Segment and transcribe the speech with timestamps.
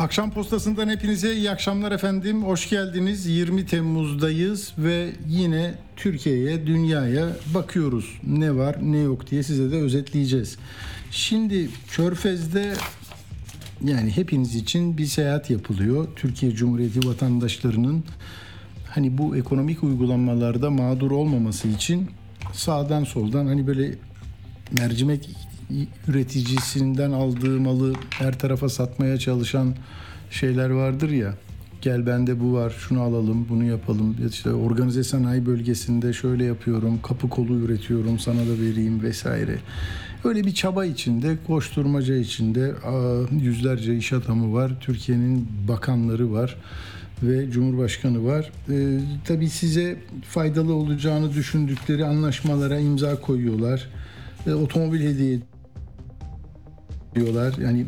[0.00, 2.42] Akşam postasından hepinize iyi akşamlar efendim.
[2.44, 3.26] Hoş geldiniz.
[3.26, 8.20] 20 Temmuz'dayız ve yine Türkiye'ye, dünyaya bakıyoruz.
[8.26, 10.56] Ne var, ne yok diye size de özetleyeceğiz.
[11.10, 12.74] Şimdi Körfez'de
[13.84, 16.08] yani hepiniz için bir seyahat yapılıyor.
[16.16, 18.04] Türkiye Cumhuriyeti vatandaşlarının
[18.90, 22.10] hani bu ekonomik uygulamalarda mağdur olmaması için
[22.52, 23.94] sağdan soldan hani böyle
[24.72, 25.30] mercimek
[26.08, 29.74] üreticisinden aldığı malı her tarafa satmaya çalışan
[30.30, 31.34] şeyler vardır ya.
[31.82, 34.16] Gel bende bu var, şunu alalım, bunu yapalım.
[34.30, 39.58] İşte organize sanayi bölgesinde şöyle yapıyorum, kapı kolu üretiyorum, sana da vereyim vesaire.
[40.24, 42.74] Öyle bir çaba içinde, koşturmaca içinde
[43.40, 44.72] yüzlerce iş adamı var.
[44.80, 46.56] Türkiye'nin bakanları var
[47.22, 48.50] ve Cumhurbaşkanı var.
[48.70, 49.96] Ee, tabii size
[50.28, 53.88] faydalı olacağını düşündükleri anlaşmalara imza koyuyorlar.
[54.46, 55.38] Ee, otomobil hediye
[57.14, 57.54] diyorlar.
[57.62, 57.86] Yani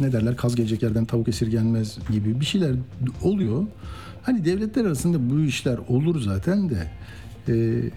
[0.00, 2.74] ne derler kaz gelecek yerden tavuk esirgenmez gibi bir şeyler
[3.22, 3.66] oluyor.
[4.22, 6.90] Hani devletler arasında bu işler olur zaten de.
[7.48, 7.90] Ee,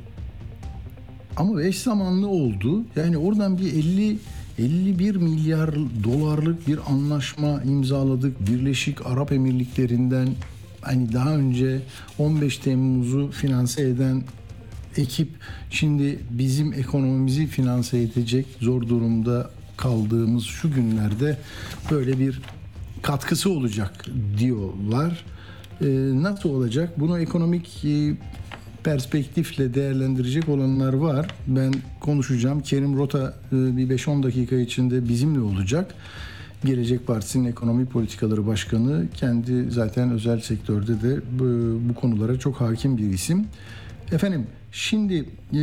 [1.38, 2.84] ama eş zamanlı oldu.
[2.96, 4.18] Yani oradan bir 50
[4.60, 8.48] 51 milyar dolarlık bir anlaşma imzaladık.
[8.48, 10.30] Birleşik Arap Emirlikleri'nden
[10.82, 11.82] hani daha önce
[12.20, 14.24] 15 Temmuz'u finanse eden
[14.98, 15.30] ekip
[15.70, 19.50] şimdi bizim ekonomimizi finanse edecek zor durumda
[19.82, 21.38] kaldığımız şu günlerde
[21.92, 22.42] böyle bir
[23.02, 24.06] katkısı olacak
[24.38, 25.26] diyorlar.
[25.82, 27.00] Ee, nasıl olacak?
[27.00, 28.14] Bunu ekonomik e,
[28.84, 31.28] perspektifle değerlendirecek olanlar var.
[31.48, 32.62] Ben konuşacağım.
[32.62, 35.96] Kerim Rota e, bir 5-10 dakika içinde bizimle olacak.
[36.66, 42.98] Gelecek Partisi'nin ekonomi politikaları başkanı kendi zaten özel sektörde de bu, bu konulara çok hakim
[42.98, 43.46] bir isim.
[44.12, 45.16] Efendim şimdi
[45.54, 45.60] e,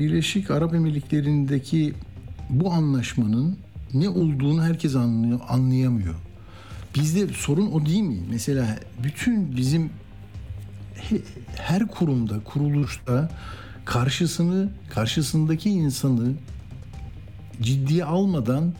[0.00, 1.94] Birleşik Arap Emirlikleri'ndeki
[2.52, 3.56] bu anlaşmanın
[3.94, 6.14] ne olduğunu herkes anlıyor, anlayamıyor.
[6.94, 8.18] Bizde sorun o değil mi?
[8.30, 9.90] Mesela bütün bizim
[11.56, 13.30] her kurumda, kuruluşta
[13.84, 16.32] karşısını, karşısındaki insanı
[17.62, 18.74] ciddiye almadan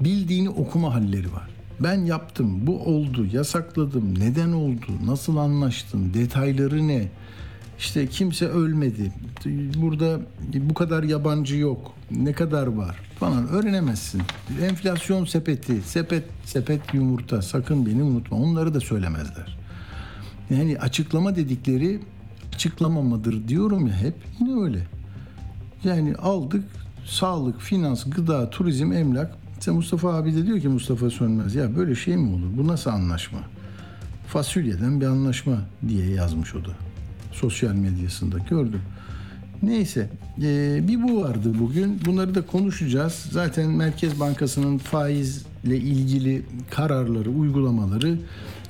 [0.00, 1.48] bildiğini okuma halleri var.
[1.80, 7.08] Ben yaptım, bu oldu, yasakladım, neden oldu, nasıl anlaştın, detayları ne?
[7.78, 9.12] İşte kimse ölmedi.
[9.76, 10.20] Burada
[10.54, 11.92] bu kadar yabancı yok.
[12.10, 14.22] Ne kadar var falan öğrenemezsin.
[14.62, 18.36] Enflasyon sepeti, sepet sepet yumurta sakın beni unutma.
[18.36, 19.58] Onları da söylemezler.
[20.50, 22.00] Yani açıklama dedikleri
[22.54, 24.14] açıklamamadır diyorum ya hep.
[24.40, 24.86] Yine öyle.
[25.84, 26.64] Yani aldık
[27.06, 29.36] sağlık, finans, gıda, turizm, emlak.
[29.58, 32.48] İşte Mustafa abi de diyor ki Mustafa Sönmez ya böyle şey mi olur?
[32.56, 33.38] Bu nasıl anlaşma?
[34.28, 35.56] Fasulyeden bir anlaşma
[35.88, 36.70] diye yazmış o da
[37.32, 38.82] sosyal medyasında gördüm.
[39.62, 40.08] Neyse
[40.42, 42.00] e, bir bu vardı bugün.
[42.06, 43.26] Bunları da konuşacağız.
[43.30, 48.18] Zaten Merkez Bankası'nın faizle ilgili kararları, uygulamaları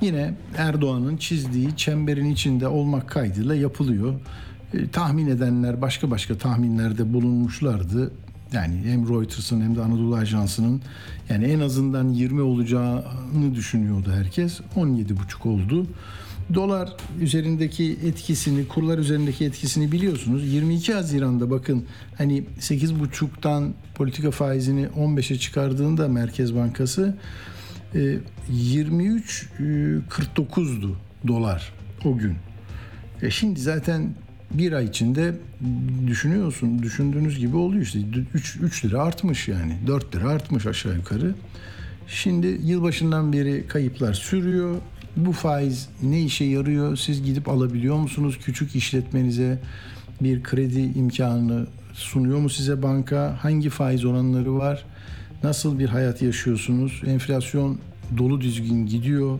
[0.01, 4.13] yine Erdoğan'ın çizdiği çemberin içinde olmak kaydıyla yapılıyor.
[4.73, 8.11] E, tahmin edenler başka başka tahminlerde bulunmuşlardı.
[8.53, 10.81] Yani hem Reuters'ın hem de Anadolu Ajansı'nın
[11.29, 14.59] yani en azından 20 olacağını düşünüyordu herkes.
[14.75, 15.87] 17,5 oldu.
[16.53, 20.53] Dolar üzerindeki etkisini, kurlar üzerindeki etkisini biliyorsunuz.
[20.53, 21.85] 22 Haziran'da bakın
[22.17, 27.17] hani 8,5'tan politika faizini 15'e çıkardığında Merkez Bankası
[27.93, 30.93] 23.49'du e,
[31.27, 31.73] dolar
[32.05, 32.35] o gün.
[33.21, 34.15] E şimdi zaten
[34.51, 35.35] bir ay içinde
[36.07, 37.99] düşünüyorsun, düşündüğünüz gibi oluyor işte
[38.33, 41.35] 3, 3 lira artmış yani 4 lira artmış aşağı yukarı.
[42.07, 44.75] Şimdi yılbaşından beri kayıplar sürüyor.
[45.17, 46.95] Bu faiz ne işe yarıyor?
[46.95, 48.39] Siz gidip alabiliyor musunuz?
[48.43, 49.59] Küçük işletmenize
[50.21, 53.37] bir kredi imkanını sunuyor mu size banka?
[53.41, 54.85] Hangi faiz oranları var?
[55.43, 57.01] Nasıl bir hayat yaşıyorsunuz?
[57.05, 57.79] Enflasyon
[58.17, 59.39] dolu düzgün gidiyor.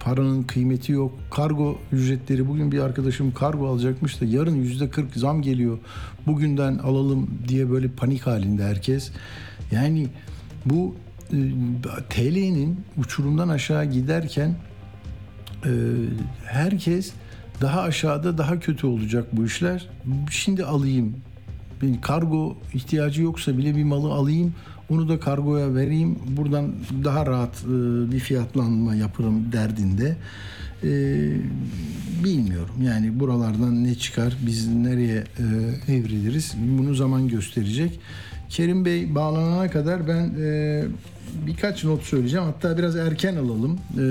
[0.00, 1.18] Paranın kıymeti yok.
[1.30, 5.78] Kargo ücretleri bugün bir arkadaşım kargo alacakmış da yarın yüzde 40 zam geliyor.
[6.26, 9.10] Bugünden alalım diye böyle panik halinde herkes.
[9.72, 10.06] Yani
[10.64, 10.96] bu
[11.32, 11.36] e,
[12.10, 14.56] TL'nin uçurumdan aşağı giderken
[15.64, 15.70] e,
[16.44, 17.12] herkes
[17.60, 19.86] daha aşağıda daha kötü olacak bu işler.
[20.30, 21.16] Şimdi alayım.
[21.82, 24.54] Bir kargo ihtiyacı yoksa bile bir malı alayım.
[24.90, 26.18] Onu da kargoya vereyim.
[26.28, 26.72] Buradan
[27.04, 27.68] daha rahat e,
[28.12, 30.16] bir fiyatlanma yaparım derdinde.
[30.84, 30.90] E,
[32.24, 32.74] bilmiyorum.
[32.82, 35.24] Yani buralardan ne çıkar, biz nereye
[35.88, 38.00] e, evriliriz bunu zaman gösterecek.
[38.48, 40.84] Kerim Bey bağlanana kadar ben e,
[41.46, 42.46] birkaç not söyleyeceğim.
[42.46, 43.72] Hatta biraz erken alalım.
[43.74, 44.02] E,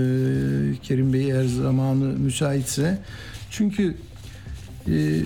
[0.84, 3.00] Kerim Bey eğer zamanı müsaitse.
[3.52, 3.96] Çünkü
[4.88, 5.22] e,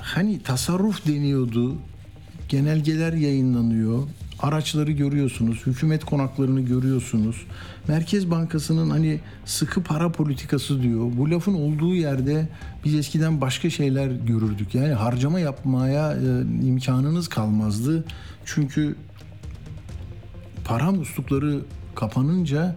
[0.00, 1.76] hani tasarruf deniyordu.
[2.48, 4.02] Genelgeler yayınlanıyor.
[4.40, 5.66] Araçları görüyorsunuz.
[5.66, 7.36] Hükümet konaklarını görüyorsunuz.
[7.88, 11.12] Merkez Bankası'nın hani sıkı para politikası diyor.
[11.16, 12.48] Bu lafın olduğu yerde
[12.84, 14.74] biz eskiden başka şeyler görürdük.
[14.74, 18.04] Yani harcama yapmaya e, imkanınız kalmazdı.
[18.44, 18.96] Çünkü
[20.66, 21.60] para muslukları
[21.94, 22.76] kapanınca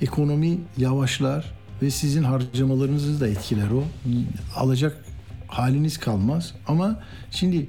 [0.00, 1.52] ekonomi yavaşlar
[1.82, 3.84] ve sizin harcamalarınızı da etkiler o.
[4.56, 5.04] Alacak
[5.48, 6.54] haliniz kalmaz.
[6.68, 7.68] Ama şimdi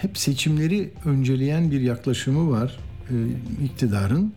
[0.00, 2.78] hep seçimleri önceleyen bir yaklaşımı var
[3.10, 3.14] e,
[3.64, 4.32] iktidarın.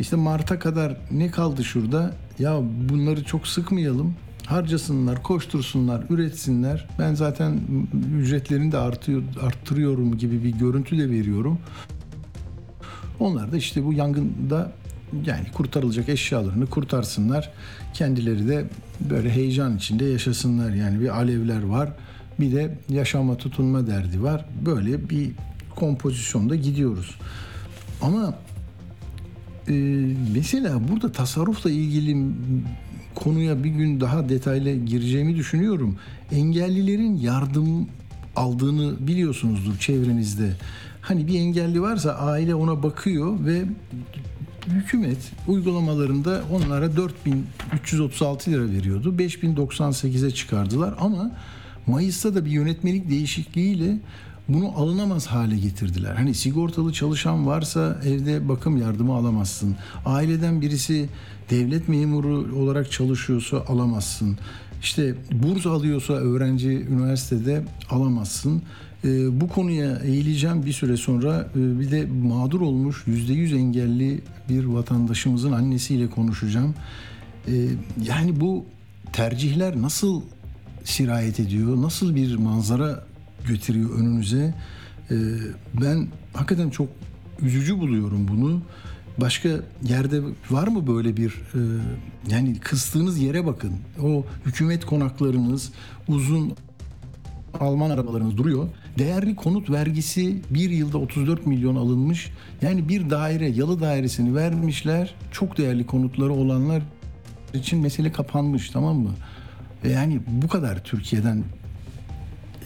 [0.00, 2.14] İşte Mart'a kadar ne kaldı şurada?
[2.38, 4.14] Ya bunları çok sıkmayalım.
[4.46, 6.88] Harcasınlar, koştursunlar, üretsinler.
[6.98, 7.60] Ben zaten
[8.18, 11.58] ücretlerini de artıyor, arttırıyorum gibi bir görüntü de veriyorum.
[13.24, 14.72] Onlar da işte bu yangında
[15.26, 17.50] yani kurtarılacak eşyalarını kurtarsınlar.
[17.94, 18.64] Kendileri de
[19.00, 20.70] böyle heyecan içinde yaşasınlar.
[20.70, 21.92] Yani bir alevler var.
[22.40, 24.44] Bir de yaşama tutunma derdi var.
[24.66, 25.30] Böyle bir
[25.76, 27.14] kompozisyonda gidiyoruz.
[28.02, 28.34] Ama
[29.68, 29.72] e,
[30.34, 32.26] mesela burada tasarrufla ilgili
[33.14, 35.96] konuya bir gün daha detaylı gireceğimi düşünüyorum.
[36.32, 37.88] Engellilerin yardım
[38.36, 40.56] aldığını biliyorsunuzdur çevrenizde.
[41.04, 43.64] Hani bir engelli varsa aile ona bakıyor ve
[44.68, 49.14] hükümet uygulamalarında onlara 4336 lira veriyordu.
[49.18, 51.30] 5098'e çıkardılar ama
[51.86, 53.98] Mayıs'ta da bir yönetmelik değişikliğiyle
[54.48, 56.14] bunu alınamaz hale getirdiler.
[56.14, 59.76] Hani sigortalı çalışan varsa evde bakım yardımı alamazsın.
[60.06, 61.08] Aileden birisi
[61.50, 64.38] devlet memuru olarak çalışıyorsa alamazsın.
[64.82, 68.62] İşte burs alıyorsa öğrenci üniversitede alamazsın.
[69.04, 74.64] Ee, bu konuya eğileceğim bir süre sonra e, bir de mağdur olmuş %100 engelli bir
[74.64, 76.74] vatandaşımızın annesiyle konuşacağım.
[77.48, 77.52] Ee,
[78.08, 78.64] yani bu
[79.12, 80.22] tercihler nasıl
[80.84, 81.82] sirayet ediyor?
[81.82, 83.04] Nasıl bir manzara
[83.48, 84.54] götürüyor önünüze?
[85.10, 85.14] Ee,
[85.80, 86.88] ben hakikaten çok
[87.40, 88.62] üzücü buluyorum bunu.
[89.18, 89.48] Başka
[89.82, 91.60] yerde var mı böyle bir e,
[92.30, 93.72] yani kıstığınız yere bakın.
[94.02, 95.72] O hükümet konaklarınız
[96.08, 96.54] uzun
[97.60, 98.68] Alman arabalarınız duruyor.
[98.98, 102.30] Değerli konut vergisi bir yılda 34 milyon alınmış.
[102.62, 105.14] Yani bir daire, yalı dairesini vermişler.
[105.32, 106.82] Çok değerli konutları olanlar
[107.54, 109.10] için mesele kapanmış tamam mı?
[109.90, 111.44] Yani bu kadar Türkiye'den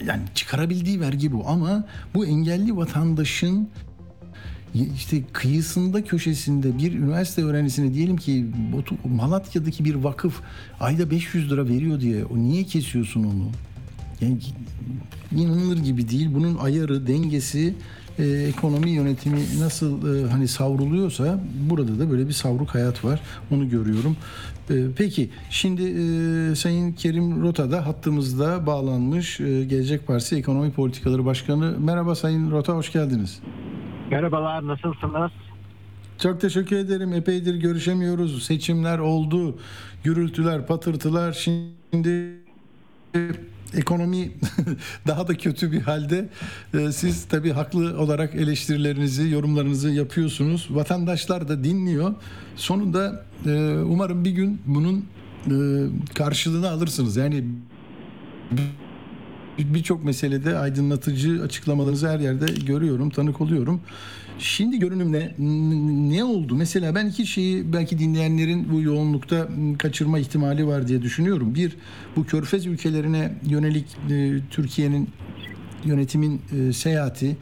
[0.05, 3.69] yani çıkarabildiği vergi bu ama bu engelli vatandaşın
[4.95, 8.45] işte kıyısında köşesinde bir üniversite öğrencisine diyelim ki
[9.05, 10.41] Malatya'daki bir vakıf
[10.79, 13.49] ayda 500 lira veriyor diye o niye kesiyorsun onu?
[14.21, 14.37] Yani
[15.35, 16.29] inanılır gibi değil.
[16.33, 17.73] Bunun ayarı, dengesi,
[18.19, 21.39] e, ekonomi yönetimi nasıl e, hani savruluyorsa
[21.69, 23.21] burada da böyle bir savruk hayat var.
[23.51, 24.17] Onu görüyorum.
[24.69, 29.39] E, peki şimdi e, Sayın Kerim Rota da hattımızda bağlanmış.
[29.39, 31.75] E, Gelecek Partisi Ekonomi Politikaları Başkanı.
[31.79, 33.39] Merhaba Sayın Rota, hoş geldiniz.
[34.11, 35.31] Merhabalar, nasılsınız?
[36.17, 37.13] Çok teşekkür ederim.
[37.13, 38.43] Epeydir görüşemiyoruz.
[38.43, 39.57] Seçimler oldu.
[40.03, 41.33] Gürültüler, patırtılar.
[41.33, 42.39] Şimdi
[43.75, 44.31] ekonomi
[45.07, 46.29] daha da kötü bir halde.
[46.73, 50.67] Ee, siz tabii haklı olarak eleştirilerinizi, yorumlarınızı yapıyorsunuz.
[50.69, 52.13] Vatandaşlar da dinliyor.
[52.55, 53.49] Sonunda e,
[53.85, 55.05] umarım bir gün bunun
[55.47, 55.53] e,
[56.13, 57.17] karşılığını alırsınız.
[57.17, 57.43] Yani
[59.59, 63.81] birçok meselede aydınlatıcı açıklamalarınızı her yerde görüyorum, tanık oluyorum.
[64.39, 65.31] Şimdi görünüm ne?
[66.15, 66.55] Ne oldu?
[66.55, 69.47] Mesela ben iki şeyi belki dinleyenlerin bu yoğunlukta
[69.79, 71.55] kaçırma ihtimali var diye düşünüyorum.
[71.55, 71.75] Bir,
[72.15, 75.09] bu körfez ülkelerine yönelik e, Türkiye'nin
[75.85, 77.37] yönetimin e, seyahati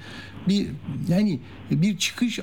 [0.48, 0.68] bir
[1.10, 1.40] yani
[1.72, 2.40] bir çıkış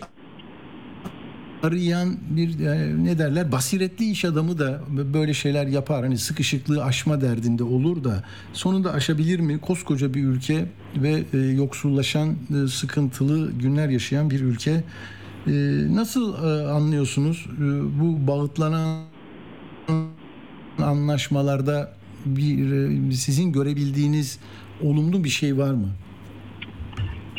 [1.65, 4.81] arayan bir e, ne derler basiretli iş adamı da
[5.15, 6.03] böyle şeyler yapar.
[6.03, 9.61] Hani sıkışıklığı aşma derdinde olur da sonunda aşabilir mi?
[9.61, 10.65] Koskoca bir ülke
[10.97, 14.85] ve e, yoksullaşan, e, sıkıntılı günler yaşayan bir ülke.
[15.91, 16.35] Nasıl
[16.69, 17.47] anlıyorsunuz
[18.01, 19.03] bu bağıtlanan
[20.83, 21.93] anlaşmalarda
[22.25, 24.41] bir sizin görebildiğiniz
[24.83, 25.89] olumlu bir şey var mı?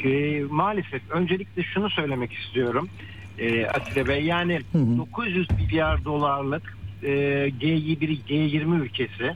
[0.05, 2.89] E, maalesef öncelikle şunu söylemek istiyorum
[3.39, 4.23] e, Atilla Bey.
[4.23, 4.97] Yani hı hı.
[4.97, 7.09] 900 milyar dolarlık e,
[7.47, 9.35] G1 G20 ülkesi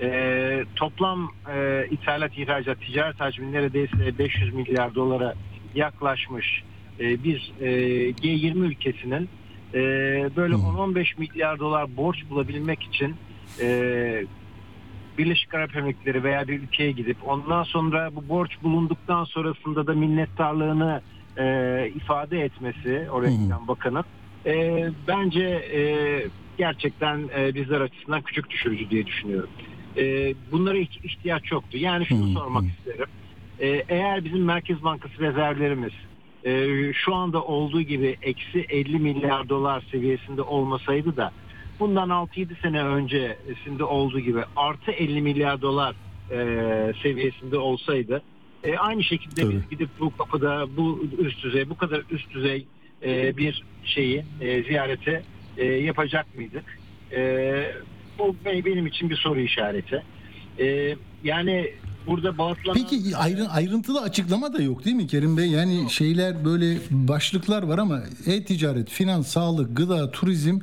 [0.00, 5.34] e, toplam e, ithalat ihracat ticaret hacmi neredeyse 500 milyar dolara
[5.74, 6.62] yaklaşmış
[7.00, 7.70] e, bir e,
[8.10, 9.28] G20 ülkesinin
[9.74, 9.80] e,
[10.36, 13.16] böyle 10-15 milyar dolar borç bulabilmek için
[13.60, 14.24] e,
[15.18, 21.00] Birleşik Arap Emirlikleri veya bir ülkeye gidip ondan sonra bu borç bulunduktan sonrasında da minnettarlığını
[21.38, 24.04] e, ifade etmesi oraya giden bakanın
[24.46, 25.80] e, bence e,
[26.58, 29.50] gerçekten e, bizler açısından küçük düşürücü diye düşünüyorum.
[29.96, 31.78] E, bunlara ihtiyaç yoktu.
[31.78, 33.06] Yani şunu sormak isterim.
[33.60, 35.92] E, eğer bizim Merkez Bankası rezervlerimiz
[36.44, 41.32] e, şu anda olduğu gibi eksi 50 milyar dolar seviyesinde olmasaydı da
[41.80, 45.94] bundan 6-7 sene öncesinde olduğu gibi artı 50 milyar dolar
[46.30, 48.22] e, seviyesinde olsaydı
[48.66, 49.54] e, aynı şekilde Tabii.
[49.54, 52.66] biz gidip bu kapıda bu üst düzey bu kadar üst düzey
[53.02, 55.22] e, bir şeyi e, ziyareti
[55.56, 56.64] e, yapacak mıydık?
[57.12, 57.20] E,
[58.18, 60.02] bu be- benim için bir soru işareti.
[60.58, 61.70] E, yani
[62.06, 62.78] burada bağıtlanan...
[62.90, 65.46] Peki ayrı, ayrıntılı açıklama da yok değil mi Kerim Bey?
[65.46, 70.58] Yani şeyler böyle başlıklar var ama e-ticaret, finans, sağlık, gıda, turizm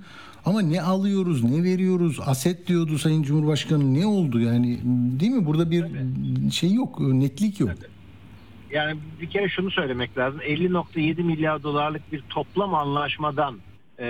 [0.45, 2.19] ama ne alıyoruz, ne veriyoruz?
[2.25, 3.93] Aset diyordu Sayın Cumhurbaşkanı.
[3.93, 4.79] Ne oldu yani?
[5.19, 5.45] Değil mi?
[5.45, 5.85] Burada bir
[6.51, 7.71] şey yok, netlik yok.
[8.73, 10.39] Yani bir kere şunu söylemek lazım.
[10.41, 13.55] 50.7 milyar dolarlık bir toplam anlaşmadan
[13.99, 14.05] e,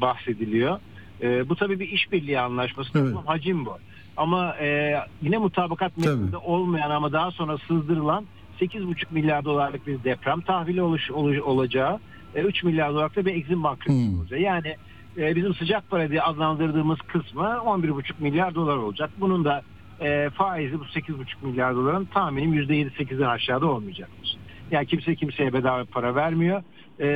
[0.00, 0.80] bahsediliyor.
[1.22, 2.98] E, bu tabii bir işbirliği anlaşması.
[2.98, 3.06] Evet.
[3.14, 3.78] Toplam hacim bu.
[4.16, 8.24] Ama e, yine mutabakat metninde olmayan ama daha sonra sızdırılan
[8.60, 12.00] 8,5 milyar dolarlık bir deprem tahvili oluş, oluş- olacağı,
[12.34, 14.18] e, 3 milyar dolarlık da bir Exim Bank kredisi Hmm.
[14.20, 14.40] olacağı.
[14.40, 14.76] Yani
[15.18, 19.10] e, bizim sıcak para diye adlandırdığımız kısmı 11,5 milyar dolar olacak.
[19.20, 19.62] Bunun da
[20.00, 24.36] e, faizi bu 8,5 milyar doların tahminim %7-8'den aşağıda olmayacaktır.
[24.70, 26.62] Yani kimse kimseye bedava para vermiyor.
[27.00, 27.06] E,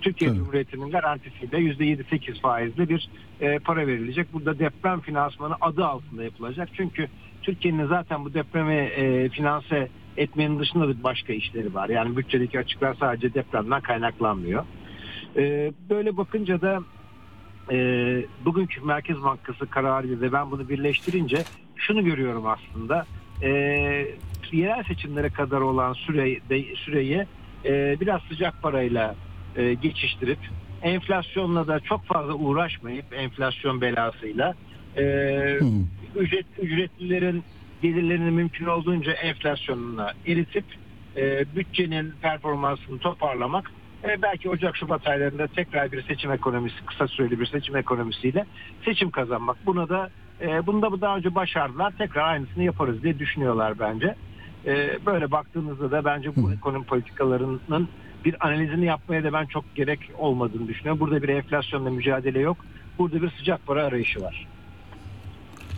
[0.00, 0.38] Türkiye Evet.
[0.38, 3.08] Cumhuriyeti'nin garantisiyle %7-8 faizli bir
[3.40, 4.32] e, para verilecek.
[4.32, 6.68] Burada deprem finansmanı adı altında yapılacak.
[6.76, 7.08] Çünkü
[7.42, 11.88] Türkiye'nin zaten bu depremi e, finanse etmenin dışında da başka işleri var.
[11.88, 14.64] Yani bütçedeki açıklar sadece depremden kaynaklanmıyor.
[15.36, 16.80] E, böyle bakınca da
[17.70, 17.76] e,
[18.44, 21.44] bugünkü Merkez Bankası kararıyla da ben bunu birleştirince
[21.82, 23.06] şunu görüyorum aslında.
[23.42, 23.48] E,
[24.52, 27.26] yerel seçimlere kadar olan süre, de- süreyi
[27.64, 29.14] e, biraz sıcak parayla
[29.56, 30.38] e, geçiştirip
[30.82, 34.54] enflasyonla da çok fazla uğraşmayıp enflasyon belasıyla
[34.96, 35.02] e,
[35.60, 35.64] Hı.
[36.16, 37.44] ücret ücretlilerin
[37.82, 40.64] gelirlerini mümkün olduğunca enflasyonuna eritip
[41.16, 43.70] e, bütçenin performansını toparlamak
[44.04, 48.46] e, belki Ocak Şubat aylarında tekrar bir seçim ekonomisi kısa süreli bir seçim ekonomisiyle
[48.84, 49.66] seçim kazanmak.
[49.66, 50.10] Buna da
[50.40, 51.92] e, bunu da bu daha önce başardılar.
[51.98, 54.14] Tekrar aynısını yaparız diye düşünüyorlar bence.
[54.66, 57.88] E, böyle baktığınızda da bence bu ekonomi politikalarının
[58.24, 61.00] bir analizini yapmaya da ben çok gerek olmadığını düşünüyorum.
[61.00, 62.56] Burada bir enflasyonla mücadele yok.
[62.98, 64.46] Burada bir sıcak para arayışı var.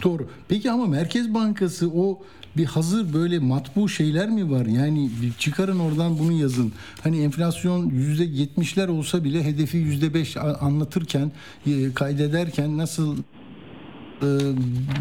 [0.04, 0.28] Doğru.
[0.48, 2.18] Peki ama Merkez Bankası o
[2.56, 4.66] bir hazır böyle matbu şeyler mi var?
[4.66, 6.72] Yani bir çıkarın oradan bunu yazın.
[7.02, 11.32] Hani enflasyon yüzde yetmişler olsa bile hedefi yüzde beş anlatırken,
[11.66, 13.16] e, kaydederken nasıl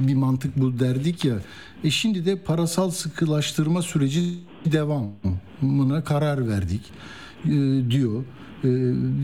[0.08, 1.36] bir mantık bu derdik ya.
[1.84, 4.24] E şimdi de parasal sıkılaştırma süreci
[4.66, 6.82] devamına karar verdik
[7.46, 7.50] e,
[7.90, 8.24] diyor.
[8.64, 8.68] E,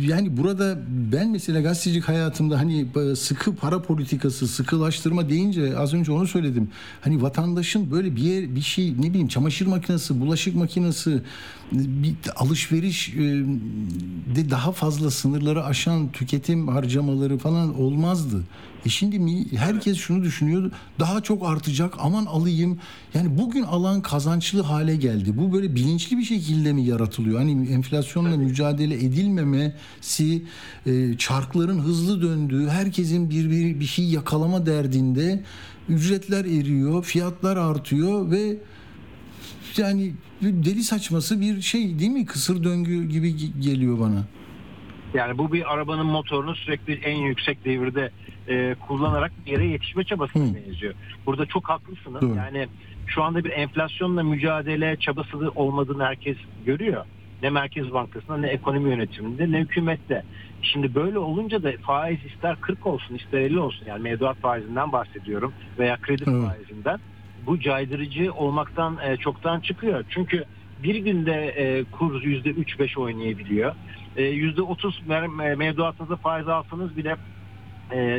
[0.08, 0.80] Yani burada
[1.12, 6.70] ben mesela gazetecilik hayatımda hani sıkı para politikası, sıkılaştırma deyince az önce onu söyledim.
[7.02, 11.22] Hani vatandaşın böyle bir yer, bir şey ne bileyim çamaşır makinesi, bulaşık makinesi,
[11.72, 13.22] bir alışveriş e,
[14.36, 18.44] de daha fazla sınırları aşan tüketim harcamaları falan olmazdı.
[18.86, 20.72] E şimdi herkes şunu düşünüyor.
[21.00, 21.94] Daha çok artacak.
[22.00, 22.80] Aman alayım.
[23.14, 25.38] Yani bugün alan kazançlı hale geldi.
[25.38, 27.40] Bu böyle bilinçli bir şekilde mi yaratılıyor?
[27.40, 30.44] Hani enflasyonla mücadele edilmemesi,
[30.86, 35.44] e, çarkların hızlı döndüğü, herkesin bir, bir bir şey yakalama derdinde
[35.90, 38.58] ücretler eriyor, fiyatlar artıyor ve
[39.78, 42.26] yani deli saçması bir şey değil mi?
[42.26, 44.24] Kısır döngü gibi ge- geliyor bana.
[45.14, 48.12] Yani bu bir arabanın motorunu sürekli en yüksek devirde
[48.48, 50.56] e, kullanarak bir yere yetişme çabasına Hı.
[50.56, 50.94] benziyor.
[51.26, 52.22] Burada çok haklısınız.
[52.22, 52.36] Doğru.
[52.36, 52.68] Yani
[53.08, 57.06] şu anda bir enflasyonla mücadele çabası olmadığını herkes görüyor.
[57.44, 60.24] Ne Merkez Bankası'nda ne ekonomi yönetiminde ne hükümette.
[60.62, 65.54] Şimdi böyle olunca da faiz ister 40 olsun ister 50 olsun yani mevduat faizinden bahsediyorum
[65.80, 66.44] veya kredi Evet.
[66.48, 67.00] faizinden
[67.46, 70.06] bu caydırıcı olmaktan e, çoktan çıkıyor.
[70.10, 70.46] Çünkü
[70.84, 73.76] bir günde e, kur %3-5 oynayabiliyor.
[74.16, 77.16] E, %30 mer- mevduatınızda faiz alsanız bile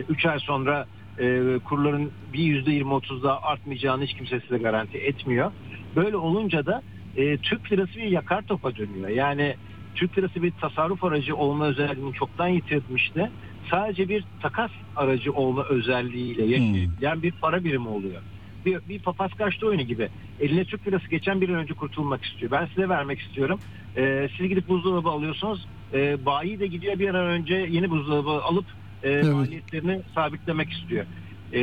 [0.09, 0.87] 3 ay sonra
[1.19, 5.53] e, kurların bir %20-30 daha artmayacağını hiç kimse size garanti etmiyor.
[5.97, 6.83] Böyle olunca da
[7.17, 9.09] e, Türk lirası bir yakar topa dönüyor.
[9.09, 9.57] Yani
[9.95, 13.31] Türk lirası bir tasarruf aracı olma özelliğini çoktan yitirmişti.
[13.71, 18.23] Sadece bir takas aracı olma özelliğiyle yaşayan bir para birimi oluyor.
[18.67, 20.09] Bir, bir papaz kaçtı oyunu gibi.
[20.41, 22.51] Eline Türk lirası geçen bir an önce kurtulmak istiyor.
[22.53, 23.61] Ben size vermek istiyorum.
[23.97, 25.67] E, siz gidip buzdolabı alıyorsunuz.
[25.95, 28.67] E, bayi de gidiyor bir an önce yeni buzdolabı alıp
[29.03, 29.35] e, Evet.
[29.35, 31.07] maliyetlerini sabitlemek istiyor.
[31.53, 31.61] E,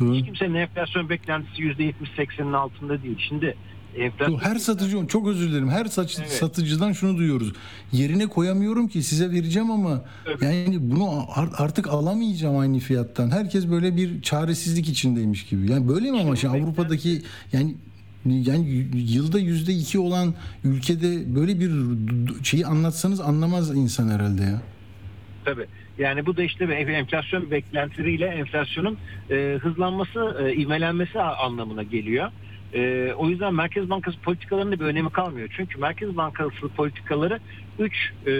[0.00, 0.14] Doğru.
[0.14, 3.18] hiç kimsenin enflasyon beklentisi %70-80'in altında değil.
[3.28, 3.56] Şimdi
[3.98, 4.38] enflasyon...
[4.38, 5.68] Her satıcı çok özür dilerim.
[5.68, 6.30] Her saç, Evet.
[6.30, 7.52] satıcıdan şunu duyuyoruz.
[7.92, 10.42] Yerine koyamıyorum ki size vereceğim ama Evet.
[10.42, 13.30] yani bunu ar- artık alamayacağım aynı fiyattan.
[13.30, 15.70] Herkes böyle bir çaresizlik içindeymiş gibi.
[15.70, 17.22] Yani böyle mi ama şimdi Avrupa'daki
[17.52, 17.74] yani
[18.26, 20.34] yani yılda yüzde iki olan
[20.64, 21.70] ülkede böyle bir
[22.44, 24.62] şeyi anlatsanız anlamaz insan herhalde ya.
[25.44, 25.66] Tabii.
[25.98, 28.96] Yani bu da işte bir enflasyon beklentileriyle enflasyonun
[29.30, 32.30] e, hızlanması, e, ivmelenmesi anlamına geliyor.
[32.74, 35.48] E, o yüzden Merkez Bankası politikalarının bir önemi kalmıyor.
[35.56, 37.40] Çünkü Merkez Bankası politikaları
[37.78, 38.32] 3 e,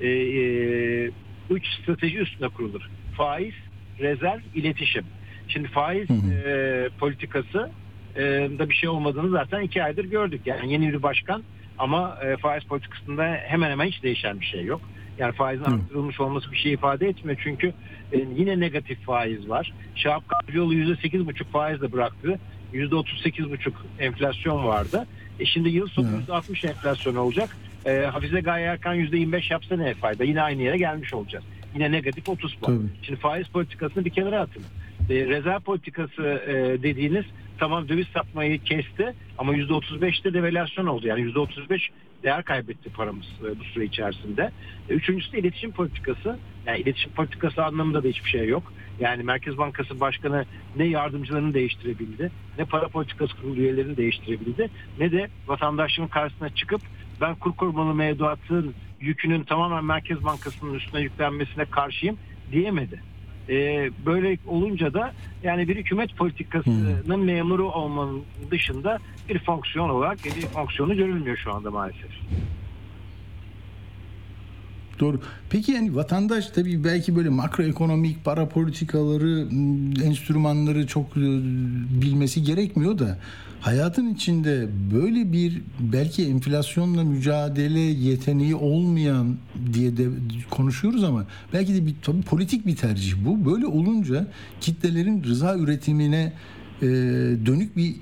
[0.00, 1.10] e, e,
[1.50, 2.90] üç strateji üstüne kurulur.
[3.16, 3.54] Faiz,
[4.00, 5.04] rezerv, iletişim.
[5.48, 6.48] Şimdi faiz Hı hı.
[6.48, 7.70] e, politikası
[8.16, 8.22] e,
[8.58, 10.40] da bir şey olmadığını zaten iki aydır gördük.
[10.46, 11.42] Yani yeni bir başkan
[11.78, 14.80] ama e, faiz politikasında hemen hemen hiç değişen bir şey yok.
[15.18, 15.74] Yani faizin Hı.
[15.74, 17.40] arttırılmış olması bir şey ifade etmiyor.
[17.42, 17.72] Çünkü
[18.12, 19.72] e, yine negatif faiz var.
[19.94, 22.40] Şahap Kavcıoğlu %8,5 faizle bıraktı.
[22.74, 25.06] %38,5 enflasyon vardı.
[25.40, 26.28] E şimdi yıl sonu Evet.
[26.28, 27.56] %60 enflasyon olacak.
[27.84, 30.24] E, Hafize Gaye Erkan %25 yapsa ne fayda?
[30.24, 31.44] Yine aynı yere gelmiş olacağız.
[31.74, 32.78] Yine negatif 30 puan.
[32.78, 32.88] Tabii.
[33.02, 34.62] Şimdi faiz politikasını bir kenara atın.
[35.10, 37.24] E, rezerv politikası e, dediğiniz
[37.58, 41.06] tamam döviz satmayı kesti ama %35'te devalüasyon oldu.
[41.06, 41.80] Yani %35
[42.22, 44.50] değer kaybetti paramız e, bu süre içerisinde.
[44.90, 46.38] E, Üçüncüsü de iletişim politikası.
[46.66, 48.72] Yani iletişim politikası anlamında da hiçbir şey yok.
[49.00, 50.44] Yani Merkez Bankası Başkanı
[50.76, 56.80] ne yardımcılarını değiştirebildi, ne para politikası kurulu üyelerini değiştirebildi, ne de vatandaşın karşısına çıkıp
[57.20, 62.16] ben kur korumalı mevduatın yükünün tamamen Merkez Bankası'nın üstüne yüklenmesine karşıyım
[62.52, 63.02] diyemedi.
[63.48, 65.12] E, böyle olunca da
[65.42, 71.70] yani bir hükümet politikasının memuru olmanın dışında bir fonksiyon olarak bir fonksiyonu görülmüyor şu anda
[71.70, 72.10] maalesef.
[75.00, 75.20] Doğru.
[75.50, 81.20] Peki yani vatandaş tabii belki böyle makroekonomik para politikaları, m, enstrümanları çok e,
[82.02, 83.18] bilmesi gerekmiyor da
[83.60, 89.36] hayatın içinde böyle bir belki enflasyonla mücadele yeteneği olmayan
[89.72, 90.08] diye de
[90.50, 93.52] konuşuyoruz ama belki de bir tabii politik bir tercih bu.
[93.52, 94.26] Böyle olunca
[94.60, 96.32] kitlelerin rıza üretimine
[96.82, 96.86] e,
[97.46, 97.94] dönük bir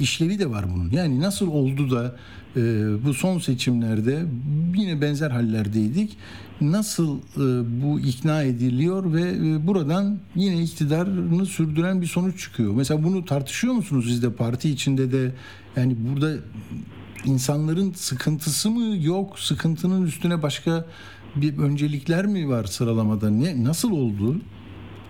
[0.00, 0.90] işlevi de var bunun.
[0.90, 2.16] Yani nasıl oldu da
[2.56, 2.60] e,
[3.04, 4.22] bu son seçimlerde
[4.76, 6.16] yine benzer hallerdeydik.
[6.62, 12.72] Nasıl e, bu ikna ediliyor ve e, buradan yine iktidarını sürdüren bir sonuç çıkıyor.
[12.74, 15.32] Mesela bunu tartışıyor musunuz siz de parti içinde de
[15.76, 16.34] yani burada
[17.24, 19.38] insanların sıkıntısı mı yok?
[19.38, 20.84] Sıkıntının üstüne başka
[21.36, 23.30] bir öncelikler mi var sıralamada?
[23.30, 24.36] Ne nasıl oldu?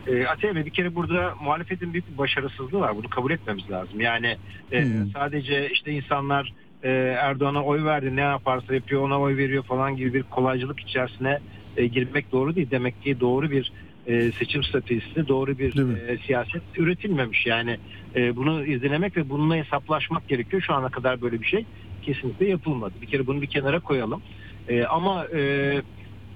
[0.07, 2.97] E, Atiye Bey bir kere burada muhalefetin büyük bir başarısızlığı var.
[2.97, 4.01] Bunu kabul etmemiz lazım.
[4.01, 4.37] Yani
[4.73, 5.11] e, Hmm.
[5.13, 6.91] sadece işte insanlar e,
[7.21, 11.39] Erdoğan'a oy verdi ne yaparsa yapıyor ona oy veriyor falan gibi bir kolaycılık içerisine
[11.77, 12.71] e, girmek doğru değil.
[12.71, 13.73] Demek ki doğru bir
[14.07, 17.47] e, seçim stratejisi, doğru bir e, siyaset üretilmemiş.
[17.47, 17.79] Yani
[18.17, 20.63] e, bunu izlemek ve bununla hesaplaşmak gerekiyor.
[20.63, 21.65] Şu ana kadar böyle bir şey
[22.03, 22.95] kesinlikle yapılmadı.
[23.03, 24.23] Bir kere bunu bir kenara koyalım.
[24.69, 25.73] E, ama e,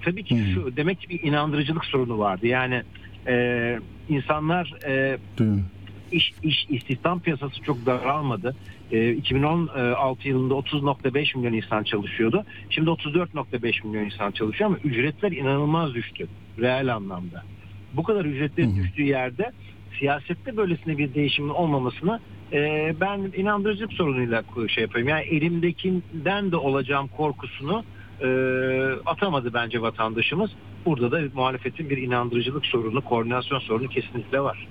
[0.01, 0.53] tabii ki Hmm.
[0.53, 2.47] şu demek ki bir inandırıcılık sorunu vardı.
[2.47, 2.83] Yani
[3.27, 3.79] e,
[4.09, 5.63] insanlar e, Değil
[6.11, 8.55] iş, iş istihdam piyasası çok daralmadı.
[8.91, 12.45] E, 2016 yılında 30.5 milyon insan çalışıyordu.
[12.69, 16.27] Şimdi 34.5 milyon insan çalışıyor ama ücretler inanılmaz düştü
[16.59, 17.43] reel anlamda.
[17.93, 19.51] Bu kadar ücretlerin düştüğü yerde
[19.99, 22.19] siyasette böylesine bir değişimin olmamasını
[22.53, 25.09] e, ben inandırıcılık sorunuyla şey yapıyorum.
[25.09, 27.83] Yani elimdekinden de olacağım korkusunu
[28.21, 28.27] e,
[29.05, 30.51] atamadı bence vatandaşımız.
[30.85, 34.67] Burada da muhalefetin bir inandırıcılık sorunu, koordinasyon sorunu kesinlikle var.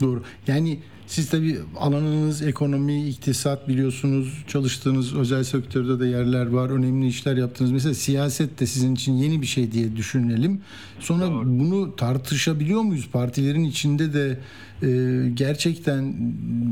[0.00, 0.22] Doğru.
[0.46, 0.78] Yani
[1.10, 4.44] siz tabii alanınız ekonomi, iktisat biliyorsunuz.
[4.46, 6.70] Çalıştığınız özel sektörde de yerler var.
[6.70, 7.72] Önemli işler yaptınız.
[7.72, 10.60] Mesela siyaset de sizin için yeni bir şey diye düşünelim.
[11.00, 11.46] Sonra Doğru.
[11.46, 13.08] bunu tartışabiliyor muyuz?
[13.12, 14.38] Partilerin içinde de
[14.82, 16.04] e, gerçekten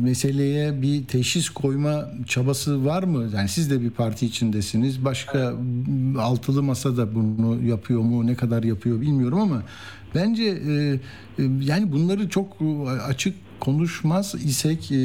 [0.03, 3.31] meseleye bir teşhis koyma çabası var mı?
[3.35, 5.05] Yani siz de bir parti içindesiniz.
[5.05, 5.55] Başka
[6.18, 8.27] altılı masa da bunu yapıyor mu?
[8.27, 9.62] Ne kadar yapıyor bilmiyorum ama
[10.14, 10.98] bence e, e,
[11.61, 12.57] yani bunları çok
[13.07, 14.96] açık konuşmaz isek e,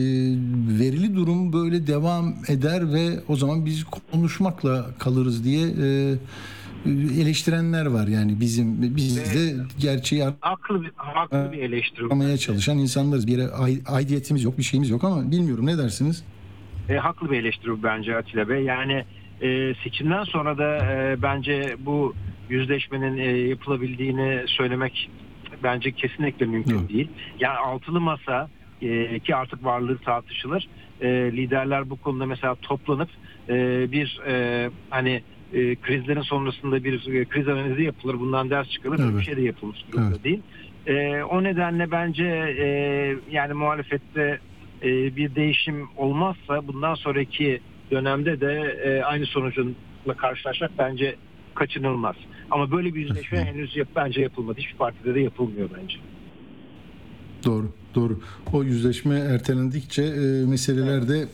[0.80, 6.16] verili durum böyle devam eder ve o zaman biz konuşmakla kalırız diye e,
[7.22, 12.06] eleştirenler var yani bizim biz de gerçeği Haklı bir, haklı bir eleştiri.
[12.06, 13.28] aramaya çalışan insanlarız.
[13.28, 16.24] Bir yere ai- aidiyetimiz yok, bir şeyimiz yok ama bilmiyorum ne dersiniz?
[16.90, 18.64] E, haklı bir eleştiri bence Atilla Bey.
[18.64, 19.06] Yani
[19.42, 22.14] e, seçimden sonra da e, bence bu
[22.50, 25.10] yüzleşmenin e, yapılabildiğini söylemek
[25.64, 26.90] bence kesinlikle mümkün Yok.
[26.90, 27.10] değil.
[27.40, 28.50] Yani altılı masa
[28.82, 30.68] e, ki artık varlığı tartışılır.
[31.02, 33.10] E, liderler bu konuda mesela toplanıp
[33.50, 33.56] e,
[33.92, 35.22] bir e, hani
[35.54, 38.20] e, krizlerin sonrasında bir e, kriz analizi yapılır.
[38.20, 38.98] Bundan ders çıkarılır.
[38.98, 39.20] Böyle Evet.
[39.20, 40.24] Bir şey de yapılmış durumda Evet.
[40.24, 40.42] değil.
[40.88, 42.26] E, o nedenle bence
[42.60, 42.68] e,
[43.32, 44.40] yani muhalefette
[44.84, 47.60] e, bir değişim olmazsa bundan sonraki
[47.92, 51.16] dönemde de e, aynı sonucunla karşılaşmak bence
[51.56, 52.16] kaçınılmaz.
[52.54, 54.60] Ama böyle bir yüzleşme henüz yap, bence yapılmadı.
[54.60, 55.96] Hiçbir partide de yapılmıyor bence.
[57.46, 58.20] Doğru, doğru.
[58.54, 61.26] O yüzleşme ertelendikçe e, meseleler de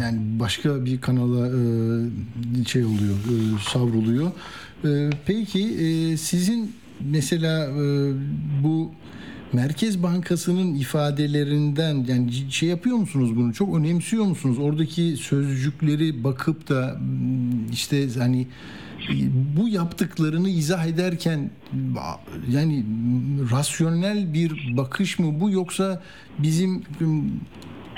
[0.00, 4.30] yani başka bir kanala e, şey oluyor, e, savruluyor.
[4.84, 8.12] E, peki e, sizin mesela e,
[8.62, 8.92] bu
[9.52, 13.52] Merkez Bankası'nın ifadelerinden yani şey yapıyor musunuz bunu?
[13.52, 14.58] Çok önemsiyor musunuz?
[14.58, 17.00] Oradaki sözcükleri bakıp da
[17.72, 18.46] işte hani
[19.56, 21.50] bu yaptıklarını izah ederken
[22.50, 22.84] yani
[23.52, 26.02] rasyonel bir bakış mı bu yoksa
[26.38, 26.82] bizim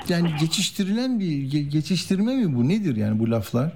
[0.08, 3.72] yani geçiştirilen bir ge- geçiştirme mi bu nedir yani bu laflar?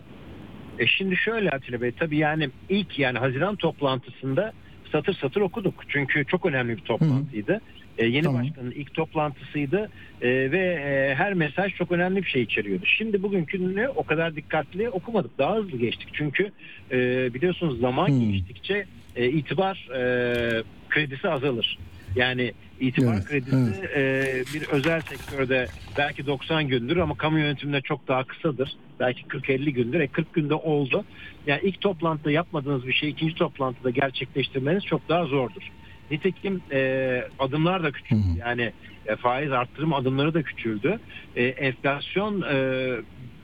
[0.78, 4.52] E şimdi şöyle Atilla Bey tabii yani ilk yani Haziran toplantısında
[4.92, 5.74] satır satır okuduk.
[5.88, 7.60] Çünkü çok önemli bir toplantıydı.
[8.00, 8.42] E, yeni Tamam.
[8.42, 9.90] başkanın ilk toplantısıydı
[10.22, 12.86] E, ve e, her mesaj çok önemli bir şey içeriyordu.
[12.86, 15.38] Şimdi bugünkünü o kadar dikkatli okumadık.
[15.38, 16.08] Daha hızlı geçtik.
[16.12, 16.50] Çünkü
[16.90, 16.96] e,
[17.34, 18.32] biliyorsunuz zaman Hmm.
[18.32, 18.84] geçtikçe
[19.16, 21.78] e, itibar e, kredisi azalır.
[22.16, 25.66] Yani itibar Evet, kredisi e, bir özel sektörde
[25.98, 28.76] belki 90 gündür ama kamu yönetiminde çok daha kısadır.
[29.00, 30.00] Belki 40-50 gündür.
[30.00, 31.04] E 40 günde oldu.
[31.46, 35.70] Yani ilk toplantıda yapmadığınız bir şeyi ikinci toplantıda gerçekleştirmeniz çok daha zordur.
[36.10, 38.20] Nitekim e, adımlar da küçüldü.
[38.20, 38.38] Hı hı.
[38.38, 38.72] Yani
[39.06, 41.00] e, faiz arttırım adımları da küçüldü.
[41.36, 42.56] E, enflasyon e,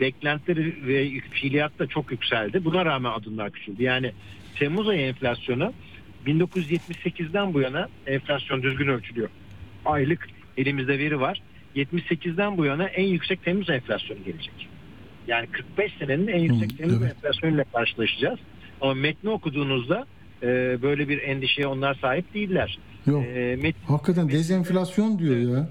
[0.01, 2.65] beklentileri ve fiiliyat da çok yükseldi.
[2.65, 3.83] Buna rağmen adımlar küçüldü.
[3.83, 4.13] Yani
[4.59, 5.73] Temmuz ayı enflasyonu
[6.27, 9.29] 1978'den bu yana enflasyon düzgün ölçülüyor.
[9.85, 11.43] Aylık elimizde veri var.
[11.77, 14.69] 78'den bu yana en yüksek Temmuz enflasyonu gelecek.
[15.27, 17.15] Yani 45 senenin en yüksek Temmuz evet.
[17.17, 18.39] enflasyonuyla karşılaşacağız.
[18.81, 20.07] Ama metni okuduğunuzda
[20.43, 20.47] e,
[20.83, 22.79] böyle bir endişeye onlar sahip değiller.
[23.07, 23.25] Yok.
[23.25, 25.69] E, met- Hakikaten dezenflasyon diyor ya.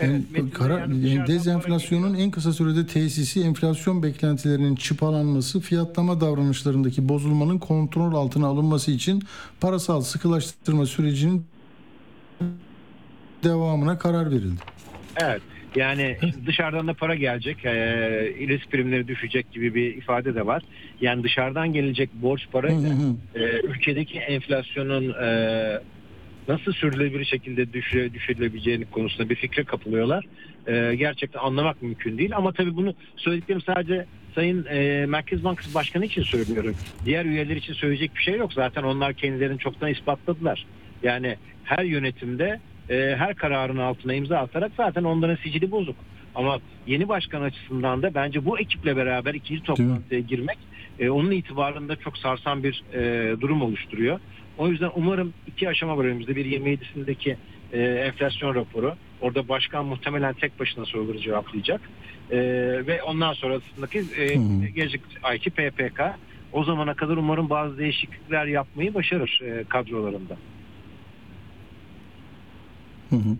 [0.00, 7.58] Evet, metinde karar, yani dezenflasyonun en kısa sürede tesisi, enflasyon beklentilerinin çıpalanması, fiyatlama davranışlarındaki bozulmanın
[7.58, 9.22] kontrol altına alınması için
[9.60, 11.46] parasal sıkılaştırma sürecinin
[13.44, 14.60] devamına karar verildi.
[15.16, 15.42] Evet.
[15.76, 17.72] Yani dışarıdan da para gelecek, e,
[18.48, 20.62] risk primleri düşecek gibi bir ifade de var.
[21.00, 22.88] Yani dışarıdan gelecek borç parayla
[23.34, 25.80] e, ülkedeki enflasyonun e,
[26.48, 30.24] nasıl sürdürülebilir şekilde düşüre, düşürülebileceğini konusunda bir fikre kapılıyorlar.
[30.66, 32.36] E, gerçekten anlamak mümkün değil.
[32.36, 36.76] Ama tabii bunu söylediklerim sadece Sayın e, Merkez Bankası Başkanı için söylüyorum.
[37.04, 38.52] Diğer üyeler için söyleyecek bir şey yok.
[38.52, 40.66] Zaten onlar kendilerini çoktan ispatladılar.
[41.02, 45.96] Yani her yönetimde e, her kararın altına imza atarak zaten onların sicili bozuk.
[46.34, 50.58] Ama yeni başkan açısından da bence bu ekiple beraber ikinci toplantıya girmek
[50.98, 54.20] e, onun itibarında çok sarsan bir e, durum oluşturuyor.
[54.58, 56.36] O yüzden umarım iki aşama var önümüzde.
[56.36, 57.36] Bir 27'sindeki
[57.72, 58.94] e, enflasyon raporu.
[59.20, 61.80] Orada başkan muhtemelen tek başına soruları cevaplayacak.
[62.30, 62.38] E,
[62.86, 64.66] ve ondan sonrasındaki e, hı.
[64.66, 66.00] gelecek ayki PPK.
[66.52, 70.36] O zamana kadar umarım bazı değişiklikler yapmayı başarır e, kadrolarında.
[73.10, 73.36] Hı hı.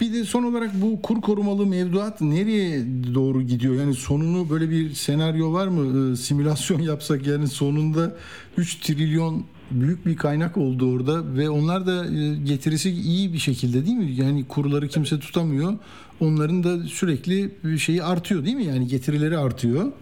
[0.00, 3.74] Bir de son olarak bu kur korumalı mevduat nereye doğru gidiyor?
[3.74, 6.12] Yani sonunu böyle bir senaryo var mı?
[6.12, 8.16] Ee, simülasyon yapsak yani sonunda
[8.56, 13.86] 3 trilyon büyük bir kaynak oldu orada ve onlar da e, getirisi iyi bir şekilde
[13.86, 14.12] değil mi?
[14.12, 15.74] Yani kurları kimse tutamıyor.
[16.20, 18.64] Onların da sürekli şeyi artıyor değil mi?
[18.64, 19.92] Yani getirileri artıyor.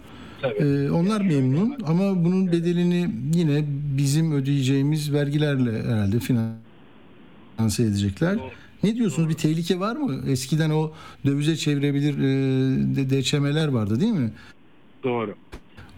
[0.43, 0.55] Tabii.
[0.55, 3.65] Ee, onlar memnun ama bunun bedelini yine
[3.99, 8.39] bizim ödeyeceğimiz vergilerle herhalde finanse edecekler.
[8.85, 9.29] Ne diyorsunuz?
[9.29, 10.23] Bir tehlike var mı?
[10.31, 10.93] Eskiden o
[11.27, 14.31] dövize çevirebilir e, deçemeler vardı değil mi?
[15.05, 15.35] Doğru.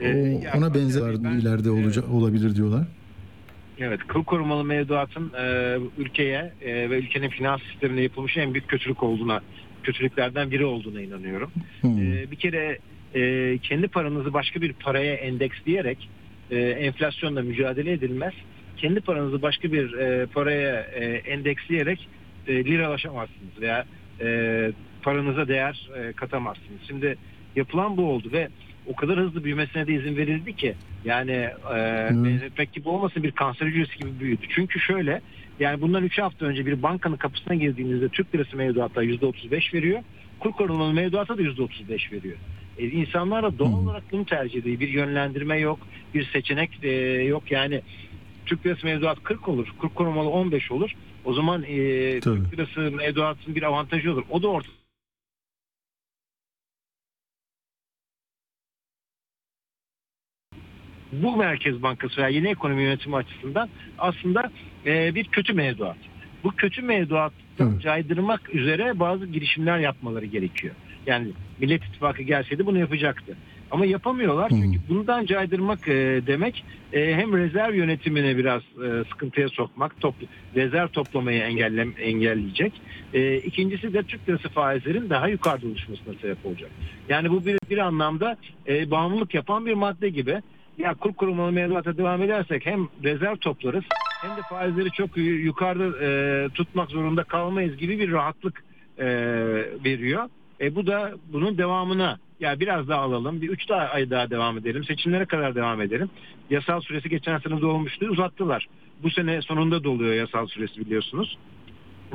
[0.00, 0.08] O, E,
[0.44, 2.86] ya, ona benzer ben- ileride olacak olabilir diyorlar.
[3.78, 9.02] Evet, kur korumalı mevduatın e, ülkeye e, ve ülkenin finans sistemine yapılmış en büyük kötülük
[9.02, 9.40] olduğuna,
[9.82, 11.50] kötülüklerden biri olduğuna inanıyorum.
[11.80, 12.12] Hmm.
[12.12, 12.78] E, bir kere
[13.14, 16.08] e, kendi paranızı başka bir paraya endeksleyerek
[16.50, 18.32] e, enflasyonla mücadele edilmez.
[18.76, 22.08] Kendi paranızı başka bir e, paraya e, endeksleyerek
[22.48, 23.84] e, liralaşamazsınız veya
[24.20, 26.80] e, paranıza değer e, katamazsınız.
[26.86, 27.16] Şimdi
[27.56, 28.48] yapılan bu oldu ve
[28.86, 33.66] o kadar hızlı büyümesine de izin verildi ki yani e, benzetmek gibi olmasın bir kanser
[33.66, 34.46] hücresi gibi büyüdü.
[34.48, 35.20] Çünkü şöyle
[35.60, 40.02] yani bundan 3 hafta önce bir bankanın kapısına girdiğinizde Türk lirası mevduata %35 veriyor.
[40.40, 42.36] Kur korumalı mevduata da %35 veriyor.
[42.78, 43.76] E, insanlar da doğal Hı.
[43.76, 44.80] olarak bunu tercih ediyor.
[44.80, 45.78] Bir yönlendirme yok,
[46.14, 46.90] bir seçenek e,
[47.22, 47.50] yok.
[47.50, 47.80] Yani
[48.46, 50.94] Türk lirası mevduat 40 olur, kur korumalı 15 olur.
[51.24, 52.42] O zaman e, Tabii.
[52.42, 54.24] Türk lirası mevduatın bir avantajı olur.
[54.30, 54.84] O da ortada.
[61.22, 64.50] bu Merkez Bankası veya yeni ekonomi yönetimi açısından aslında
[64.86, 65.96] e, bir kötü mevduat.
[66.44, 67.80] Bu kötü mevduattan Hı.
[67.80, 70.74] caydırmak üzere bazı girişimler yapmaları gerekiyor.
[71.06, 73.36] Yani Millet İttifakı gelseydi bunu yapacaktı.
[73.74, 79.92] Ama yapamıyorlar çünkü bundan caydırmak e, demek e, hem rezerv yönetimine biraz e, sıkıntıya sokmak,
[80.00, 82.72] topl- rezerv toplamayı engellem engelleyecek.
[83.14, 86.70] E, ikincisi de Türk lirası faizlerin daha yukarıda oluşmasına sebep olacak.
[87.08, 88.36] Yani bu bir, bir anlamda
[88.68, 90.42] e, bağımlılık yapan bir madde gibi.
[90.78, 93.84] Ya kur korumalı mevduata devam edersek hem rezerv toplarız
[94.22, 98.64] hem de faizleri çok yu- yukarıda e, tutmak zorunda kalmayız gibi bir rahatlık
[98.98, 99.06] e,
[99.84, 100.28] veriyor.
[100.60, 104.58] E, bu da bunun devamına ya biraz daha alalım bir üç daha ay daha devam
[104.58, 106.10] edelim seçimlere kadar devam edelim.
[106.50, 108.68] Yasal süresi geçen sene dolmuştu uzattılar.
[109.02, 111.38] Bu sene sonunda doluyor yasal süresi biliyorsunuz.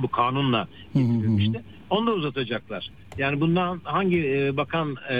[0.01, 1.61] Bu kanunla getirilmişti.
[1.89, 2.89] Onu da uzatacaklar.
[3.17, 5.17] Yani bundan hangi e, bakan e,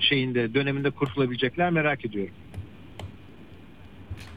[0.00, 2.34] şeyinde döneminde kurtulabilecekler merak ediyorum.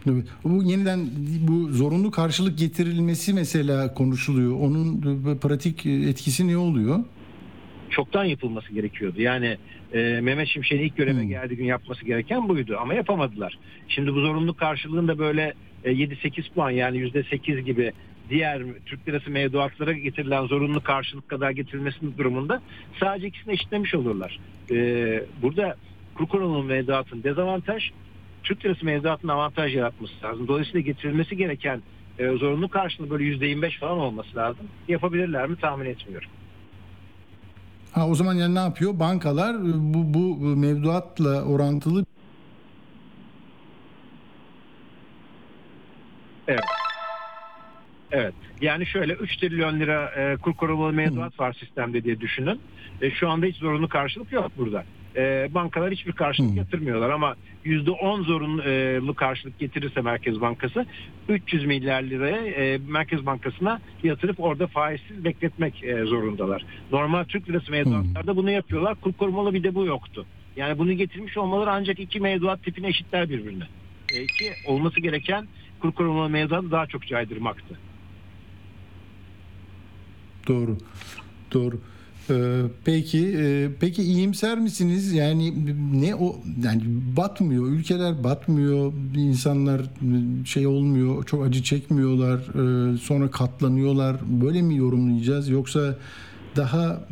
[0.09, 0.25] Evet.
[0.43, 0.99] Bu yeniden
[1.47, 4.59] bu zorunlu karşılık getirilmesi mesela konuşuluyor.
[4.59, 6.99] Onun e, pratik etkisi ne oluyor?
[7.93, 9.21] Çoktan yapılması gerekiyordu.
[9.21, 9.57] Yani
[9.93, 11.29] e, Mehmet Şimşek'in ilk göreve Hmm.
[11.29, 13.57] geldiği gün yapması gereken buydu ama yapamadılar.
[13.87, 15.53] Şimdi bu zorunluluk karşılığında böyle
[15.83, 17.91] e, 7-8 puan yani %8 gibi
[18.29, 22.61] diğer Türk lirası mevduatlara getirilen zorunlu karşılık kadar getirilmesi durumunda
[22.99, 24.39] sadece ikisini eşitlemiş olurlar.
[24.71, 24.75] E,
[25.41, 25.75] burada
[26.15, 27.91] kur korumalı mevduatın dezavantaj
[28.43, 30.47] Türk lirası mevduatın avantaj yaratması lazım.
[30.47, 31.81] Dolayısıyla getirilmesi gereken
[32.19, 34.67] e, zorunlu karşılığı böyle %25 falan olması lazım.
[34.87, 36.29] Yapabilirler mi tahmin etmiyorum.
[37.93, 38.99] Ha o zaman yani ne yapıyor?
[38.99, 42.05] Bankalar e, bu bu mevduatla orantılı
[48.11, 48.33] Evet.
[48.61, 52.61] Yani şöyle 3 trilyon lira e, kur korumalı mevduat var sistemde diye düşünün.
[53.01, 54.83] E, şu anda hiç zorunlu karşılık yok burada.
[55.15, 56.57] E, bankalar hiçbir karşılık Hı.
[56.57, 60.85] yatırmıyorlar ama %10 zorunlu karşılık getirirse Merkez Bankası
[61.29, 66.65] 300 milyar liraya e, Merkez Bankası'na yatırıp orada faizsiz bekletmek e, zorundalar.
[66.91, 68.95] Normal Türk lirası mevduatlarda bunu yapıyorlar.
[68.95, 70.25] Kur korumalı bir de bu yoktu.
[70.55, 73.63] Yani bunu getirmiş olmaları ancak iki mevduat tipine eşitler birbirine.
[74.13, 75.47] E, ki olması gereken
[75.79, 77.79] kur korumalı mevduatı daha çok caydırmaktı.
[80.47, 80.77] Doğru.
[81.53, 81.79] Doğru.
[82.29, 85.13] Ee, peki e, peki iyimser misiniz?
[85.13, 85.53] Yani
[85.93, 86.81] ne o yani
[87.17, 89.81] batmıyor, ülkeler batmıyor, insanlar
[90.45, 92.39] şey olmuyor, çok acı çekmiyorlar,
[92.93, 94.15] e, sonra katlanıyorlar.
[94.41, 95.97] Böyle mi yorumlayacağız yoksa
[96.55, 97.07] daha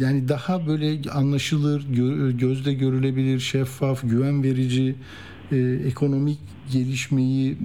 [0.00, 4.94] yani daha böyle anlaşılır, gö- gözle görülebilir, şeffaf, güven verici
[5.52, 5.56] e,
[5.86, 6.38] ekonomik
[6.72, 7.56] gelişmeyi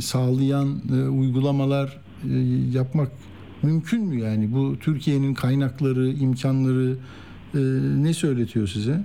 [0.00, 0.80] sağlayan
[1.18, 2.00] uygulamalar
[2.72, 3.08] yapmak
[3.62, 4.52] mümkün mü yani?
[4.52, 6.96] Bu Türkiye'nin kaynakları, imkanları
[7.54, 7.58] e,
[8.02, 9.00] ne söyletiyor size?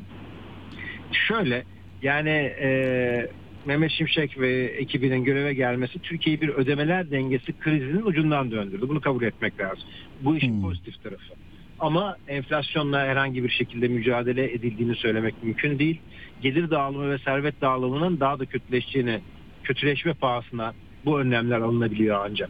[1.28, 1.64] Şöyle
[2.02, 2.30] yani
[2.62, 3.30] e,
[3.66, 8.90] Mehmet Şimşek ve ekibinin göreve gelmesi Türkiye'yi bir ödemeler dengesi krizinin ucundan döndürdü.
[8.90, 9.84] Bunu kabul etmek lazım.
[10.22, 10.62] Bu işin Hmm.
[10.62, 11.34] pozitif tarafı.
[11.80, 16.00] Ama enflasyonla herhangi bir şekilde mücadele edildiğini söylemek mümkün değil.
[16.42, 19.20] Gelir dağılımı ve servet dağılımının daha da kötüleşeceğini,
[19.64, 20.74] kötüleşme pahasına
[21.06, 22.50] bu önlemler alınabiliyor ancak.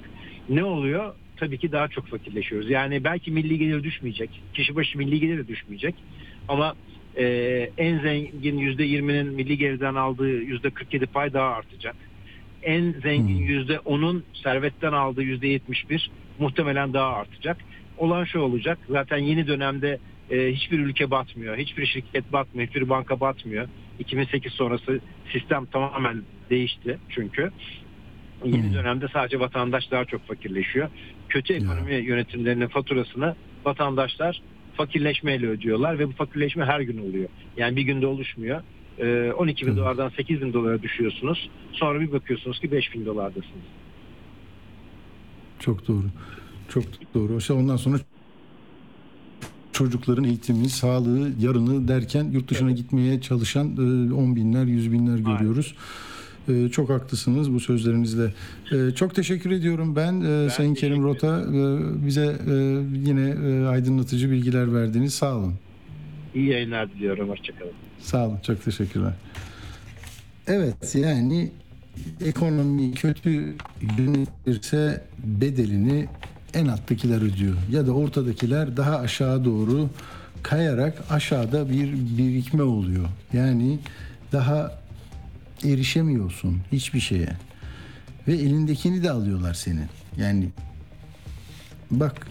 [0.49, 1.13] Ne oluyor?
[1.37, 2.69] Tabii ki daha çok fakirleşiyoruz.
[2.69, 4.29] Yani belki milli gelir düşmeyecek.
[4.53, 5.95] Kişi başı milli gelir de düşmeyecek.
[6.47, 6.75] Ama
[7.17, 7.25] e,
[7.77, 11.95] en zengin %20'nin milli gelirden aldığı %47 pay daha artacak.
[12.63, 13.47] En zengin Hmm.
[13.47, 17.57] %10'un servetten aldığı %71 muhtemelen daha artacak.
[17.97, 18.79] Olan şu olacak.
[18.89, 19.99] Zaten yeni dönemde
[20.31, 21.57] e, hiçbir ülke batmıyor.
[21.57, 22.67] Hiçbir şirket batmıyor.
[22.67, 23.67] Hiçbir banka batmıyor.
[23.99, 24.99] 2008 sonrası
[25.31, 27.51] sistem tamamen değişti çünkü.
[28.45, 28.73] Yeni Hmm.
[28.73, 30.89] dönemde sadece vatandaş daha çok fakirleşiyor.
[31.29, 34.41] Kötü ekonomi yönetimlerinin faturasını vatandaşlar
[34.73, 37.29] fakirleşmeyle ödüyorlar ve bu fakirleşme her gün oluyor.
[37.57, 38.61] Yani bir günde oluşmuyor.
[38.99, 39.79] Ee, 12 bin Evet.
[39.79, 41.49] dolardan 8 bin dolara düşüyorsunuz.
[41.71, 43.65] Sonra bir bakıyorsunuz ki 5 bin dolardasınız.
[45.59, 46.05] Çok doğru.
[46.69, 47.37] Çok doğru.
[47.37, 47.97] İşte ondan sonra
[49.71, 55.75] çocukların eğitimi, sağlığı, yarını derken yurt dışına gitmeye çalışan e, on binler, yüz binler görüyoruz.
[56.49, 58.33] E, Çok haklısınız bu sözlerinizle.
[58.71, 61.41] E, Çok teşekkür ediyorum ben, e, Sayın teşekkür Kerim Rota.
[61.41, 62.53] e, Bize e,
[63.09, 65.13] yine e, aydınlatıcı bilgiler verdiniz.
[65.13, 65.53] Sağ olun.
[66.35, 67.29] İyi yayınlar diliyorum.
[67.29, 67.71] Hoşçakalın.
[67.99, 68.37] Sağ olun.
[68.47, 69.13] Çok teşekkürler.
[70.47, 71.51] Evet yani
[72.25, 73.53] ekonomi kötü
[73.97, 76.07] yönetilirse bedelini
[76.53, 77.55] en alttakiler ödüyor.
[77.71, 79.89] Ya da ortadakiler daha aşağı doğru
[80.43, 83.05] kayarak aşağıda bir birikme oluyor.
[83.33, 83.79] Yani
[84.31, 84.82] daha
[85.65, 87.37] erişemiyorsun hiçbir şeye.
[88.27, 89.87] Ve elindekini de alıyorlar senin.
[90.17, 90.49] Yani
[91.91, 92.27] bak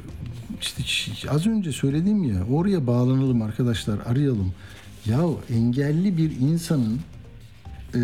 [0.60, 4.54] işte az önce söyledim ya oraya bağlanalım arkadaşlar arayalım.
[5.06, 7.00] Ya engelli bir insanın
[7.94, 8.00] e,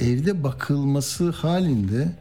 [0.00, 2.12] evde bakılması halinde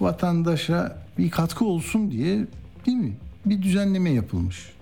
[0.00, 2.46] vatandaşa bir katkı olsun diye
[2.86, 3.16] değil mi?
[3.46, 4.73] Bir düzenleme yapılmış.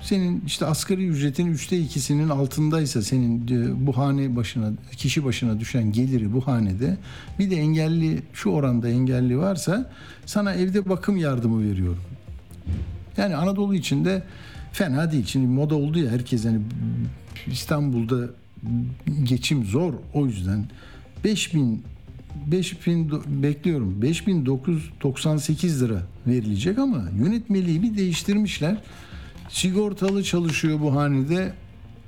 [0.00, 5.92] Senin işte asgari ücretin üçte ikisinin altındaysa senin e, bu hane başına kişi başına düşen
[5.92, 6.96] geliri bu hanede
[7.38, 9.90] bir de engelli şu oranda engelli varsa
[10.26, 12.02] sana evde bakım yardımı veriyorum.
[13.16, 14.22] Yani Anadolu içinde
[14.72, 15.26] fena değil.
[15.26, 16.60] Şimdi moda oldu ya herkes hani
[17.46, 18.30] İstanbul'da
[19.22, 20.64] geçim zor o yüzden
[21.24, 21.82] 5000
[22.46, 24.02] 5000 do- bekliyorum.
[24.02, 28.76] 5998 lira verilecek ama yönetmeliği bir değiştirmişler.
[29.48, 31.54] Sigortalı çalışıyor bu hanede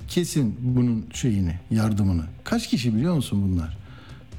[0.07, 2.23] kesin bunun şeyini, yardımını.
[2.43, 3.77] Kaç kişi biliyor musun bunlar?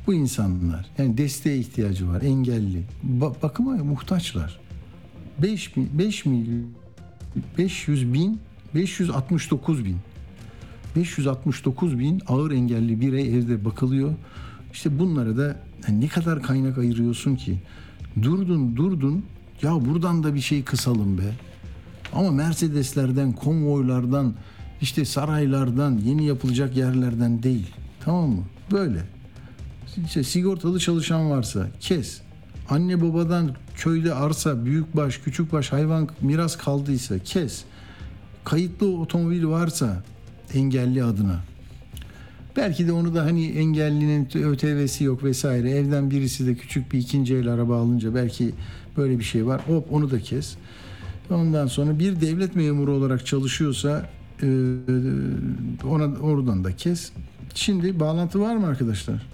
[0.06, 0.86] Bu insanlar.
[0.98, 2.82] Yani desteğe ihtiyacı var, engelli.
[3.18, 4.60] Ba- bakıma muhtaçlar.
[5.38, 6.66] 5 bin, 5 milyon
[7.58, 8.40] 500 bin
[8.74, 9.96] 569 bin
[10.96, 14.14] 569 bin ağır engelli birey evde bakılıyor.
[14.72, 15.56] İşte bunlara da
[15.88, 17.58] ne kadar kaynak ayırıyorsun ki?
[18.22, 19.24] Durdun durdun
[19.62, 21.32] ya buradan da bir şey kısalım be.
[22.12, 24.34] Ama Mercedeslerden, konvoylardan,
[24.80, 27.66] işte saraylardan, yeni yapılacak yerlerden değil.
[28.04, 28.44] Tamam mı?
[28.72, 29.02] Böyle.
[30.06, 32.20] İşte sigortalı çalışan varsa kes.
[32.68, 37.64] Anne babadan köyde arsa, büyükbaş, küçükbaş hayvan miras kaldıysa kes.
[38.44, 40.02] Kayıtlı otomobil varsa
[40.54, 41.40] engelli adına.
[42.56, 45.70] Belki de onu da hani engellinin ÖTV'si yok vesaire.
[45.70, 48.50] Evden birisi de küçük bir ikinci el araba alınca belki
[48.96, 49.60] böyle bir şey var.
[49.66, 50.56] Hop onu da kes.
[51.30, 54.06] Ondan sonra bir devlet memuru olarak çalışıyorsa
[54.42, 54.46] e,
[55.84, 57.12] ona oradan da kes.
[57.54, 59.26] Şimdi bağlantı var mı arkadaşlar?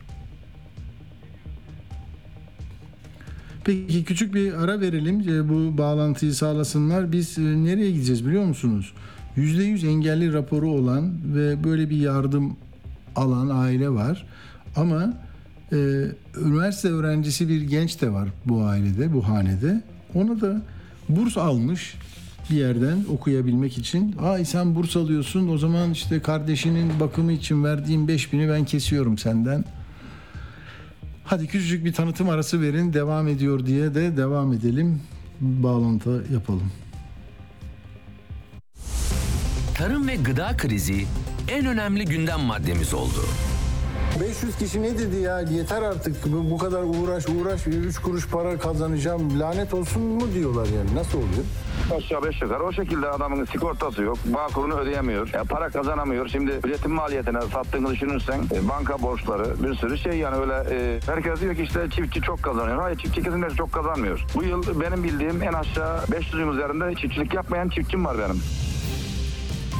[3.64, 5.20] Peki küçük bir ara verelim.
[5.20, 7.12] E, Bu bağlantıyı sağlasınlar.
[7.12, 8.92] Biz e, nereye gideceğiz biliyor musunuz?
[9.36, 12.56] %100 engelli raporu olan ve böyle bir yardım
[13.16, 14.26] alan aile var.
[14.76, 15.14] Ama
[15.72, 15.76] e,
[16.44, 19.82] üniversite öğrencisi bir genç de var bu ailede, bu hanede.
[20.14, 20.62] Ona da
[21.08, 21.94] burs almış
[22.50, 24.16] bir yerden okuyabilmek için.
[24.22, 29.64] Ay sen burs alıyorsun o zaman işte kardeşinin bakımı için verdiğim 5000'i ben kesiyorum senden.
[31.24, 35.00] Hadi küçücük bir tanıtım arası verin devam ediyor diye de devam edelim.
[35.40, 36.72] Bağlantı yapalım.
[39.74, 41.06] Tarım ve gıda krizi
[41.48, 43.24] en önemli gündem maddemiz oldu.
[44.20, 48.58] 500 kişi ne dedi ya yeter artık bu, bu kadar uğraş uğraş 3 kuruş para
[48.58, 51.44] kazanacağım lanet olsun mu diyorlar yani nasıl oluyor?
[51.96, 54.18] Aşağı beş yukarı o şekilde adamın sigortası yok.
[54.24, 55.30] Bağkurunu ödeyemiyor.
[55.34, 56.28] Ya para kazanamıyor.
[56.28, 61.40] Şimdi üretim maliyetine sattığını düşünürsen e, banka borçları bir sürü şey yani öyle e, herkes
[61.40, 62.78] diyor ki işte çiftçi çok kazanıyor.
[62.78, 64.24] Hayır çiftçi kesinlikle çok kazanmıyor.
[64.34, 68.42] Bu yıl benim bildiğim en aşağı 500'ün üzerinde çiftçilik yapmayan çiftçim var benim.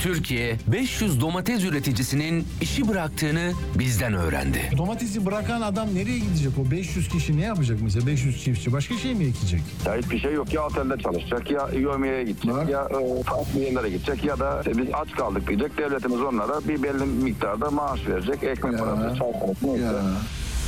[0.00, 4.70] Türkiye 500 domates üreticisinin işi bıraktığını bizden öğrendi.
[4.76, 9.14] Domatesi bırakan adam nereye gidecek o 500 kişi ne yapacak mesela 500 çiftçi başka şey
[9.14, 9.60] mi ekecek?
[9.86, 10.52] Ya hiçbir şey yok.
[10.54, 12.66] Ya otelde çalışacak ya yövmeye gidecek Var.
[12.68, 15.78] ya e, farklı yerlere gidecek ya da işte biz aç kaldık diyecek.
[15.78, 18.42] Devletimiz onlara bir belli miktarda maaş verecek.
[18.42, 19.92] Ekmek parası, çay parası neyse.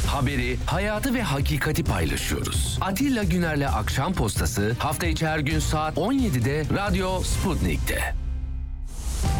[0.06, 2.78] Haberi, hayatı ve hakikati paylaşıyoruz.
[2.80, 8.14] Atilla Güner'le Akşam Postası hafta içi her gün saat 17'de Radyo Sputnik'te.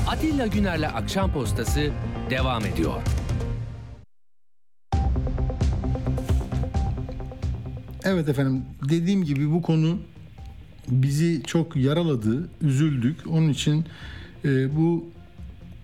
[0.08, 1.90] Atilla Güner'le Akşam Postası
[2.30, 3.02] devam ediyor.
[8.04, 9.98] Evet efendim dediğim gibi bu konu
[10.88, 13.16] bizi çok yaraladı, üzüldük.
[13.30, 13.84] Onun için
[14.44, 15.04] e, bu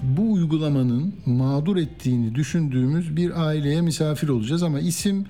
[0.02, 5.24] bu uygulamanın mağdur ettiğini düşündüğümüz bir aileye misafir olacağız ama isim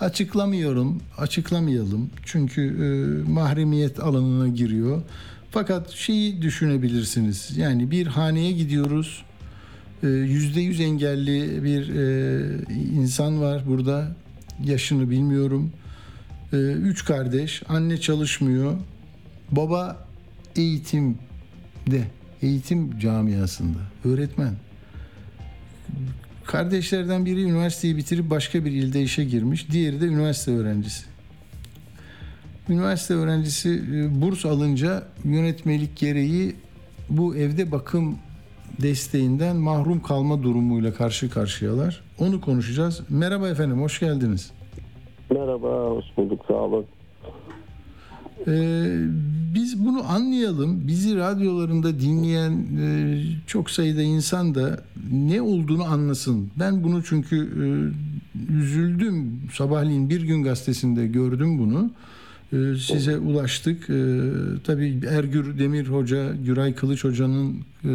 [0.00, 2.10] açıklamıyorum, açıklamayalım.
[2.24, 2.86] Çünkü e,
[3.30, 5.02] mahremiyet alanına giriyor.
[5.52, 7.56] Fakat şeyi düşünebilirsiniz.
[7.56, 9.22] Yani bir haneye gidiyoruz.
[10.02, 14.16] E, Yüzde yüz engelli bir e, insan var burada.
[14.64, 15.72] Yaşını bilmiyorum.
[16.52, 18.76] Ee, Üç kardeş, anne çalışmıyor.
[19.50, 20.06] Baba
[20.56, 22.04] eğitimde,
[22.42, 24.54] eğitim camiasında, öğretmen.
[26.44, 29.70] Kardeşlerden biri üniversiteyi bitirip başka bir ilde işe girmiş.
[29.70, 31.11] Diğeri de üniversite öğrencisi.
[32.68, 36.56] Üniversite öğrencisi e, burs alınca yönetmelik gereği
[37.10, 38.18] bu evde bakım
[38.82, 42.00] desteğinden mahrum kalma durumuyla karşı karşıyalar.
[42.18, 43.00] Onu konuşacağız.
[43.08, 44.52] Merhaba efendim, hoş geldiniz.
[45.30, 46.84] Merhaba, hoş bulduk, sağ olun.
[48.46, 48.96] Ee,
[49.54, 50.86] biz bunu anlayalım.
[50.86, 54.82] Bizi radyolarında dinleyen e, çok sayıda insan da
[55.12, 56.50] ne olduğunu anlasın.
[56.58, 57.64] Ben bunu çünkü e,
[58.52, 59.40] üzüldüm.
[59.52, 61.90] Sabahleyin Bir Gün Gazetesi'nde gördüm bunu.
[62.52, 63.90] E, size ulaştık.
[63.90, 63.94] E,
[64.64, 67.90] tabii Ergür Demir Hoca, Güray Kılıç Hoca'nın e,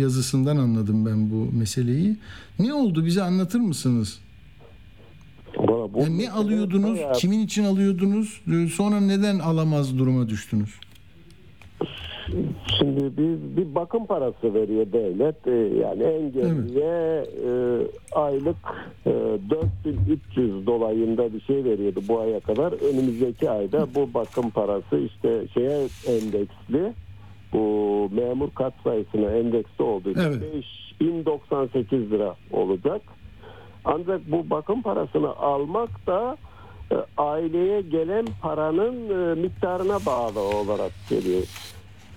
[0.00, 2.16] yazısından anladım ben bu meseleyi.
[2.58, 4.18] Ne oldu bize anlatır mısınız?
[5.58, 10.70] Valla bu Yani ne alıyordunuz, bayağı- kimin için alıyordunuz, e, sonra neden alamaz duruma düştünüz?
[12.78, 15.46] Şimdi bir, bir bakım parası veriyor devlet.
[15.46, 17.50] Ee, yani engelliye e,
[18.16, 18.56] aylık
[19.06, 22.72] e, 4300 dolayında bir şey veriyordu bu aya kadar.
[22.72, 26.92] Önümüzdeki ayda bu bakım parası işte şeye endeksli.
[27.52, 30.42] Bu memur kat sayısına endeksli olduğu için Evet.
[31.00, 33.02] 5098 lira olacak.
[33.84, 36.36] Ancak bu bakım parasını almak da
[36.92, 41.42] e, aileye gelen paranın e, miktarına bağlı olarak geliyor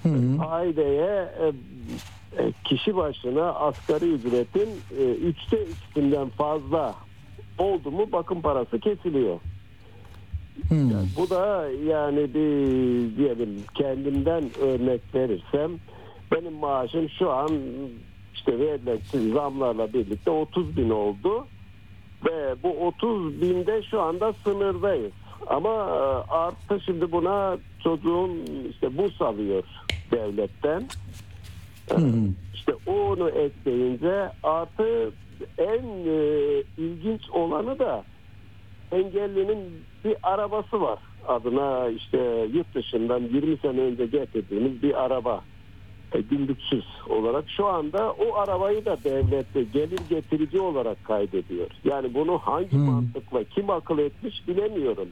[0.04, 0.46] Hı hı.
[0.48, 1.52] aileye e,
[2.64, 4.70] kişi başına asgari ücretin
[5.00, 6.96] e, üçte ikisinden fazla
[7.58, 9.40] oldu mu bakım parası kesiliyor.
[10.70, 10.76] Hı.
[11.18, 15.72] Bu da yani bir diyelim kendimden örnek verirsem
[16.32, 17.50] benim maaşım şu an
[18.34, 21.48] işte verilen zamlarla birlikte 30 bin oldu
[22.26, 25.12] ve bu 30 binde şu anda sınırdayız.
[25.48, 28.32] Ama e, artı şimdi buna çocuğun
[28.72, 29.64] işte burs alıyor
[30.12, 30.84] devletten.
[31.90, 32.30] Hı hı.
[32.54, 35.12] İşte onu ekleyince artı
[35.58, 38.04] en e, ilginç olanı da
[38.92, 39.60] engellinin
[40.06, 41.00] bir arabası var.
[41.28, 45.42] Adına işte yurt dışından 20 sene önce getirdiğimiz bir araba.
[46.14, 51.68] E, gündüksüz olarak şu anda o arabayı da devlette gelir getirici olarak kaydediyor.
[51.84, 52.86] Yani bunu hangi Hmm.
[52.86, 55.10] mantıkla kim akıl etmiş bilemiyorum.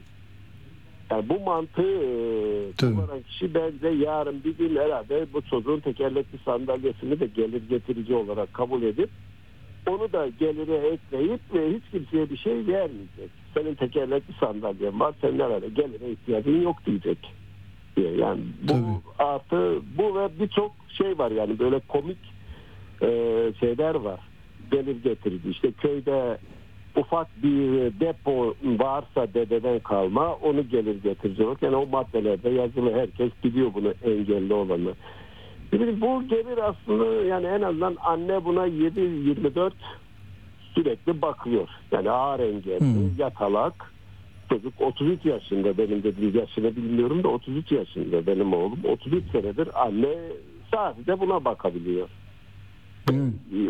[1.10, 2.94] Yani bu mantığı e, Tabii.
[2.94, 8.54] kullanan kişi bence yarın bir gün herhalde bu çocuğun tekerlekli sandalyesini de gelir getirici olarak
[8.54, 9.10] kabul edip
[9.86, 13.30] onu da gelire ekleyip ve hiç kimseye bir şey vermeyecek.
[13.54, 17.18] Senin tekerlekli sandalyen var, senin herhalde gelire ihtiyacın yok diyecek.
[17.96, 18.16] diye.
[18.16, 19.28] Yani bu Tabii.
[19.28, 22.18] artı bu ve birçok şey var yani böyle komik
[23.02, 23.08] e,
[23.60, 24.20] şeyler var.
[24.70, 25.50] Gelir getirici.
[25.50, 26.38] İşte köyde
[26.98, 31.62] ufak bir depo varsa dededen kalma onu gelir getirici olarak.
[31.62, 34.92] Yani o maddelerde yazılı herkes biliyor bunu engelli olanı.
[35.70, 39.72] Şimdi bu gelir aslında yani en azından anne buna 7-24
[40.74, 41.68] sürekli bakıyor.
[41.92, 43.18] Yani ağır engelli, Hmm.
[43.18, 43.92] yatalak.
[44.48, 48.78] Çocuk 33 yaşında benim dediğim yaşını bilmiyorum da 33 yaşında benim oğlum.
[48.84, 50.08] 33 senedir anne
[50.74, 52.08] sadece buna bakabiliyor.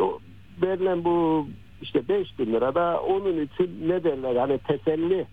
[0.01, 0.18] O
[0.62, 1.47] verilen bu
[1.83, 5.26] işte 5 bin lira da onun için ne derler hani teselli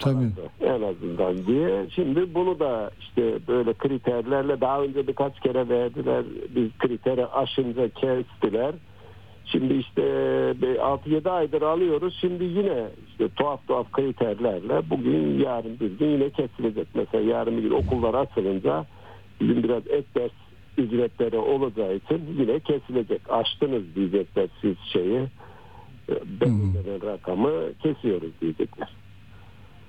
[0.00, 0.30] Tabii.
[0.60, 1.86] en azından diye.
[1.94, 6.24] Şimdi bunu da işte böyle kriterlerle daha önce birkaç kere verdiler.
[6.56, 8.74] Biz kriteri aşınca kestiler.
[9.44, 12.18] Şimdi işte 6-7 aydır alıyoruz.
[12.20, 16.88] Şimdi yine işte tuhaf tuhaf kriterlerle bugün yarın bir gün yine kesilecek.
[16.94, 18.86] Mesela yarın bir gün okullar açılınca
[19.40, 20.30] bizim biraz ek ders
[20.78, 23.20] ücretleri olacağı için yine kesilecek.
[23.30, 25.26] Aştınız diyecekler siz şeyi.
[26.40, 27.52] Belirlenen rakamı
[27.82, 28.88] kesiyoruz diyecekler.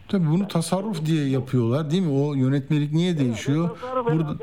[0.07, 2.11] Tabii bunu tasarruf diye yapıyorlar değil mi?
[2.11, 3.69] O yönetmelik niye değişiyor?
[3.69, 4.37] Tasarruf Burada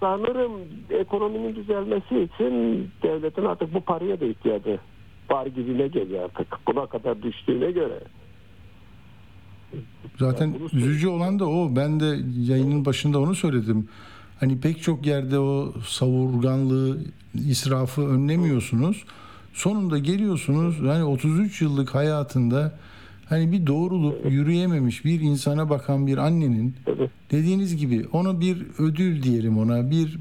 [0.00, 0.52] sanırım
[0.90, 2.52] ekonominin düzelmesi için
[3.02, 4.78] devletin artık bu paraya da ihtiyacı
[5.30, 6.58] var gibime geliyor artık.
[6.66, 8.00] Buna kadar düştüğüne göre.
[10.18, 11.76] zaten üzücü olan da o.
[11.76, 12.16] Ben de
[12.52, 13.88] yayının başında onu söyledim.
[14.42, 16.98] Hani pek çok yerde o savurganlığı,
[17.34, 19.04] israfı önlemiyorsunuz.
[19.54, 22.78] Sonunda geliyorsunuz hani 33 yıllık hayatında
[23.26, 26.74] hani bir doğrulup yürüyememiş bir insana bakan bir annenin
[27.30, 30.18] dediğiniz gibi ona bir ödül diyelim ona bir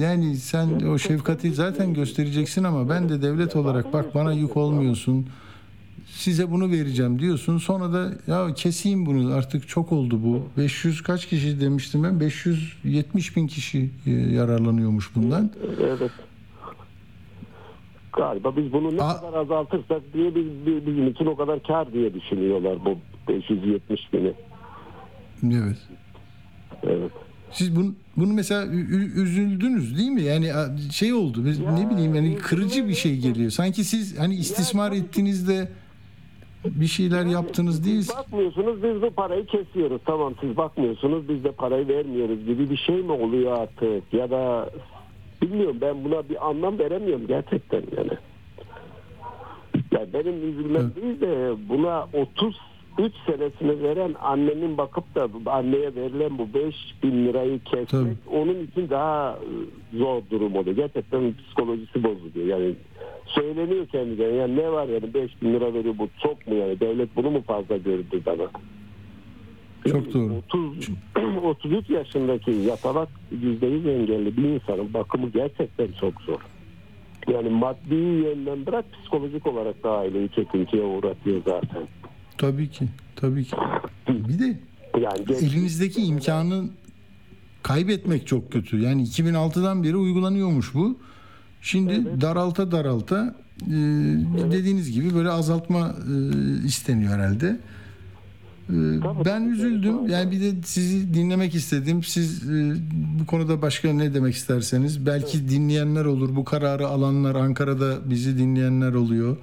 [0.00, 5.26] yani sen o şefkati zaten göstereceksin ama ben de devlet olarak bak bana yük olmuyorsun
[6.20, 11.26] size bunu vereceğim diyorsun sonra da ya keseyim bunu artık çok oldu bu 500 kaç
[11.26, 15.50] kişi demiştim ben 570 bin kişi e, yararlanıyormuş bundan
[15.80, 16.10] Evet.
[18.16, 21.92] Galiba biz bunu ne A- kadar azaltırsak diye biz, biz- bizim için o kadar kar
[21.92, 22.98] diye düşünüyorlar bu
[23.28, 24.32] 570 bini.
[25.44, 25.76] evet
[26.82, 27.10] Evet.
[27.52, 28.66] siz bunu, bunu mesela
[29.16, 30.22] üzüldünüz değil mi?
[30.22, 30.50] Yani
[30.92, 31.44] şey oldu.
[31.46, 33.50] biz- ne bileyim yani kırıcı bir şey geliyor.
[33.50, 35.68] Sanki siz hani istismar ettiğinizde
[36.64, 38.02] bir şeyler yaptınız değil.
[38.02, 40.00] Siz bakmıyorsunuz biz bu parayı kesiyoruz.
[40.04, 44.14] Tamam siz bakmıyorsunuz biz de parayı vermiyoruz gibi bir şey mi oluyor artık?
[44.14, 44.70] Ya da
[45.42, 48.12] bilmiyorum ben buna bir anlam veremiyorum gerçekten yani.
[49.92, 52.08] Ya benim üzülmem değil de buna
[53.00, 58.36] 33 senesini veren annenin bakıp da anneye verilen bu 5 bin lirayı kesmek Tabii.
[58.36, 59.38] onun için daha
[59.92, 60.76] e, zor durum oluyor.
[60.76, 62.46] Gerçekten psikolojisi bozuluyor.
[62.46, 62.74] Yani
[63.26, 67.16] söyleniyor kendine yani ne var yani 5 bin lira veriyor bu çok mu yani devlet
[67.16, 68.48] bunu mu fazla gördü bana?
[69.86, 70.34] Çok doğru.
[70.34, 70.90] 30,
[71.44, 76.40] 33 yaşındaki yatalak %100 engelli bir insanın bakımı gerçekten çok zor.
[77.28, 81.82] Yani maddi yönden bırak psikolojik olarak da aileyi çöküntüye uğratıyor zaten.
[82.40, 82.88] Tabii ki.
[83.16, 83.56] Tabii ki.
[84.08, 84.58] Bir de
[85.00, 86.64] Yani genç- elinizdeki imkanı
[87.62, 88.78] kaybetmek çok kötü.
[88.80, 90.98] Yani 2006'dan beri uygulanıyormuş bu.
[91.62, 93.34] Şimdi daralta daralta
[93.66, 93.70] e,
[94.52, 97.60] dediğiniz gibi böyle azaltma e, isteniyor herhalde.
[98.70, 98.74] E,
[99.24, 100.08] ben üzüldüm.
[100.08, 102.04] Yani bir de sizi dinlemek istedim.
[102.04, 102.74] Siz e,
[103.20, 105.06] bu konuda başka ne demek isterseniz.
[105.06, 106.36] Belki dinleyenler olur.
[106.36, 109.36] Bu kararı alanlar Ankara'da bizi dinleyenler oluyor.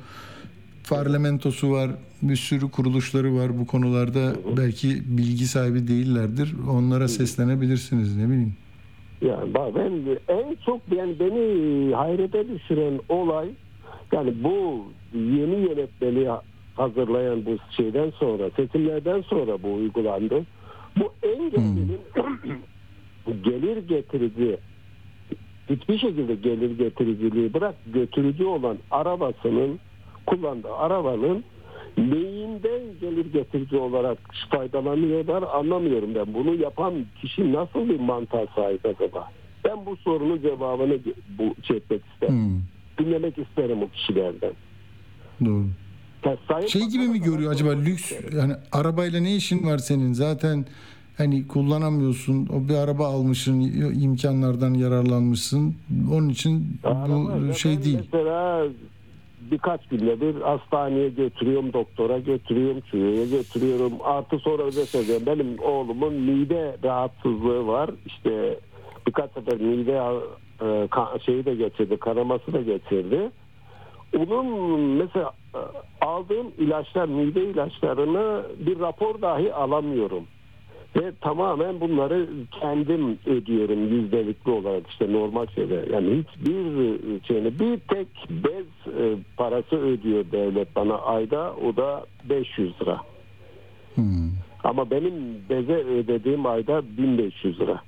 [0.89, 4.33] Parlamentosu var, bir sürü kuruluşları var bu konularda.
[4.57, 6.55] Belki bilgi sahibi değillerdir.
[6.69, 8.53] Onlara seslenebilirsiniz ne bileyim.
[9.21, 9.91] Yani bak ben
[10.27, 13.49] en çok yani beni hayrete düşüren olay
[14.11, 16.29] yani bu yeni yönetmeliği
[16.75, 20.45] hazırlayan bu şeyden sonra seçimlerden sonra bu uygulandı.
[20.99, 21.99] Bu engellinin
[23.43, 24.57] gelir getirici
[25.69, 29.79] hiçbir şekilde gelir getiriciliği bırak götürücü olan arabasının
[30.27, 31.43] kullandığı arabanın
[31.97, 34.17] neyinden gelir getirici olarak
[34.51, 36.33] faydalanıyorlar anlamıyorum ben.
[36.33, 39.31] Bunu yapan kişi nasıl bir mantığa sahip acaba?
[39.65, 40.97] Ben bu sorunun cevabını
[41.39, 42.33] bu çekmek isterim.
[42.33, 42.59] Hmm,
[43.05, 44.51] Dinlemek isterim o kişilerden.
[45.45, 45.65] doğru.
[46.67, 48.37] Şey gibi mi görüyor acaba lüks isterim.
[48.37, 50.65] yani arabayla ne işin var senin zaten
[51.17, 53.59] hani kullanamıyorsun o bir araba almışsın
[54.01, 55.75] imkanlardan yararlanmışsın
[56.13, 57.99] onun için Araba, bu şey değil.
[58.13, 58.63] Mesela
[59.39, 63.93] birkaç günde bir hastaneye götürüyorum, doktora götürüyorum, şuraya götürüyorum.
[64.03, 65.23] Artı sonra özel söyleyeyim.
[65.25, 67.89] Benim oğlumun mide rahatsızlığı var.
[68.05, 68.59] İşte
[69.07, 70.01] birkaç sefer mide
[70.61, 73.31] e, şeyi de geçirdi, kanaması da geçirdi.
[74.17, 75.59] Onun mesela e,
[76.05, 80.23] aldığım ilaçlar, mide ilaçlarını bir rapor dahi alamıyorum.
[80.95, 85.87] Ve tamamen bunları kendim ödüyorum yüzdelikli olarak işte normal şeyler.
[85.87, 86.63] Yani hiçbir
[87.27, 93.01] şeyini bir tek bez e, parası ödüyor devlet bana ayda o da 500 lira.
[93.95, 94.31] Hmm.
[94.63, 95.13] Ama benim
[95.49, 97.81] beze ödediğim ayda 1500 lira.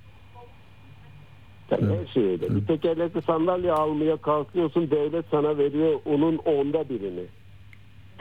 [1.71, 2.55] Yani her şey öyle.
[2.55, 7.25] Bir tekerlekli sandalye almaya kalkıyorsun devlet sana veriyor onun onda birini.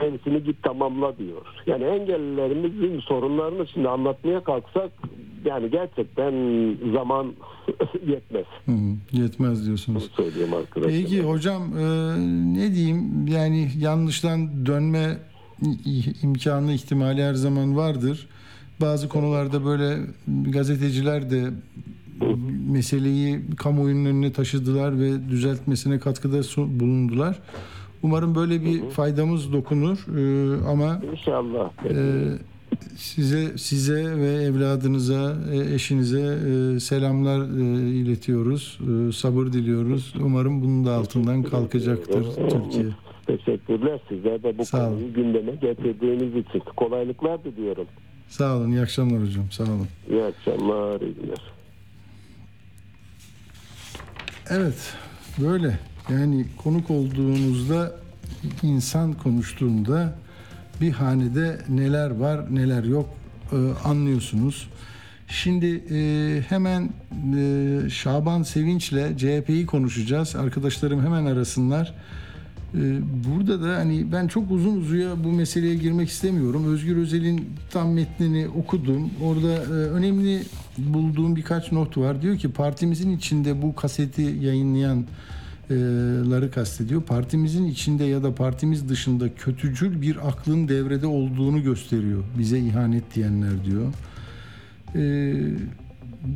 [0.01, 1.41] Gerisini git tamamla diyor.
[1.67, 4.91] Yani engellilerimizin sorunlarını şimdi anlatmaya kalksak
[5.45, 6.33] yani gerçekten
[6.93, 7.33] zaman
[8.07, 8.45] yetmez.
[8.65, 10.11] Hmm, yetmez Bunu diyorsunuz.
[10.15, 10.91] söyleyeyim arkadaşlar.
[11.01, 11.83] Peki hocam e,
[12.59, 15.17] ne diyeyim yani yanlıştan dönme
[16.23, 18.27] imkanı ihtimali her zaman vardır.
[18.81, 19.97] Bazı konularda böyle
[20.27, 21.49] gazeteciler de
[22.69, 26.37] meseleyi kamuoyunun önüne taşıdılar ve düzeltmesine katkıda
[26.79, 27.39] bulundular.
[28.03, 31.71] Umarım böyle bir faydamız dokunur E, ama İnşallah.
[31.85, 31.93] e,
[32.95, 36.21] size size ve evladınıza, e, eşinize
[36.75, 38.79] e, selamlar e, iletiyoruz.
[39.09, 40.13] E, Sabır diliyoruz.
[40.21, 42.85] Umarım bunun da altından kalkacaktır Türkiye.
[43.27, 44.93] Teşekkürler size de bu Sağ olun.
[44.95, 46.59] konuyu gündeme getirdiğiniz için.
[46.77, 47.85] Kolaylıklar diliyorum.
[48.27, 49.51] Sağ olun, iyi akşamlar hocam.
[49.51, 49.87] Sağ olun.
[50.09, 51.41] İyi akşamlar, iyi günler.
[54.49, 54.93] Evet,
[55.41, 55.79] böyle.
[56.11, 57.95] Yani konuk olduğunuzda
[58.63, 60.15] insan konuştuğunda
[60.81, 63.09] bir hanede neler var, neler yok
[63.51, 63.57] e,
[63.87, 64.69] anlıyorsunuz.
[65.27, 66.89] Şimdi e, hemen
[67.37, 70.35] e, Şaban Sevinç'le CHP'yi konuşacağız.
[70.35, 71.93] Arkadaşlarım hemen arasınlar.
[72.75, 72.79] E,
[73.27, 76.73] Burada da hani ben çok uzun uzuya bu meseleye girmek istemiyorum.
[76.73, 79.09] Özgür Özel'in tam metnini okudum.
[79.23, 80.43] Orada e, önemli
[80.77, 82.21] bulduğum birkaç not var.
[82.21, 85.05] Diyor ki partimizin içinde bu kaseti yayınlayan
[86.29, 87.01] ları kastediyor.
[87.01, 92.23] Partimizin içinde ya da partimiz dışında kötücül bir aklın devrede olduğunu gösteriyor.
[92.37, 93.93] Bize ihanet diyenler diyor.
[94.95, 95.33] Ee,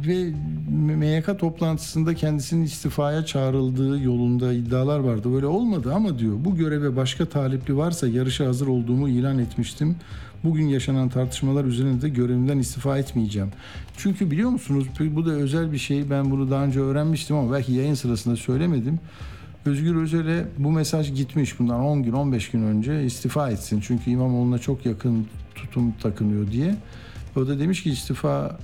[0.07, 0.33] ve
[0.69, 5.33] MYK toplantısında kendisinin istifaya çağrıldığı yolunda iddialar vardı.
[5.33, 9.95] Böyle olmadı ama diyor bu göreve başka talipli varsa yarışa hazır olduğumu ilan etmiştim.
[10.43, 13.49] Bugün yaşanan tartışmalar üzerine de görevimden istifa etmeyeceğim.
[13.97, 16.09] Çünkü biliyor musunuz bu da özel bir şey.
[16.09, 18.99] Ben bunu daha önce öğrenmiştim ama belki yayın sırasında söylemedim.
[19.65, 23.79] Özgür Özel'e bu mesaj gitmiş bundan 10 gün 15 gün önce istifa etsin.
[23.87, 26.75] Çünkü İmamoğlu'na çok yakın tutum takınıyor diye.
[27.35, 28.59] O da demiş ki istifa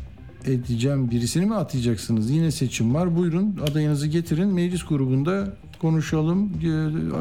[0.45, 2.31] edeceğim birisini mi atayacaksınız?
[2.31, 3.17] Yine seçim var.
[3.17, 4.47] Buyurun adayınızı getirin.
[4.47, 6.49] Meclis grubunda konuşalım.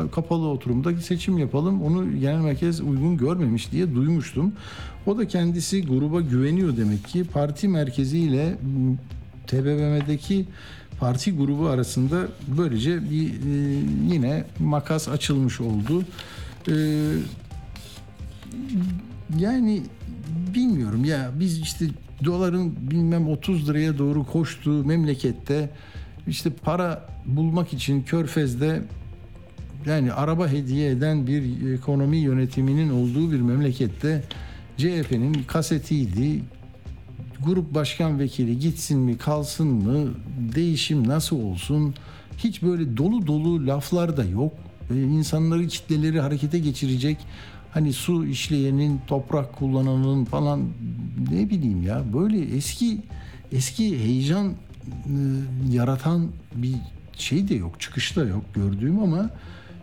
[0.06, 1.82] e, Kapalı oturumda seçim yapalım.
[1.82, 4.52] Onu genel merkez uygun görmemiş diye duymuştum.
[5.06, 7.24] O da kendisi gruba güveniyor demek ki.
[7.24, 8.58] Parti merkeziyle
[9.46, 10.46] TBMM'deki
[11.00, 12.28] parti grubu arasında
[12.58, 13.82] böylece bir e,
[14.12, 16.02] yine makas açılmış oldu.
[16.68, 16.74] E,
[19.38, 19.82] yani
[20.54, 21.86] bilmiyorum ya biz işte
[22.24, 25.70] doların bilmem 30 liraya doğru koştuğu memlekette
[26.26, 28.82] işte para bulmak için Körfez'de
[29.86, 34.24] yani araba hediye eden bir ekonomi yönetiminin olduğu bir memlekette
[34.76, 36.42] CHP'nin kasetiydi.
[37.44, 40.14] Grup başkan vekili gitsin mi kalsın mı
[40.54, 41.94] değişim nasıl olsun
[42.38, 44.52] hiç böyle dolu dolu laflar da yok.
[44.90, 47.18] Ee, insanları kitleleri harekete geçirecek
[47.70, 50.60] hani su işleyenin toprak kullananın falan
[51.32, 52.98] ne bileyim ya böyle eski
[53.52, 54.54] eski heyecan e,
[55.70, 56.74] yaratan bir
[57.18, 59.30] şey de yok çıkış da yok gördüğüm ama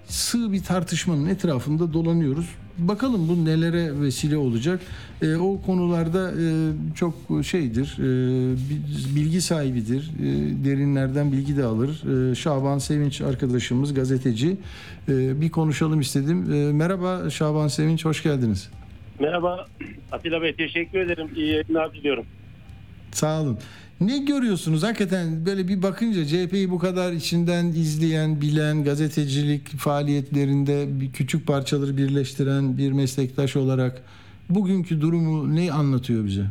[0.07, 2.49] sığ bir tartışmanın etrafında dolanıyoruz.
[2.77, 4.79] Bakalım bu nelere vesile olacak.
[5.21, 6.45] E, o konularda e,
[6.95, 7.13] çok
[7.45, 8.03] şeydir, e,
[8.55, 10.11] bi- bilgi sahibidir.
[10.19, 10.25] E,
[10.65, 12.03] derinlerden bilgi de alır.
[12.31, 14.57] E, Şaban Sevinç arkadaşımız, gazeteci.
[15.09, 16.53] E, bir konuşalım istedim.
[16.53, 18.69] E, merhaba Şaban Sevinç, hoş geldiniz.
[19.19, 19.65] Merhaba
[20.11, 21.27] Atilla Bey teşekkür ederim.
[21.35, 22.25] İyi yayınlar diliyorum.
[23.11, 23.57] Sağ olun.
[24.01, 31.11] Ne görüyorsunuz hakikaten böyle bir bakınca CHP'yi bu kadar içinden izleyen, bilen, gazetecilik faaliyetlerinde bir
[31.11, 34.03] küçük parçaları birleştiren bir meslektaş olarak
[34.49, 36.45] bugünkü durumu ne anlatıyor bize?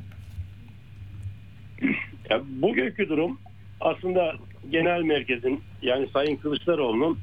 [2.30, 3.38] Ya, bugünkü durum
[3.80, 4.34] aslında
[4.70, 7.18] genel merkezin yani Sayın Kılıçdaroğlu'nun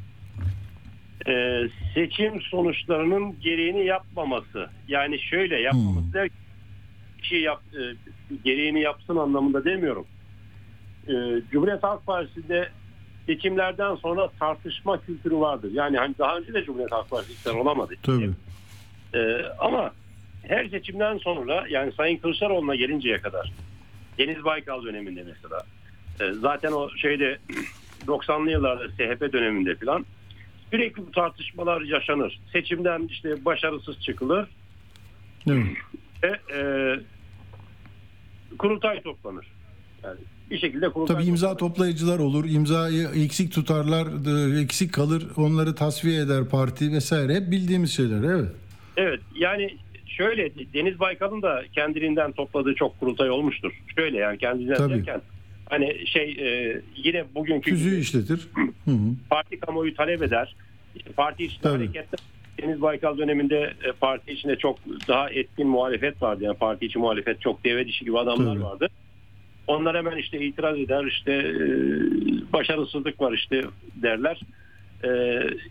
[1.28, 1.63] e,
[1.93, 4.69] seçim sonuçlarının gereğini yapmaması.
[4.88, 6.30] Yani şöyle yapmaması der
[7.22, 7.82] bir şey yap, e,
[8.44, 10.06] gereğini yapsın anlamında demiyorum.
[11.08, 11.14] E,
[11.52, 12.70] Cumhuriyet Halk Partisi'nde
[13.26, 15.72] seçimlerden sonra tartışma kültürü vardır.
[15.74, 17.94] Yani hani daha önce de Cumhuriyet Halk Partisi iktidar olamadı.
[18.04, 18.32] Tabii.
[19.14, 19.92] Ee, ama
[20.48, 23.52] her seçimden sonra yani Sayın Kılıçdaroğlu'na gelinceye kadar
[24.18, 25.64] Deniz Baykal döneminde mesela
[26.22, 27.38] e, zaten o şeyde
[28.08, 30.06] 90'lı yıllarda SHP döneminde falan
[30.72, 32.40] sürekli bu tartışmalar yaşanır.
[32.52, 34.48] Seçimden işte başarısız çıkılır
[35.48, 35.66] Evet.
[36.24, 36.62] ve e,
[38.60, 39.47] kurultay toplanır.
[40.04, 40.18] Yani
[40.52, 41.74] bir şekilde kurultay Tabii imza toplanır.
[41.74, 44.08] toplayıcılar olur, imzayı eksik tutarlar,
[44.58, 47.36] e, eksik kalır, onları tasfiye eder parti vesaire.
[47.36, 48.49] Hep bildiğimiz şeyler, evet.
[48.97, 53.72] Evet yani şöyle Deniz Baykal'ın da kendiliğinden topladığı çok kurultay olmuştur.
[53.95, 54.93] Şöyle yani kendiliğinden Tabii.
[54.93, 55.22] derken
[55.70, 58.47] hani şey e, yine bugünkü Tüzüğü işletir.
[58.86, 59.16] Hı hı.
[59.30, 60.56] parti kamuoyu talep eder.
[61.16, 62.20] Parti içinde hareketler
[62.62, 66.43] Deniz Baykal döneminde e, parti içinde çok daha etkin muhalefet vardı.
[66.43, 68.64] Yani parti içi muhalefet çok deve dişi gibi adamlar Tabii.
[68.64, 68.88] vardı.
[69.68, 71.55] Onlar hemen işte itiraz eder işte e,
[72.53, 73.62] başarısızlık var işte
[73.95, 74.39] derler.
[75.03, 75.09] E,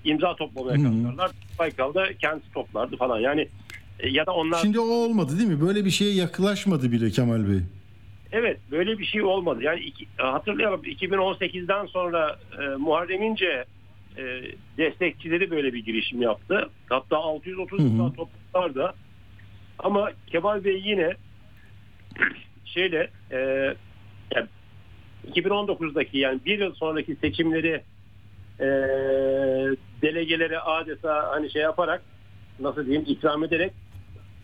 [0.05, 1.30] imza toplamaya kalkarlar.
[1.59, 3.20] Baykal da kendisi toplardı falan.
[3.20, 3.49] Yani
[4.05, 5.61] ya da onlar Şimdi o olmadı değil mi?
[5.61, 7.61] Böyle bir şeye yaklaşmadı bile Kemal Bey.
[8.32, 9.62] Evet böyle bir şey olmadı.
[9.62, 13.64] Yani iki, hatırlayalım 2018'den sonra e, Muharrem İnce
[14.17, 14.43] e,
[14.79, 16.71] destekçileri böyle bir girişim yaptı.
[16.89, 17.89] Hatta 630 Hı hı.
[17.89, 18.95] imza topladılar
[19.79, 21.15] Ama Kemal Bey yine
[22.65, 23.39] şeyle e,
[24.35, 24.47] yani
[25.33, 27.83] 2019'daki yani bir yıl sonraki seçimleri
[28.61, 28.67] e,
[30.03, 32.03] delegelere adeta hani şey yaparak
[32.61, 33.73] nasıl diyeyim ikram ederek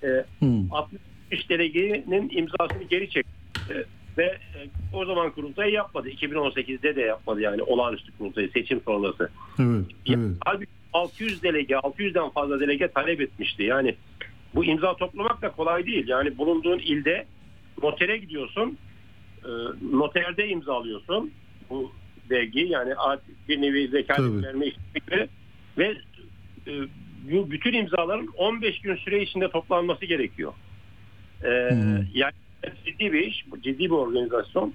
[0.03, 0.25] e, Hı.
[0.71, 3.87] 60 delegenin imzasını geri çekti.
[4.19, 4.59] Ve e,
[4.93, 6.09] o zaman kurultayı yapmadı.
[6.09, 9.31] 2018'de de yapmadı yani olağanüstü kurultayı seçim sonrası.
[9.59, 10.37] Evet, evet.
[10.45, 13.63] Halbuki 600 delege, 600'den fazla delege talep etmişti.
[13.63, 13.95] Yani
[14.55, 16.09] bu imza toplamak da kolay değil.
[16.09, 17.27] Yani bulunduğun ilde
[17.83, 18.79] notere gidiyorsun.
[19.45, 19.51] e,
[19.93, 21.31] Noterde imzalıyorsun
[21.71, 21.93] bu
[22.31, 22.71] belgeyi.
[22.71, 22.95] Yani
[23.49, 25.29] bir nevi vekalet verme işlemi
[25.79, 25.97] ve
[26.67, 26.73] e,
[27.33, 30.53] bu bütün imzaların 15 gün süre içinde toplanması gerekiyor.
[31.45, 32.07] E, hı.
[32.15, 32.33] yani
[32.85, 34.75] ciddi bir iş, ciddi bir organizasyon.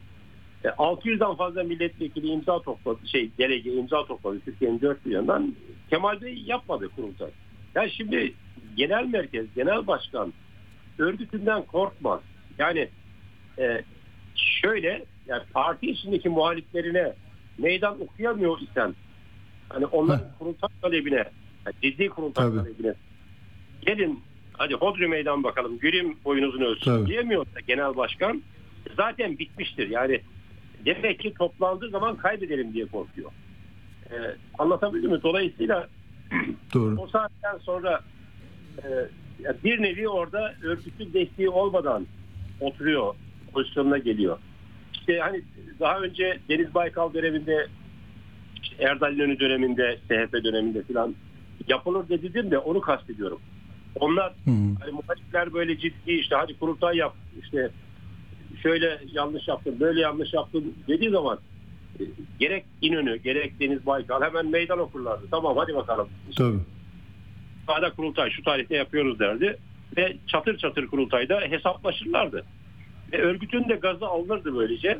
[0.64, 5.56] E, 600'den fazla milletvekili imza topladı, şey delege imza topladı Türkiye'nin dört bir yanından.
[5.90, 7.30] Kemal Bey yapmadı kurultay.
[7.76, 8.34] Yani şimdi
[8.76, 10.34] genel merkez, genel başkan
[10.98, 12.20] örgütünden korkmaz.
[12.58, 12.90] Yani
[13.60, 13.84] e,
[14.36, 17.14] şöyle, yani parti içindeki muhaliflerine
[17.58, 18.96] meydan okuyamıyor isen
[19.70, 21.16] hani onların kurultay talebine,
[21.66, 22.58] yani ciddi kurultay Tabii.
[22.58, 22.94] talebine
[23.82, 24.20] gelin
[24.62, 27.08] hadi hodri meydan bakalım gülüm boyunuzun Tabii.
[27.08, 28.44] diyemiyorsa genel başkan
[28.96, 29.90] zaten bitmiştir.
[29.90, 30.22] Yani
[30.86, 33.32] demek ki toplandığı zaman kaybedelim diye korkuyor.
[34.12, 34.16] Ee,
[34.60, 35.20] anlatabildim mi?
[35.24, 35.88] Dolayısıyla
[36.74, 36.96] Doğru.
[36.98, 38.02] o saatten sonra
[38.78, 38.88] e,
[39.64, 42.08] bir nevi orada örgütün desteği olmadan
[42.60, 43.14] oturuyor
[43.54, 44.38] pozisyonuna geliyor.
[44.94, 45.42] İşte hani
[45.80, 47.68] daha önce Deniz Baykal döneminde
[48.80, 51.16] Erdal İnönü döneminde SHP döneminde falan
[51.68, 53.40] yapılır dedim de onu kastediyorum.
[54.00, 54.52] Onlar Hı.
[54.80, 57.70] hani muhalifler böyle ciddi işte hadi kurultay yap işte
[58.62, 61.40] şöyle yanlış yaptın böyle yanlış yaptın dediği zaman
[62.00, 62.04] e,
[62.40, 65.28] gerek İnönü gerek Deniz Baykal hemen meydan okurlardı.
[65.32, 66.10] Tamam hadi bakalım.
[66.38, 66.60] Tabii.
[67.68, 69.58] Sağda kurultay şu tarihte yapıyoruz derdi.
[69.98, 72.46] Ve çatır çatır kurultayda hesaplaşırlardı.
[73.14, 75.00] Ve örgütün de gazı alınırdı böylece.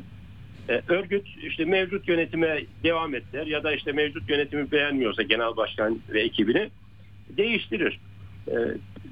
[0.68, 5.56] E, örgüt işte mevcut yönetime devam et der ya da işte mevcut yönetimi beğenmiyorsa genel
[5.56, 6.70] başkan ve ekibini
[7.36, 7.98] değiştirir.
[8.48, 8.54] E,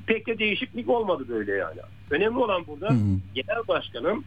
[0.07, 1.81] pek de değişiklik olmadı böyle yani.
[2.11, 3.19] Önemli olan burada Hı hı.
[3.35, 4.25] genel başkanın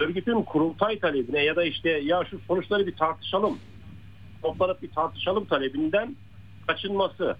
[0.00, 3.58] örgütün kurultay talebine ya da işte ya şu sonuçları bir tartışalım
[4.42, 6.16] toplanıp bir tartışalım talebinden
[6.66, 7.36] kaçınması.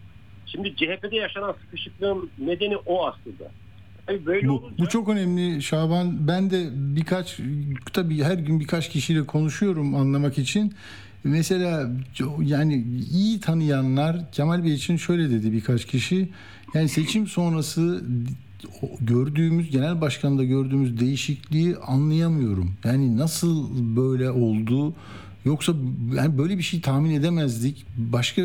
[0.47, 3.51] Şimdi CHP'de yaşanan sıkışıklığın nedeni o aslında.
[4.09, 6.29] Yani böyle Bu, olunca bu çok önemli Şaban.
[6.29, 7.41] Ben de birkaç
[7.93, 10.75] tabii her gün birkaç kişiyle konuşuyorum anlamak için.
[11.25, 11.91] Mesela
[12.43, 16.29] yani iyi tanıyanlar Kemal Bey için şöyle dedi birkaç kişi.
[16.75, 18.05] Yani seçim sonrası
[19.01, 22.73] gördüğümüz genel başkanda gördüğümüz değişikliği anlayamıyorum.
[22.85, 24.95] Yani nasıl böyle oldu?
[25.45, 25.75] Yoksa
[26.15, 27.87] yani böyle bir şey tahmin edemezdik.
[27.97, 28.43] Başka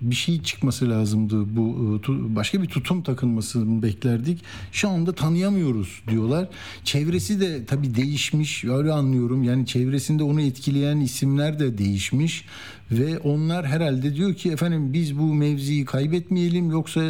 [0.00, 1.56] bir şey çıkması lazımdı.
[1.56, 4.44] Bu e, başka bir tutum takılmasını beklerdik.
[4.72, 6.48] Şu anda tanıyamıyoruz diyorlar.
[6.84, 8.64] Çevresi de tabii değişmiş.
[8.64, 9.42] Öyle anlıyorum.
[9.42, 12.44] Yani çevresinde onu etkileyen isimler de değişmiş
[12.90, 17.02] ve onlar herhalde diyor ki efendim biz bu mevziyi kaybetmeyelim yoksa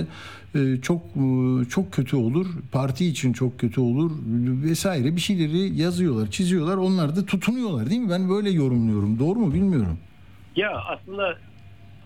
[0.54, 2.46] e, çok e, çok kötü olur.
[2.72, 4.10] Parti için çok kötü olur
[4.64, 6.76] vesaire bir şeyleri yazıyorlar, çiziyorlar.
[6.76, 8.10] Onlar da tutunuyorlar değil mi?
[8.10, 9.18] Ben böyle yorumluyorum.
[9.18, 9.98] Doğru mu bilmiyorum.
[10.56, 11.38] ya aslında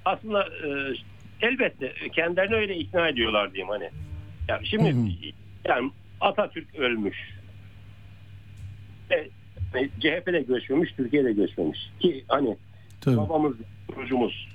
[0.05, 0.95] aslında e,
[1.41, 3.91] elbette kendilerini öyle ikna ediyorlar diyeyim hani.
[4.49, 5.09] Yani şimdi Hı hı.
[5.65, 5.91] yani
[6.21, 7.17] Atatürk ölmüş.
[9.11, 9.29] E,
[10.01, 11.79] CHP'de göçmemiş, Türkiye'de göçmemiş.
[12.01, 12.57] Ki hani
[13.01, 13.17] Tabii.
[13.17, 13.55] babamız,
[13.89, 14.49] kurucumuz.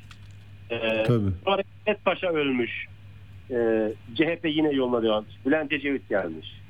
[0.69, 1.31] E, Tabii.
[1.45, 2.87] Sonra İsmet Paşa ölmüş.
[3.51, 5.45] E, CHP yine yoluna devam etmiş.
[5.45, 6.61] Bülent Ecevit gelmiş.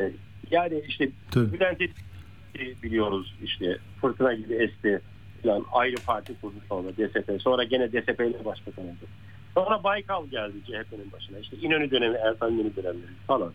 [0.00, 0.10] E,
[0.50, 1.52] yani işte Tabii.
[1.52, 5.00] Bülent Ecevit'i biliyoruz işte fırtına gibi esti
[5.42, 7.42] falan ayrı parti kurdu sonra DSP.
[7.42, 9.06] Sonra gene DSP ile başbakan oldu.
[9.54, 11.38] Sonra Baykal geldi CHP'nin başına.
[11.38, 13.52] İşte İnönü dönemi, Ertan İnönü dönemleri falan.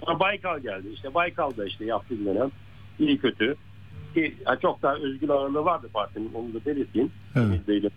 [0.00, 0.88] Sonra Baykal geldi.
[0.92, 2.50] İşte Baykal da işte yaptığı dönem
[2.98, 3.56] iyi kötü.
[4.14, 7.12] Ki çok daha özgür ağırlığı vardı partinin onu da belirteyim.
[7.36, 7.92] Evet.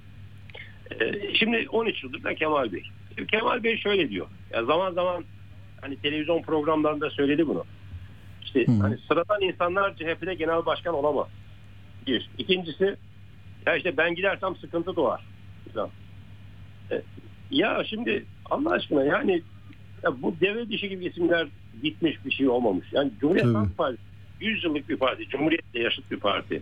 [1.01, 2.83] Ee, Şimdi 13 yıldır da Kemal Bey.
[3.31, 4.27] Kemal Bey şöyle diyor.
[4.53, 5.25] Ya zaman zaman
[5.81, 7.63] hani televizyon programlarında söyledi bunu.
[8.43, 8.71] İşte Hı.
[8.81, 11.27] hani sıradan insanlar CHP'de genel başkan olamaz.
[12.07, 12.29] Bir.
[12.37, 12.95] İkincisi
[13.65, 15.25] ya işte ben gidersem sıkıntı doğar.
[16.91, 17.01] E,
[17.51, 19.41] Ya şimdi Allah aşkına yani
[20.03, 21.47] ya bu deve dişi gibi isimler
[21.83, 22.87] gitmiş bir şey olmamış.
[22.91, 23.55] Yani Cumhuriyet Tabii.
[23.55, 24.03] Halk Partisi
[24.39, 25.27] 100 yıllık bir parti.
[25.27, 26.61] Cumhuriyetle yaşıt bir parti.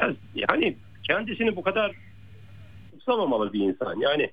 [0.00, 1.92] Ya- Yani kendisini bu kadar
[2.92, 4.00] kutsamamalı bir insan.
[4.00, 4.30] Yani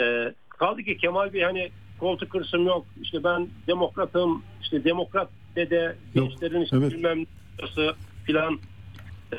[0.00, 2.86] e, kaldı ki Kemal Bey hani koltuk hırsım yok.
[3.02, 4.42] İşte ben demokratım.
[4.62, 6.92] işte demokrat dede gençlerin işte evet.
[6.92, 7.24] bilmem
[7.62, 7.92] nasıl
[8.24, 8.60] filan.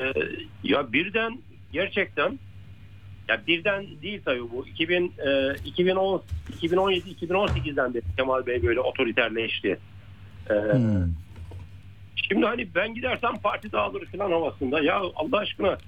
[0.00, 0.12] E,
[0.62, 1.42] ya birden
[1.72, 2.38] gerçekten
[3.28, 4.66] ya birden değil tabii bu.
[4.66, 6.22] 2000 e, 2010
[6.56, 9.78] 2017 2018'den beri Kemal Bey böyle otoriterleşti.
[10.50, 11.12] E, Hmm.
[12.28, 14.80] Şimdi hani ben gidersem parti dağılır falan havasında.
[14.80, 15.78] Ya Allah aşkına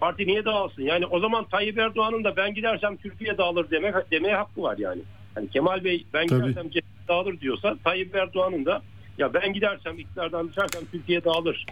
[0.00, 0.82] parti niye dağılsın?
[0.82, 5.00] Yani o zaman Tayyip Erdoğan'ın da ben gidersem Türkiye dağılır demek demeye hakkı var yani.
[5.34, 6.48] Hani Kemal Bey ben Tabii.
[6.48, 6.70] gidersem
[7.08, 8.82] dağılır diyorsa Tayyip Erdoğan'ın da
[9.18, 11.66] ya ben gidersem iktidardan düşersem Türkiye dağılır.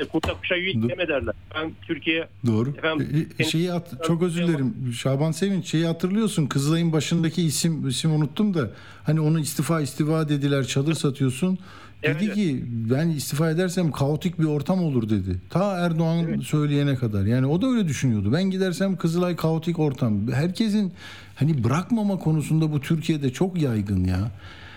[0.00, 1.34] İşte kurta kuşa Du- deme derler.
[1.54, 2.70] Ben Türkiye Doğru.
[2.78, 4.74] Efendim, E, e, şeyi at- çok özür dilerim.
[4.98, 6.46] Şaban Sevinç şeyi hatırlıyorsun.
[6.46, 8.70] Kızılay'ın başındaki isim isim unuttum da
[9.04, 10.64] hani onu istifa istifa dediler.
[10.66, 11.58] Çadır satıyorsun.
[12.02, 12.34] Dedi Evet.
[12.34, 15.36] ki ben istifa edersem kaotik bir ortam olur dedi.
[15.50, 17.24] Ta Erdoğan söyleyene kadar.
[17.26, 18.32] Yani o da öyle düşünüyordu.
[18.32, 20.32] Ben gidersem Kızılay kaotik ortam.
[20.32, 20.92] Herkesin
[21.36, 24.30] hani bırakmama konusunda bu Türkiye'de çok yaygın ya.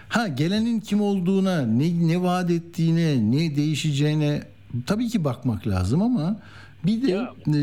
[0.09, 4.43] Ha gelenin kim olduğuna, ne ne vaat ettiğine, ne değişeceğine
[4.87, 6.39] tabii ki bakmak lazım ama
[6.85, 7.53] bir de Ya- e,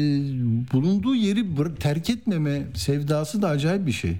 [0.72, 1.44] bulunduğu yeri
[1.80, 4.12] terk etmeme sevdası da acayip bir şey.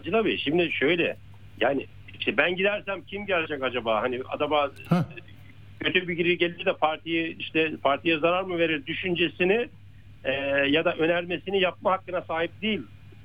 [0.00, 1.16] Acıla Bey şimdi şöyle
[1.60, 1.86] yani
[2.20, 4.02] işte ben gidersem kim gelecek acaba?
[4.02, 5.04] Hani acaba Ha.
[5.80, 9.68] kötü bir biri gelir de partiye işte partiye zarar mı verir düşüncesini
[10.24, 10.32] e,
[10.70, 12.80] ya da önermesini yapma hakkına sahip değil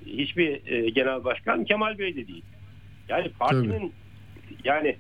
[0.05, 2.43] hiçbir e, genel başkan Kemal Bey de değil.
[3.09, 3.93] Yani partinin
[4.63, 4.95] yani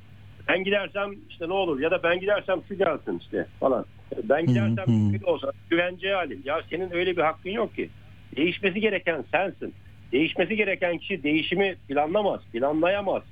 [0.47, 3.85] ben gidersem işte ne olur ya da ben gidersem şu gelsin işte falan.
[4.23, 6.41] Ben gidersem mümkün olsa güvence halim.
[6.45, 7.89] Ya senin öyle bir hakkın yok ki.
[8.35, 9.73] Değişmesi gereken sensin.
[10.11, 13.23] Değişmesi gereken kişi değişimi planlamaz, planlayamaz.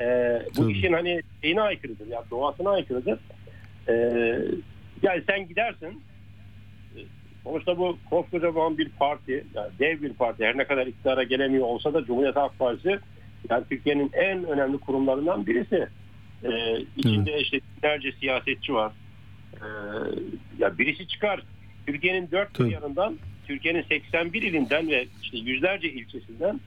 [0.00, 0.72] Ee, bu Tabii.
[0.72, 3.18] işin hani şeyine aykırıdır, ya doğasına aykırıdır.
[3.88, 3.92] Ee,
[5.02, 6.02] yani sen gidersin.
[6.96, 7.00] Ee,
[7.44, 10.44] Sonuçta bu koskocaman bir parti, yani dev bir parti.
[10.44, 12.98] Her ne kadar iktidara gelemiyor olsa da Cumhuriyet Halk Partisi
[13.50, 15.88] yani Türkiye'nin en önemli kurumlarından birisi.
[16.44, 18.92] Ee, içinde işte binlerce siyasetçi var.
[19.54, 19.66] Ee,
[20.58, 21.42] ya birisi çıkar.
[21.86, 23.16] Türkiye'nin dört bir yanından,
[23.46, 26.60] Türkiye'nin 81 ilinden ve işte yüzlerce ilçesinden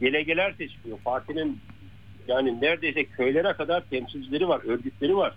[0.00, 0.98] delegeler seçiliyor.
[1.04, 1.58] Partinin
[2.28, 5.34] yani neredeyse köylere kadar temsilcileri var, örgütleri var.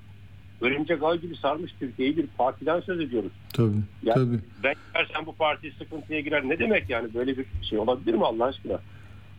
[0.62, 3.32] Örümcek ağ gibi sarmış Türkiye'yi bir partiden söz ediyoruz.
[3.54, 3.76] Tabii.
[4.04, 4.40] Ya- Tabii.
[4.64, 6.50] Ben gidersem bu parti sıkıntıya girer.
[6.50, 8.80] Ne demek yani böyle bir şey olabilir mi Allah aşkına?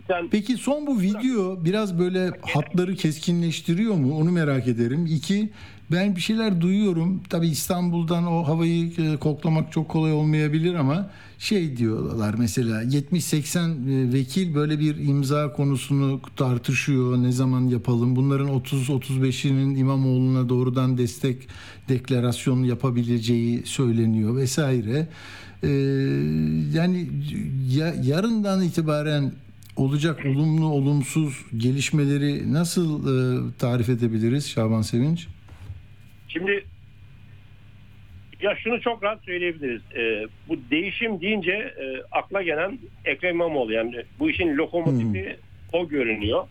[0.07, 4.19] Sen Peki son bu video biraz böyle hatları keskinleştiriyor mu?
[4.19, 5.07] Onu merak ederim.
[5.07, 5.51] İki,
[5.93, 7.21] ben bir şeyler duyuyorum.
[7.31, 14.13] Tabii İstanbul'dan o havayı e, koklamak çok kolay olmayabilir ama şey diyorlar mesela 70-80 e,
[14.13, 17.23] vekil böyle bir imza konusunu tartışıyor.
[17.23, 18.17] Ne zaman yapalım?
[18.17, 21.49] Bunların 30-35'inin İmamoğlu'na doğrudan destek
[21.89, 25.09] deklarasyonu yapabileceği söyleniyor vesaire.
[25.63, 25.69] Ee,
[26.75, 27.09] yani
[27.71, 29.33] ya, yarından itibaren
[29.77, 35.29] olacak olumlu olumsuz gelişmeleri nasıl e, tarif edebiliriz Şaban Sevinç?
[36.29, 36.65] Şimdi
[38.43, 39.83] ya şunu çok rahat söyleyebiliriz.
[39.97, 45.37] Ee, bu değişim deyince e, akla gelen Ekrem İmamoğlu yani bu işin lokomotifi
[45.73, 46.47] o görünüyor.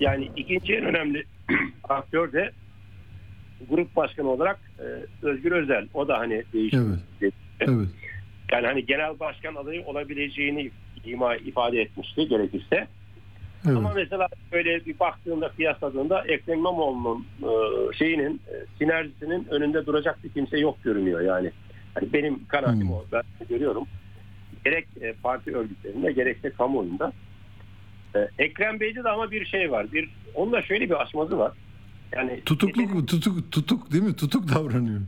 [0.00, 1.24] Yani ikinci en önemli
[1.88, 2.50] aktör de
[3.70, 4.84] grup başkanı olarak e,
[5.26, 5.88] Özgür Özel.
[5.94, 7.00] O da hani değişim.
[7.20, 7.34] Evet.
[7.60, 7.88] Evet.
[8.52, 10.70] Yani hani genel başkan adayı olabileceğini
[11.04, 12.86] ima ifade etmişti gerekirse.
[13.66, 13.76] Evet.
[13.76, 17.50] Ama mesela böyle bir baktığında kıyasladığında Ekrem İmamoğlu'nun e,
[17.96, 21.50] şeyinin e, sinerjisinin önünde duracak bir kimse yok görünüyor yani.
[21.94, 22.92] Hani benim kanaatim Hmm.
[22.92, 23.04] o.
[23.12, 23.84] Ben görüyorum.
[24.64, 27.12] Gerek e, parti örgütlerinde gerekse kamuoyunda.
[28.16, 29.92] E, Ekrem Bey'de de ama bir şey var.
[29.92, 31.52] Bir onunla şöyle bir aşmazı var.
[32.12, 33.06] Yani Tutukluk mu?
[33.06, 34.16] Tutuk, tutuk değil mi?
[34.16, 35.00] Tutuk davranıyor.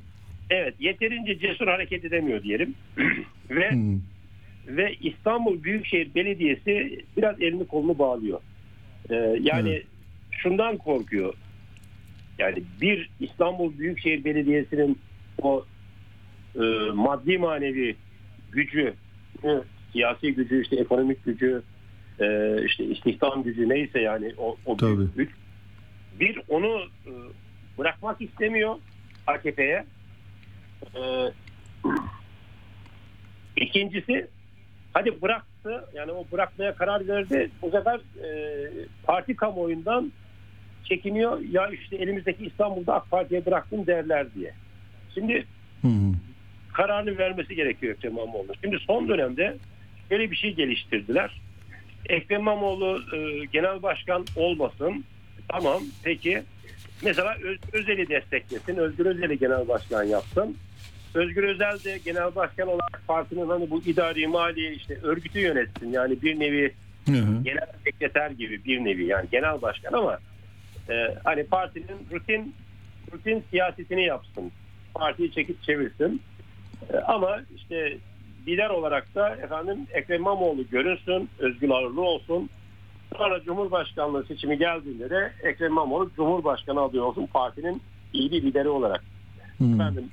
[0.51, 2.74] evet yeterince cesur hareket edemiyor diyelim.
[3.51, 4.01] Ve Hmm.
[4.66, 8.40] Ve İstanbul Büyükşehir Belediyesi biraz elini kolunu bağlıyor.
[9.10, 9.86] Ee, yani Evet.
[10.30, 11.34] şundan korkuyor.
[12.38, 14.98] Yani bir İstanbul Büyükşehir Belediyesi'nin
[15.42, 15.64] o
[16.54, 16.60] e,
[16.94, 17.96] maddi manevi
[18.52, 18.94] gücü,
[19.44, 19.48] e,
[19.92, 21.62] siyasi gücü, işte ekonomik gücü,
[22.20, 25.06] e, işte istihdam gücü neyse yani o, o Tabii.
[25.16, 25.30] güç.
[26.20, 27.10] Bir onu e,
[27.78, 28.74] bırakmak istemiyor
[29.26, 29.84] AKP'ye.
[30.94, 31.02] E,
[33.56, 34.28] İkincisi
[34.93, 38.28] hadi bıraktı yani o bırakmaya karar verdi bu sefer e,
[39.05, 40.12] parti kamuoyundan
[40.84, 44.55] çekiniyor ya işte elimizdeki İstanbul'da AK Parti'ye bıraktım derler diye.
[45.14, 45.47] Şimdi
[45.80, 46.12] Hmm.
[46.72, 48.53] kararını vermesi gerekiyor Ekrem İmamoğlu.
[48.64, 49.57] Şimdi son dönemde
[50.11, 51.40] böyle bir şey geliştirdiler.
[52.09, 55.05] Ekrem İmamoğlu e, genel başkan olmasın.
[55.49, 56.43] Tamam peki.
[57.05, 58.76] Mesela Öz, Özel'i desteklesin.
[58.76, 60.57] Özgür Özel'i genel başkan yapsın.
[61.14, 65.92] Özgür Özel de genel başkan olarak partinin hani bu idari mali işte örgütü yönetsin.
[65.92, 66.74] Yani bir nevi
[67.06, 67.42] Hı hı.
[67.42, 70.18] genel sekreter gibi bir nevi yani genel başkan ama
[70.90, 72.54] e, hani partinin rutin
[73.12, 74.52] rutin siyasetini yapsın.
[74.94, 76.22] Partiyi çekip çevirsin.
[76.92, 77.98] E, ama işte
[78.46, 82.50] lider olarak da efendim Ekrem İmamoğlu görünsün, özgür ağırlığı olsun.
[83.16, 87.82] Sonra Cumhurbaşkanlığı seçimi geldiğinde de Ekrem İmamoğlu Cumhurbaşkanı adayı olsun partinin
[88.12, 89.04] iyi bir lideri olarak.
[89.62, 89.80] Hmm.
[89.80, 90.10] Efendim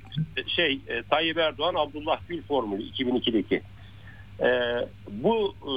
[0.56, 3.62] şey e, Tayyip Erdoğan Abdullah Gül formülü 2002'deki.
[4.40, 4.50] E,
[5.10, 5.72] bu e,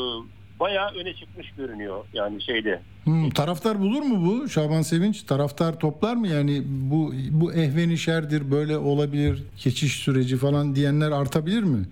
[0.59, 2.81] bayağı öne çıkmış görünüyor yani şeyde.
[3.03, 5.23] Hmm, taraftar bulur mu bu Şaban Sevinç?
[5.23, 11.63] Taraftar toplar mı yani bu bu ehveni şerdir böyle olabilir geçiş süreci falan diyenler artabilir
[11.63, 11.85] mi?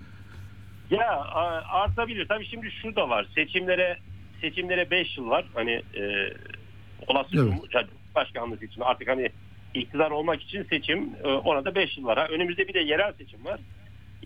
[0.91, 1.25] Ya
[1.71, 2.27] artabilir.
[2.27, 3.27] Tabii şimdi şu da var.
[3.35, 3.97] Seçimlere
[4.41, 5.45] seçimlere 5 yıl var.
[5.53, 6.33] Hani e,
[7.07, 7.53] olası Evet.
[7.71, 9.29] Cumhurbaşkanlığı için artık hani
[9.73, 12.17] iktidar olmak için seçim e, ona da 5 yıl var.
[12.17, 13.59] Ha, önümüzde bir de yerel seçim var.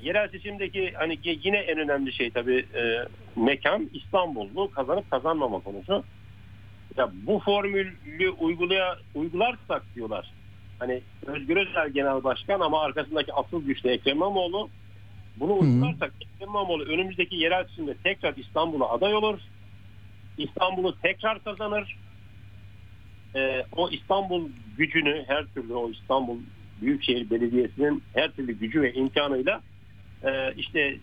[0.02, 6.04] Yerel seçimdeki hani yine en önemli şey tabii e, mekan İstanbullu kazanıp kazanmama konusu.
[6.98, 10.32] Ya bu formülü uygulaya uygularsak diyorlar.
[10.80, 14.70] Hani Özgür Özel Genel Başkan ama arkasındaki asıl güçlü Ekrem İmamoğlu
[15.40, 19.40] bunu uygularsak Ekrem İmamoğlu önümüzdeki yerel seçimde tekrar İstanbul'a aday olur.
[20.38, 21.98] İstanbul'u tekrar kazanır.
[23.36, 26.38] Ee, o İstanbul gücünü her türlü o İstanbul
[26.82, 29.62] Büyükşehir Belediyesi'nin her türlü gücü ve imkanıyla
[30.24, 30.98] e, işte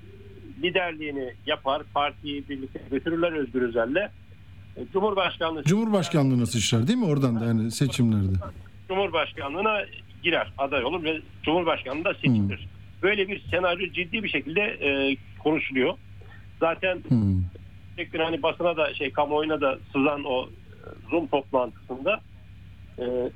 [0.62, 1.82] liderliğini yapar.
[1.94, 4.08] Partiyi birlikte götürürler Özgür Özel'le.
[4.76, 8.32] E, Cumhurbaşkanlığı Cumhurbaşkanlığına sıçrar değil mi oradan da yani seçimlerde?
[8.88, 9.80] Cumhurbaşkanlığına
[10.22, 12.68] girer, aday olur ve Cumhurbaşkanlığı da seçilir.
[13.02, 15.94] Böyle bir senaryo ciddi bir şekilde e, konuşuluyor.
[16.60, 17.42] Zaten Hmm.
[18.18, 20.50] hani basına da şey kamuoyuna da sızan o e,
[21.10, 22.20] Zoom toplantısında
[22.98, 23.30] e,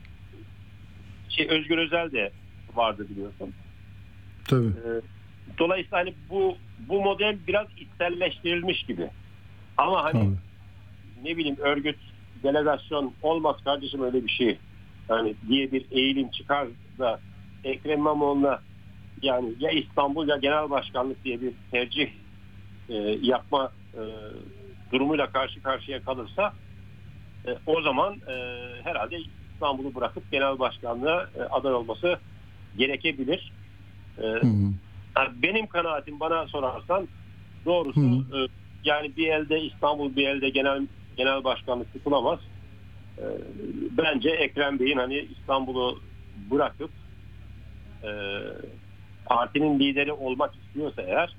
[1.28, 2.32] şey Özgür Özel de
[2.74, 3.54] vardı biliyorsun.
[4.44, 4.66] Tabii.
[4.66, 4.88] E,
[5.58, 6.56] dolayısıyla hani bu
[6.88, 9.10] bu model biraz içselleştirilmiş gibi.
[9.76, 11.28] Ama hani Tabii.
[11.28, 11.98] ne bileyim örgüt,
[12.42, 14.58] delegasyon olmaz kardeşim öyle bir şey.
[15.08, 16.68] Yani diye bir eğilim çıkar
[16.98, 17.20] da
[17.64, 18.60] Ekrem İmamoğlu'na
[19.22, 22.10] yani ya İstanbul ya genel başkanlık diye bir tercih
[22.88, 24.02] e, yapma e,
[24.92, 26.52] durumuyla karşı karşıya kalırsa
[27.46, 28.32] e, o zaman e,
[28.82, 29.18] herhalde
[29.52, 32.18] İstanbul'u bırakıp genel başkanlığa e, aday olması
[32.76, 33.52] gerekebilir.
[34.18, 34.74] E, Hmm.
[35.16, 37.08] yani benim kanaatim bana sorarsan
[37.66, 38.38] doğrusu Hı.
[38.38, 38.48] e,
[38.84, 40.86] yani bir elde İstanbul bir elde genel
[41.16, 42.38] genel başkanlık tutulamaz.
[43.18, 43.22] Ee,
[43.90, 46.00] bence Ekrem Bey'in hani İstanbul'u
[46.50, 46.90] bırakıp
[48.04, 48.10] e,
[49.24, 51.36] partinin lideri olmak istiyorsa eğer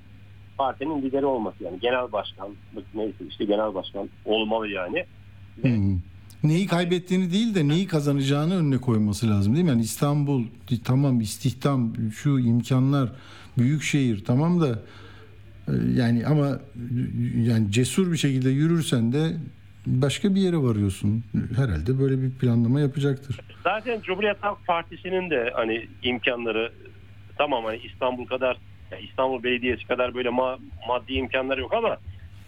[0.57, 2.57] partinin lideri olması yani genel başkanlık
[2.93, 5.05] neyse işte genel başkan olmalı yani.
[5.61, 5.97] Hı hı.
[6.43, 9.69] Neyi kaybettiğini değil de neyi kazanacağını önüne koyması lazım değil mi?
[9.69, 10.43] Yani İstanbul
[10.83, 13.09] tamam istihdam şu imkanlar
[13.57, 14.79] büyük şehir tamam da
[15.67, 16.59] e, yani ama
[17.35, 19.33] yani cesur bir şekilde yürürsen de
[19.87, 21.23] başka bir yere varıyorsun.
[21.55, 23.39] Herhalde böyle bir planlama yapacaktır.
[23.63, 26.71] Zaten Cumhuriyet Halk Partisi'nin de hani imkanları
[27.37, 28.57] tamam hani İstanbul kadar
[28.91, 31.97] yani İstanbul Belediyesi kadar böyle ma- maddi imkanları yok ama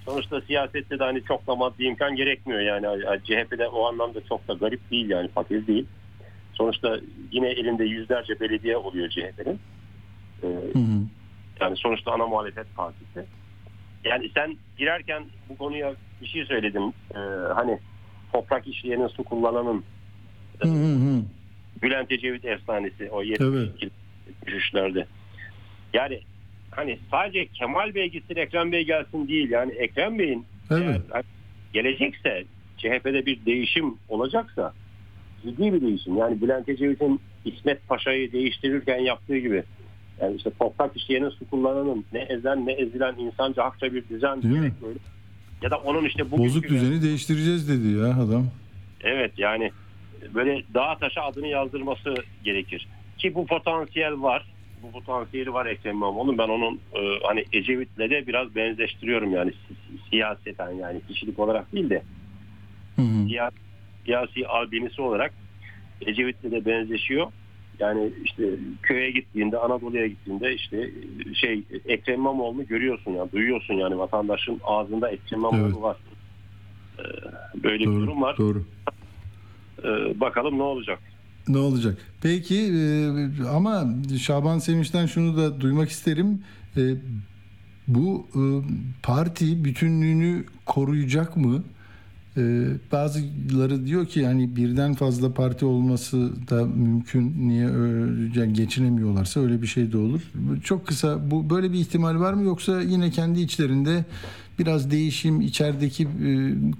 [0.10, 2.86] sonuçta siyasette de hani çok da maddi imkan gerekmiyor yani
[3.24, 5.86] CHP'de o anlamda çok da garip değil yani fakir değil.
[6.53, 6.99] Sonuçta
[7.32, 9.60] yine elinde yüzlerce belediye oluyor CHP'nin.
[10.43, 11.01] Ee, Hı hı.
[11.62, 13.26] yani sonuçta ana muhalefet partisi.
[14.03, 16.93] Yani sen girerken bu konuya bir şey söyledim.
[17.16, 17.20] Ee,
[17.55, 17.80] hani
[18.34, 19.84] toprak işleyenin su kullananın
[20.62, 21.22] Hı hı hı.
[21.84, 23.41] Bülent Ecevit efsanesi o Evet.
[23.41, 23.89] 72
[24.45, 25.05] düşüşlerde.
[25.93, 26.22] Yani
[26.80, 29.49] hani sadece Kemal Bey gitsin Ekrem Bey gelsin değil.
[29.49, 30.82] Yani Ekrem Bey'in Evet.
[30.84, 31.23] eğer hani
[31.73, 32.43] gelecekse
[32.77, 34.73] CHP'de bir değişim olacaksa
[35.43, 36.17] ciddi bir değişim.
[36.17, 39.63] Yani Bülent Ecevit'in İsmet Paşa'yı değiştirirken yaptığı gibi
[40.21, 44.55] yani işte toprak işleyenin su kullananın ne ezen ne ezilen insanca hakça bir düzen Değil
[44.59, 44.73] mi?
[44.82, 44.99] böyle.
[45.61, 48.47] Ya da onun işte bugünkü Bozuk düzeni değiştireceğiz dedi ya adam.
[49.01, 49.71] Evet yani
[50.34, 52.13] böyle dağa taşa adını yazdırması
[52.43, 52.88] gerekir.
[53.17, 54.45] Ki bu potansiyel var.
[54.84, 56.38] Bu potansiyeli var Ekrem İmamoğlu'nun.
[56.38, 61.89] Ben onun e, hani Ecevit'le de biraz benzeştiriyorum yani si- siyaseten yani kişilik olarak değil
[61.89, 62.03] de
[62.95, 63.27] Hı hı.
[63.27, 63.55] siyasi,
[64.05, 65.34] siyasi albinisi olarak
[66.01, 67.27] Ecevit'le de benzeşiyor.
[67.80, 68.43] Yani işte
[68.82, 70.91] köye gittiğinde, Anadolu'ya gittiğinde işte
[71.34, 75.82] şey Ekrem İmamoğlu'nu görüyorsun ya, duyuyorsun yani vatandaşın ağzında Ekrem İmamoğlu Evet.
[75.82, 75.97] var.
[76.99, 77.03] Ee,
[77.63, 78.01] Böyle bir Doğru.
[78.01, 78.38] durum var.
[78.38, 78.63] Doğru.
[79.84, 80.99] Ee, bakalım ne olacak.
[81.50, 81.97] Ne olacak?
[82.22, 83.88] Peki e, ama
[84.20, 86.41] Şaban Sevinç'ten şunu da duymak isterim.
[86.78, 86.82] E,
[87.88, 88.41] bu e,
[89.04, 91.64] parti bütünlüğünü koruyacak mı?
[92.91, 97.50] Bazıları diyor ki yani birden fazla parti olması da mümkün.
[97.50, 100.22] Niye öyle, geçinemiyorlarsa öyle bir şey de olur.
[100.64, 104.06] Çok kısa bu böyle bir ihtimal var mı yoksa yine kendi içlerinde
[104.60, 106.08] biraz değişim içerideki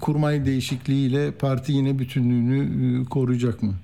[0.00, 3.74] kurmay değişikliğiyle parti yine bütünlüğünü koruyacak mı?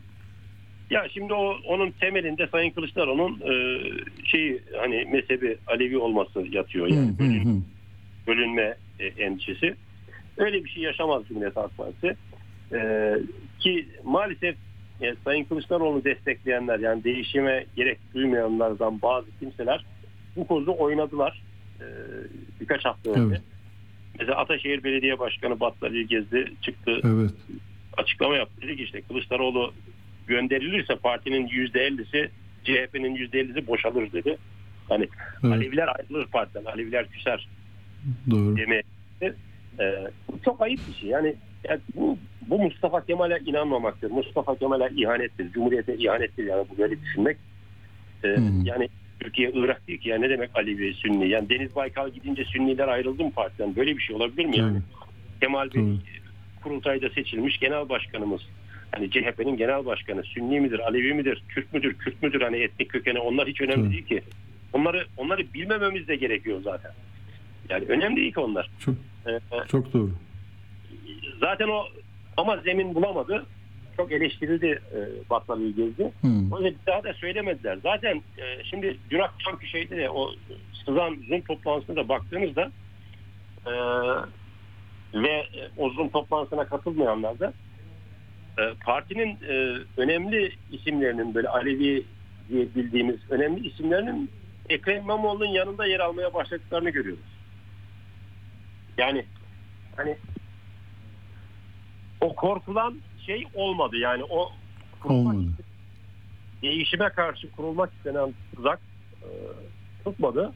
[0.90, 3.80] Ya şimdi o onun temelinde Sayın Kılıçdaroğlu'nun e,
[4.24, 6.86] şeyi hani mezhebi Alevi olması yatıyor.
[6.86, 7.60] Yani Hı, hı, hı.
[8.26, 9.76] bölünme e, endişesi.
[10.36, 12.16] Öyle bir şey yaşamaz Cumhuriyet Halk Partisi.
[12.72, 13.12] E,
[13.58, 14.56] ki maalesef
[15.00, 19.84] e, Sayın Kılıçdaroğlu'nu destekleyenler yani değişime gerek duymayanlardan bazı kimseler
[20.36, 21.42] bu konuda oynadılar.
[21.80, 21.84] E,
[22.60, 23.20] birkaç hafta önce.
[23.34, 23.42] Evet.
[24.18, 27.30] Mesela Ataşehir Belediye Başkanı Battalya gezdi çıktı Evet.
[27.96, 28.62] açıklama yaptı.
[28.62, 29.72] Dedi ki işte Kılıçdaroğlu
[30.26, 32.28] gönderilirse partinin %50'si
[32.64, 34.36] CHP'nin %50'si boşalır dedi.
[34.88, 35.08] Hani
[35.44, 35.54] Evet.
[35.54, 36.64] Aleviler ayrılır partiden.
[36.64, 37.48] Aleviler küser
[38.30, 38.56] Doğru.
[38.56, 38.82] demeye.
[39.80, 41.08] Ee, bu çok ayıp bir şey.
[41.10, 41.34] Yani,
[41.68, 42.18] yani bu,
[42.48, 44.10] bu Mustafa Kemal'e inanmamaktır.
[44.10, 45.52] Mustafa Kemal'e ihanettir.
[45.52, 47.36] Cumhuriyete ihanettir yani bu böyle düşünmek.
[48.24, 48.88] Ee, yani
[49.20, 50.08] Türkiye Irak değil ki.
[50.08, 51.28] Yani ne demek Alevi Sünni?
[51.28, 53.76] Yani Deniz Baykal gidince Sünniler ayrıldı mı partiden?
[53.76, 54.72] Böyle bir şey olabilir mi yani?
[54.72, 54.82] Evet.
[55.40, 55.82] Kemal Bey
[56.62, 58.40] kurultayda seçilmiş genel başkanımız.
[58.92, 63.18] Hani CHP'nin genel başkanı Sünni midir, Alevi midir, Kürt müdür, Kürt müdür hani etnik kökeni
[63.18, 63.92] onlar hiç önemli Tabii.
[63.92, 64.22] değil ki.
[64.72, 66.92] Onları onları bilmememiz de gerekiyor zaten.
[67.68, 68.70] Yani önemli değil ki onlar.
[68.84, 68.94] Çok
[69.26, 70.10] Ee, çok doğru.
[71.40, 71.84] zaten o
[72.36, 73.46] ama zemin bulamadı.
[73.96, 74.98] Çok eleştirildi e,
[75.30, 76.12] Battaniye gezdi.
[76.22, 76.28] Hı.
[76.52, 77.78] O yüzden daha da söylemediler.
[77.82, 80.30] Zaten e, şimdi dün akşamki şeyde de o
[80.84, 82.70] sızan Zoom toplantısına da baktığınızda
[83.66, 83.72] e,
[85.14, 87.52] ve e, o Zoom toplantısına katılmayanlar da
[88.84, 92.04] partinin e, önemli isimlerinin böyle Alevi
[92.48, 94.30] diye bildiğimiz önemli isimlerinin
[94.68, 97.24] Ekrem İmamoğlu'nun yanında yer almaya başladıklarını görüyoruz.
[98.98, 99.24] Yani
[99.96, 100.16] hani
[102.20, 104.52] o korkulan şey olmadı yani o
[105.04, 105.38] Olmadı.
[106.62, 108.80] değişime karşı kurulmak istenen tuzak
[109.22, 109.28] e,
[110.04, 110.52] tutmadı.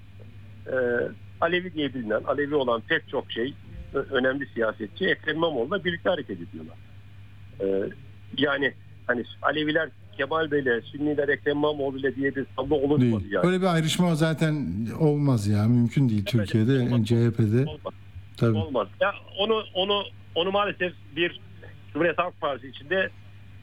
[0.67, 0.75] E,
[1.41, 3.55] Alevi diye bilinen, Alevi olan pek çok şey
[3.95, 6.77] önemli siyasetçi Ekrem İmamoğlu'la birlikte hareket ediyorlar.
[7.63, 7.67] E,
[8.39, 8.73] yani
[9.07, 13.33] hani Aleviler Kemal Bey'le, Sünniler Ekrem İmamoğlu'yla diye bir tablo oluşmadı Değil.
[13.33, 13.47] yani.
[13.47, 14.67] Öyle bir ayrışma zaten
[15.01, 15.69] olmaz ya.
[15.69, 17.07] Mümkün değil Türkiye'de, olmaz.
[17.07, 17.71] CHP'de.
[17.71, 17.95] Olmaz.
[18.37, 18.57] Tabii.
[18.59, 18.89] Olmaz.
[19.01, 20.03] Ya onu onu
[20.35, 21.41] onu maalesef bir
[21.93, 23.11] Cumhuriyet Halk Partisi içinde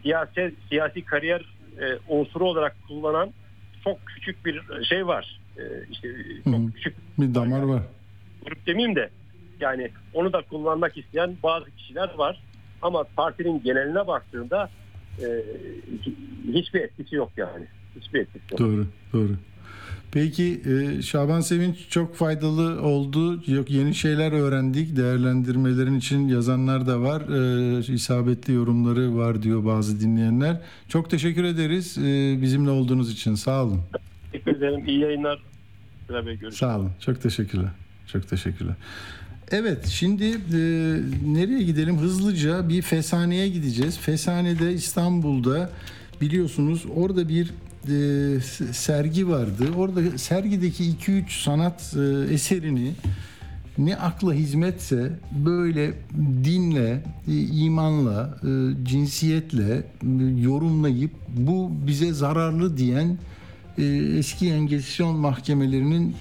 [0.04, 1.42] siyasi siyasi kariyer
[1.82, 3.30] e, unsuru olarak kullanan
[3.84, 5.40] çok küçük bir şey var.
[5.58, 6.10] E, işte
[6.44, 7.82] çok küçük Bir damar var.
[8.46, 9.10] grup demeyeyim de
[9.60, 12.42] Yani onu da kullanmak isteyen bazı kişiler var.
[12.82, 14.70] Ama partinin geneline baktığında
[15.22, 15.28] e,
[16.54, 17.66] hiçbir etkisi yok yani.
[17.96, 18.60] Hiçbir etkisi yok.
[18.60, 19.32] Doğru, doğru.
[20.12, 23.52] Peki e, Şaban Sevinç çok faydalı oldu.
[23.52, 24.96] Yok yeni şeyler öğrendik.
[24.96, 27.22] Değerlendirmelerin için yazanlar da var.
[27.22, 30.62] E, isabetli yorumları var diyor bazı dinleyenler.
[30.88, 32.02] Çok teşekkür ederiz e,
[32.42, 33.36] bizimle olduğunuz için.
[33.36, 33.82] Sağ olun.
[34.32, 34.84] Teşekkür ederim.
[34.88, 35.44] İyi yayınlar.
[36.52, 36.92] Sağ olun.
[37.00, 37.70] Çok teşekkürler.
[38.08, 38.76] Çok teşekkürler.
[39.52, 40.60] Evet şimdi e,
[41.26, 41.98] nereye gidelim?
[41.98, 43.98] Hızlıca bir Fesane'ye gideceğiz.
[43.98, 45.70] Fesane'de İstanbul'da
[46.22, 47.54] biliyorsunuz orada bir
[47.88, 48.40] e,
[48.74, 49.66] sergi vardı.
[49.78, 52.94] Orada sergideki 2-3 sanat e, eserini
[53.78, 55.12] ne akla hizmetse
[55.46, 55.94] böyle
[56.44, 59.84] dinle, e, imanla, e, cinsiyetle
[60.42, 63.18] yorumlayıp bu bize zararlı diyen
[63.84, 66.16] eski Engizisyon mahkemelerinin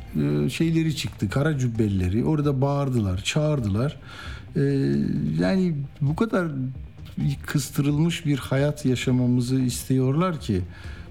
[0.46, 1.30] e, şeyleri çıktı.
[1.30, 2.24] Kara cübbelileri.
[2.24, 3.96] Orada bağırdılar, çağırdılar.
[4.56, 4.62] E,
[5.40, 6.48] yani bu kadar
[7.46, 10.62] kıstırılmış bir hayat yaşamamızı istiyorlar ki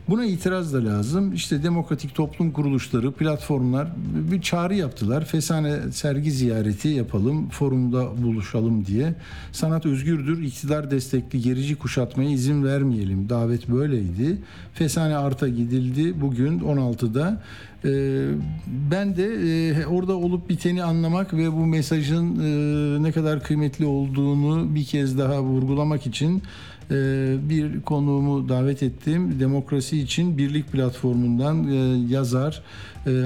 [0.09, 1.33] Buna itiraz da lazım.
[1.33, 3.87] İşte demokratik toplum kuruluşları, platformlar
[4.31, 5.25] bir çağrı yaptılar.
[5.25, 9.15] Fesane sergi ziyareti yapalım, forumda buluşalım diye.
[9.51, 13.29] Sanat özgürdür, iktidar destekli gerici kuşatmaya izin vermeyelim.
[13.29, 14.37] Davet böyleydi.
[14.73, 17.41] Fesane Art'a gidildi bugün 16'da.
[17.85, 18.27] Ee,
[18.91, 24.75] ben de e, orada olup biteni anlamak ve bu mesajın e, ne kadar kıymetli olduğunu
[24.75, 26.43] bir kez daha vurgulamak için
[27.49, 29.39] bir konuğumu davet ettim.
[29.39, 31.55] Demokrasi için Birlik platformundan
[32.09, 32.63] yazar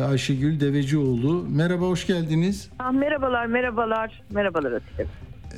[0.10, 1.46] Ayşegül Devecioğlu.
[1.50, 2.70] Merhaba, hoş geldiniz.
[2.94, 4.22] Merhabalar, merhabalar.
[4.30, 5.06] Merhabalar Atilla.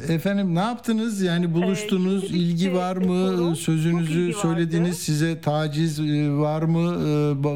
[0.09, 1.21] Efendim ne yaptınız?
[1.21, 3.55] Yani buluştunuz, ee, ilgi var mı?
[3.55, 4.99] Sözünüzü söylediniz.
[4.99, 6.01] Size taciz
[6.39, 6.87] var mı?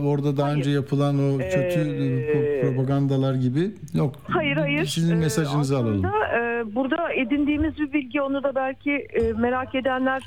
[0.07, 0.57] Orada daha hayır.
[0.57, 3.71] önce yapılan o kötü ee, propagandalar gibi.
[3.93, 4.15] Yok.
[4.23, 4.85] Hayır, hayır.
[4.85, 6.05] Sizin mesajınızı Aslında, alalım.
[6.05, 10.23] E, burada edindiğimiz bir bilgi onu da belki e, merak edenler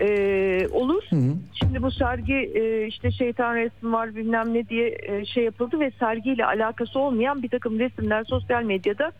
[0.00, 1.02] e, olur.
[1.10, 1.32] Hı hı.
[1.54, 5.90] Şimdi bu sergi e, işte şeytan resmi var bilmem ne diye e, şey yapıldı ve
[6.00, 9.12] sergiyle alakası olmayan bir takım resimler sosyal medyada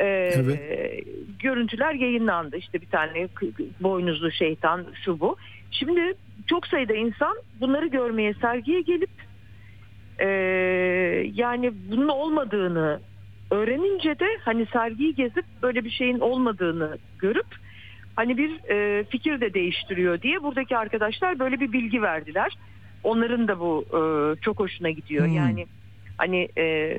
[0.00, 1.04] e, evet.
[1.38, 2.56] görüntüler yayınlandı.
[2.56, 3.28] İşte bir tane
[3.80, 5.36] boynuzlu şeytan şu bu.
[5.70, 6.14] Şimdi
[6.46, 9.10] çok sayıda insan bunları görmeye sergiye gelip
[10.18, 10.26] e,
[11.34, 13.00] yani bunun olmadığını
[13.50, 17.46] öğrenince de hani sergiyi gezip böyle bir şeyin olmadığını görüp
[18.16, 22.58] hani bir e, fikir de değiştiriyor diye buradaki arkadaşlar böyle bir bilgi verdiler.
[23.04, 24.00] Onların da bu e,
[24.40, 25.26] çok hoşuna gidiyor.
[25.26, 25.34] Hmm.
[25.34, 25.66] Yani
[26.16, 26.98] hani e,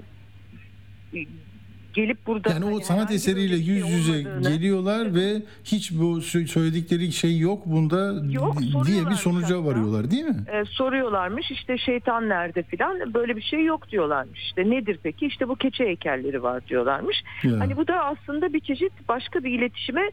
[1.94, 5.16] gelip burada yani o sanat eseriyle yüz şey yüze geliyorlar evet.
[5.16, 9.66] ve hiç bu söyledikleri şey yok bunda yok, diye bir sonuca hatta.
[9.66, 10.44] varıyorlar değil mi?
[10.54, 14.40] Ee, soruyorlarmış işte şeytan nerede filan böyle bir şey yok diyorlarmış.
[14.40, 15.26] İşte nedir peki?
[15.26, 17.24] İşte bu keçe heykelleri var diyorlarmış.
[17.44, 17.60] Ya.
[17.60, 20.12] Hani bu da aslında bir çeşit başka bir iletişime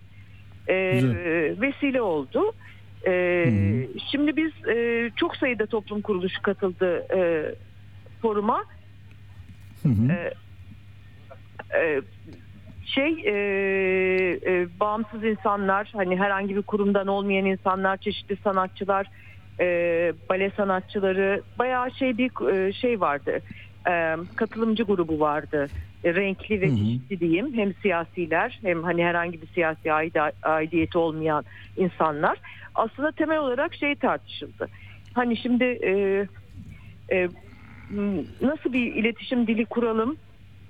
[0.68, 0.77] e,
[1.61, 2.53] vesile oldu.
[3.07, 3.45] E,
[4.11, 7.55] şimdi biz e, çok sayıda toplum kuruluşu katıldı e,
[8.22, 8.64] foruma.
[9.83, 10.12] Hı hı.
[10.12, 10.35] E,
[11.75, 12.01] e,
[12.87, 13.33] şey e,
[14.47, 19.07] e, bağımsız insanlar hani herhangi bir kurumdan olmayan insanlar çeşitli sanatçılar
[19.61, 19.67] e,
[20.31, 23.41] bale sanatçıları bayağı şey bir e, şey vardı.
[23.89, 25.71] E, katılımcı grubu vardı.
[26.05, 27.55] E, renkli ve çeşitli diyeyim.
[27.55, 29.93] Hem siyasiler hem hani herhangi bir siyasi
[30.43, 31.45] aidiyeti olmayan
[31.77, 32.39] insanlar.
[32.74, 34.69] Aslında temel olarak şey tartışıldı.
[35.15, 35.93] Hani şimdi e,
[37.12, 37.28] e,
[38.40, 40.16] nasıl bir iletişim dili kuralım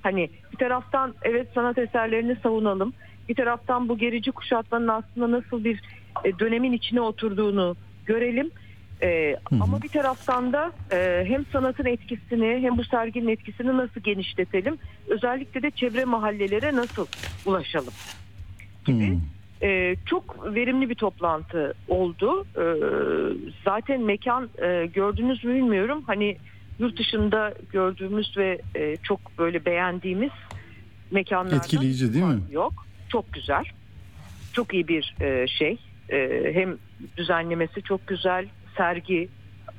[0.07, 2.93] Hani bir taraftan evet sanat eserlerini savunalım.
[3.29, 5.81] Bir taraftan bu gerici kuşatmanın aslında nasıl bir
[6.25, 7.77] e, dönemin içine oturduğunu
[8.07, 8.51] görelim.
[9.03, 14.79] Ee, ama bir taraftan da e, hem sanatın etkisini hem bu serginin etkisini nasıl genişletelim?
[15.09, 17.07] Özellikle de çevre mahallelere nasıl
[17.47, 17.93] ulaşalım?
[18.85, 19.19] Gibi.
[19.63, 22.45] E, çok verimli bir toplantı oldu.
[22.57, 22.65] E,
[23.65, 26.03] zaten mekan e, gördünüz mü bilmiyorum.
[26.07, 26.37] Hani
[26.79, 30.31] yurt dışında gördüğümüz ve e, çok böyle beğendiğimiz
[31.11, 32.41] mekanlarda etkileyici değil mi?
[32.51, 32.87] Yok.
[33.09, 33.65] Çok güzel.
[34.53, 35.79] Çok iyi bir e, şey.
[36.09, 36.77] E, hem
[37.17, 38.47] düzenlemesi çok güzel,
[38.77, 39.29] sergi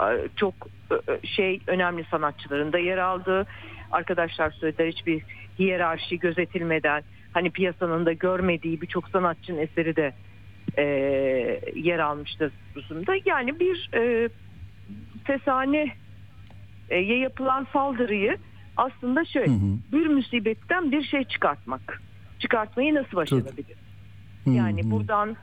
[0.01, 0.53] e, çok
[0.91, 3.45] e, şey önemli sanatçıların da yer aldığı.
[3.91, 5.23] Arkadaşlar söylediler hiçbir
[5.59, 7.03] hiyerarşi gözetilmeden
[7.33, 10.13] hani piyasanın da görmediği birçok sanatçının eseri de
[10.77, 10.83] e,
[11.75, 12.51] yer almıştır
[12.87, 13.13] sunumda.
[13.25, 14.29] Yani bir e,
[15.23, 15.87] fesane
[16.89, 18.37] e, yapılan saldırıyı
[18.77, 19.77] aslında şöyle hı hı.
[19.91, 22.01] bir musibetten bir şey çıkartmak.
[22.39, 23.77] Çıkartmayı nasıl başarabilir?
[24.45, 25.37] Yani buradan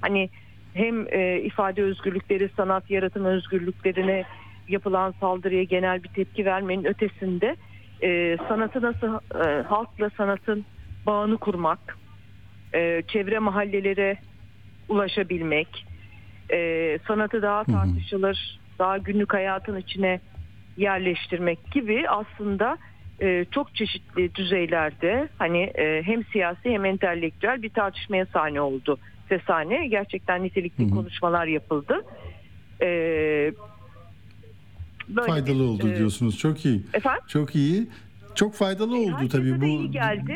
[0.00, 0.30] hani
[0.74, 4.24] hem e, ifade özgürlükleri, sanat yaratım özgürlüklerine
[4.68, 7.56] yapılan saldırıya genel bir tepki vermenin ötesinde
[8.02, 10.64] e, sanatı nasıl e, halkla sanatın
[11.06, 11.98] bağını kurmak,
[12.74, 14.18] e, çevre mahallelere
[14.88, 15.86] ulaşabilmek,
[16.52, 20.20] e, sanatı daha tartışılır, daha günlük hayatın içine
[20.78, 22.78] yerleştirmek gibi aslında
[23.22, 28.98] e, çok çeşitli düzeylerde hani e, hem siyasi hem entelektüel bir tartışmaya sahne oldu
[29.28, 29.86] Sesane.
[29.86, 30.94] Gerçekten nitelikli Hı hı.
[30.94, 32.04] konuşmalar yapıldı.
[32.80, 32.86] E,
[35.08, 36.38] böyle Faydalı bir, oldu e, diyorsunuz.
[36.38, 36.82] Çok iyi.
[36.94, 37.22] Efendim?
[37.28, 37.86] Çok iyi.
[38.34, 39.64] Çok faydalı oldu Herkese tabii de bu.
[39.66, 40.34] iyi geldi.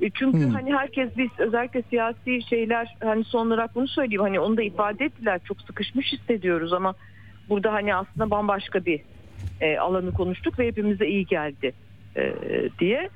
[0.00, 0.48] E, Çünkü Hı.
[0.48, 5.04] hani herkes biz özellikle siyasi şeyler hani son olarak bunu söyleyeyim hani onu da ifade
[5.04, 6.94] ettiler çok sıkışmış hissediyoruz ama
[7.48, 9.00] burada hani aslında bambaşka bir
[9.60, 11.72] e, alanı konuştuk ve hepimize iyi geldi
[12.16, 12.34] e,
[12.78, 13.08] diye.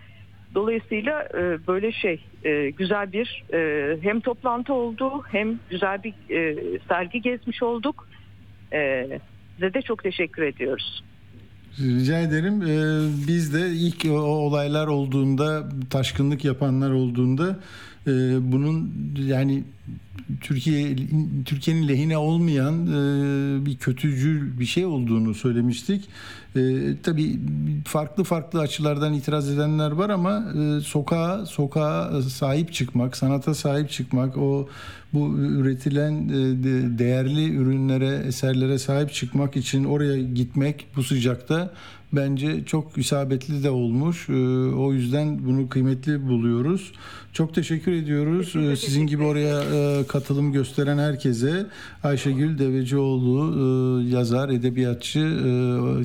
[0.54, 6.56] Dolayısıyla e, böyle şey e, güzel bir e, hem toplantı oldu hem güzel bir e,
[6.88, 8.08] sergi gezmiş olduk.
[8.72, 9.08] E,
[9.54, 11.02] size de çok teşekkür ediyoruz.
[11.78, 12.62] Rica ederim.
[12.62, 17.58] Ee, biz de ilk o olaylar olduğunda, taşkınlık yapanlar olduğunda
[18.06, 18.12] e,
[18.52, 18.92] bunun
[19.26, 19.64] yani
[20.40, 20.96] Türkiye
[21.44, 26.04] Türkiye'nin lehine olmayan e, bir kötücül bir şey olduğunu söylemiştik.
[26.56, 26.60] E,
[27.02, 27.38] tabii
[27.84, 34.36] farklı farklı açılardan itiraz edenler var ama e, sokağa sokağa sahip çıkmak, sanata sahip çıkmak,
[34.38, 34.68] o
[35.12, 36.32] bu üretilen e,
[36.64, 41.72] de- değerli ürünlere, eserlere sahip çıkmak için oraya gitmek bu sıcakta
[42.12, 44.28] bence çok isabetli de olmuş.
[44.28, 44.32] E,
[44.76, 46.92] O yüzden bunu kıymetli buluyoruz.
[47.32, 48.52] Çok teşekkür ediyoruz.
[48.54, 49.62] Biz de E, Sizin gibi teşekkür oraya
[50.00, 51.66] e, katılım gösteren herkese
[52.04, 55.44] Ayşegül Devecioğlu e, yazar, edebiyatçı e,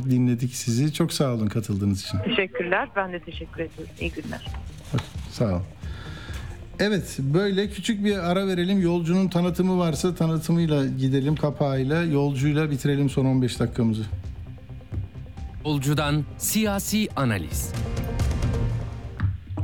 [0.09, 0.93] dinledik sizi.
[0.93, 2.17] Çok sağ olun katıldığınız için.
[2.17, 2.89] Teşekkürler.
[2.95, 3.93] Ben de teşekkür ediyorum.
[4.01, 4.45] İyi günler.
[5.31, 5.61] Sağ ol.
[6.79, 8.81] Evet böyle küçük bir ara verelim.
[8.81, 12.03] Yolcunun tanıtımı varsa tanıtımıyla gidelim kapağıyla.
[12.03, 14.03] Yolcuyla bitirelim son 15 dakikamızı.
[15.65, 17.73] Yolcudan siyasi analiz.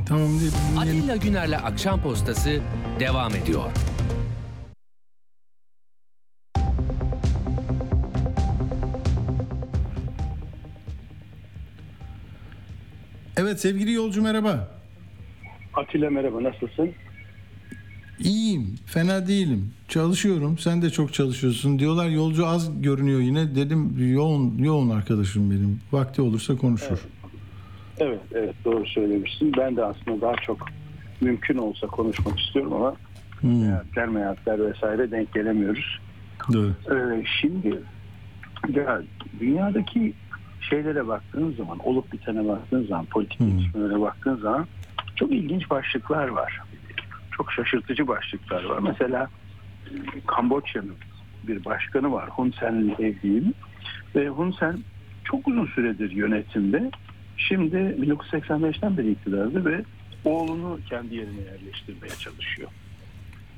[0.06, 0.78] Tamam dinleyelim.
[0.78, 2.60] Atilla Güner'le Akşam Postası
[3.00, 3.70] devam ediyor.
[13.36, 14.68] Evet sevgili yolcu merhaba.
[15.74, 16.92] Atilla merhaba nasılsın?
[18.18, 19.74] İyiyim, fena değilim.
[19.88, 21.78] Çalışıyorum, sen de çok çalışıyorsun.
[21.78, 23.54] Diyorlar yolcu az görünüyor yine.
[23.54, 25.80] Dedim yoğun yoğun arkadaşım benim.
[25.92, 26.98] Vakti olursa konuşur.
[27.98, 29.52] Evet evet doğru söylemişsin.
[29.58, 30.66] Ben de aslında daha çok
[31.20, 32.94] mümkün olsa konuşmak istiyorum ama
[33.40, 35.98] Hmm, seyahatler meyahatler vesaire denk gelemiyoruz.
[36.52, 36.70] doğru.
[36.90, 37.82] Ee, şimdi
[38.74, 39.02] ya,
[39.40, 40.12] dünyadaki
[40.70, 43.46] şeylere baktığın zaman olup bitene baktığın zaman politik Hmm.
[43.58, 44.66] gelişmelere baktığın zaman
[45.16, 46.60] çok ilginç başlıklar var.
[47.30, 48.78] Çok şaşırtıcı başlıklar var.
[48.78, 49.28] Mesela
[50.26, 50.94] Kamboçya'nın
[51.48, 53.54] bir başkanı var Hun Sen'in evliyim.
[54.16, 54.78] Ve Hun Sen
[55.24, 56.90] çok uzun süredir yönetimde.
[57.36, 59.84] Şimdi 1985'ten beri iktidarda ve
[60.24, 62.68] oğlunu kendi yerine yerleştirmeye çalışıyor.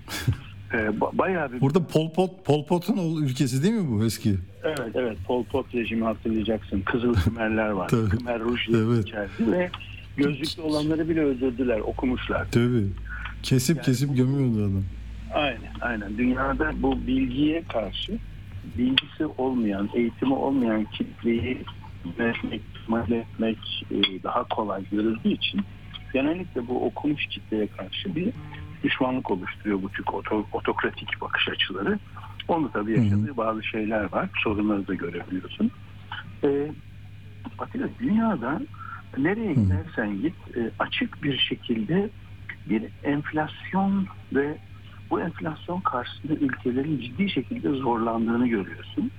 [0.72, 4.34] Ee, ba- bayağı bir Burada Pol Pot Pol Pot'un ülkesi değil mi bu eski?
[4.64, 6.80] Evet evet Pol Pot rejimi hatırlayacaksın.
[6.80, 7.88] Kızıl Kımerler var.
[7.88, 9.08] Kımer rujları Evet.
[9.08, 9.70] içerdi ve
[10.16, 12.46] gözlüklü olanları bile öldürdüler, okumuşlar.
[12.50, 12.86] Tabii.
[13.42, 14.84] Kesip kesip gömüyordu adam.
[15.30, 16.18] Aynen aynen.
[16.18, 18.18] Dünyada bu bilgiye karşı
[18.64, 21.64] bilgisi olmayan, eğitimi olmayan kitleyi
[22.18, 22.62] yönetmek,
[23.10, 23.58] etmek
[23.90, 25.60] e, daha kolay görüldüğü için
[26.12, 28.32] genellikle bu okumuş kitleye karşı bir
[28.82, 31.98] düşmanlık oluşturuyor bu tür oto- otokratik bakış açıları.
[32.48, 34.28] Onu tabii yaşadığı bazı şeyler var.
[34.44, 35.70] Sorunları da görebiliyorsun.
[36.44, 36.70] E,
[37.58, 38.60] Atilla dünyada
[39.18, 42.10] nereye gidersen git e, açık bir şekilde
[42.66, 44.58] bir enflasyon ve
[45.10, 49.10] bu enflasyon karşısında ülkelerin ciddi şekilde zorlandığını görüyorsun.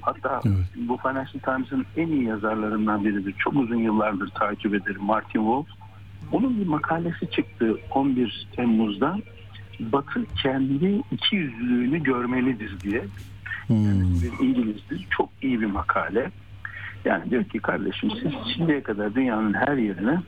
[0.00, 0.56] Hatta Evet.
[0.76, 3.34] bu Financial Times'ın en iyi yazarlarından biridir.
[3.38, 5.66] Çok uzun yıllardır takip ederim Martin Wolf.
[6.32, 9.18] Onun bir makalesi çıktı 11 Temmuz'da.
[9.80, 13.04] Batı kendi iki yüzlülüğünü görmelidir diye.
[13.66, 14.22] Hmm.
[14.22, 15.06] Bir İngilizdir.
[15.10, 16.30] Çok iyi bir makale.
[17.04, 20.20] Yani diyor ki kardeşim siz şimdiye kadar dünyanın her yerine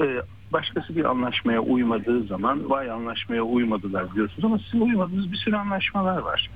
[0.00, 5.56] e, başkası bir anlaşmaya uymadığı zaman vay anlaşmaya uymadılar diyorsunuz ama sizin uymadığınız bir sürü
[5.56, 6.50] anlaşmalar var.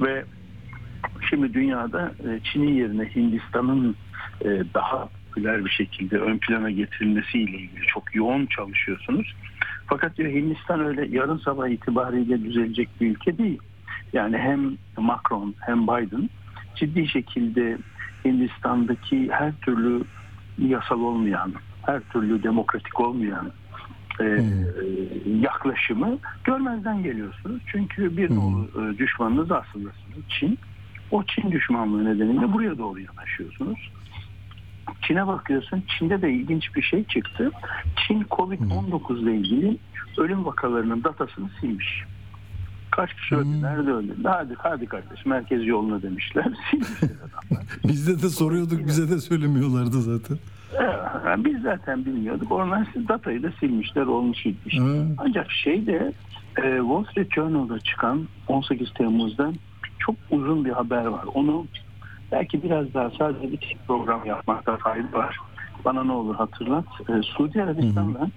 [0.00, 0.24] Ve
[1.30, 3.96] şimdi dünyada e, Çin'in yerine Hindistan'ın
[4.40, 9.34] e, daha popüler bir şekilde ön plana getirilmesiyle ilgili çok yoğun çalışıyorsunuz.
[9.86, 13.58] Fakat diyor Hindistan öyle yarın sabah itibariyle düzelecek bir ülke değil.
[14.12, 16.30] Yani hem Macron hem Biden
[16.76, 17.78] ciddi şekilde
[18.24, 20.04] Hindistan'daki her türlü
[20.58, 21.52] yasal olmayan,
[21.86, 23.52] her türlü demokratik olmayan
[24.20, 24.42] e, e,
[25.40, 27.62] yaklaşımı görmezden geliyorsunuz.
[27.66, 29.88] Çünkü bir nolu e, düşmanınız aslında
[30.28, 30.58] Çin.
[31.10, 33.90] O Çin düşmanlığı nedeniyle buraya doğru yanaşıyorsunuz.
[35.02, 35.82] Çin'e bakıyorsun.
[35.88, 37.50] Çin'de de ilginç bir şey çıktı.
[38.06, 39.78] Çin Covid-19 ile ilgili
[40.18, 42.04] ölüm vakalarının datasını silmiş.
[42.90, 44.16] Kaç kişi öldü, nerede öldü?
[44.24, 46.44] Hadi hadi kardeş merkez yoluna demişler.
[46.70, 47.66] Silmişler adamlar.
[47.84, 50.38] Bizde de soruyorduk bize de söylemiyorlardı zaten.
[50.74, 52.52] Evet, Biz zaten bilmiyorduk.
[52.52, 54.78] Onlar datayı da silmişler, olmuş gitmiş.
[54.78, 54.84] Ha.
[55.18, 56.12] Ancak şey de
[56.56, 59.52] e, Wall Street Journal'da çıkan 18 Temmuz'da
[59.98, 61.24] çok uzun bir haber var.
[61.34, 61.66] Onu
[62.32, 65.36] belki biraz daha sadece bir tek program yapmakta fayda var.
[65.84, 66.84] Bana ne olur hatırlat.
[67.08, 68.28] E, Suudi Arabistan'la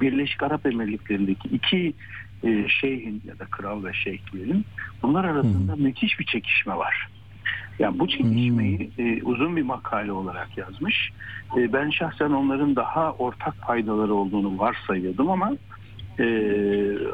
[0.00, 1.94] Birleşik Arap Emirlikleri'ndeki iki
[2.44, 4.64] e, şeyhin ya da kral ve şeyh diyelim
[5.02, 7.08] bunlar arasında müthiş bir çekişme var.
[7.82, 11.12] Yani bu çekişmeyi e, uzun bir makale olarak yazmış.
[11.56, 15.52] E, ben şahsen onların daha ortak faydaları olduğunu varsayıyordum ama
[16.18, 16.26] e,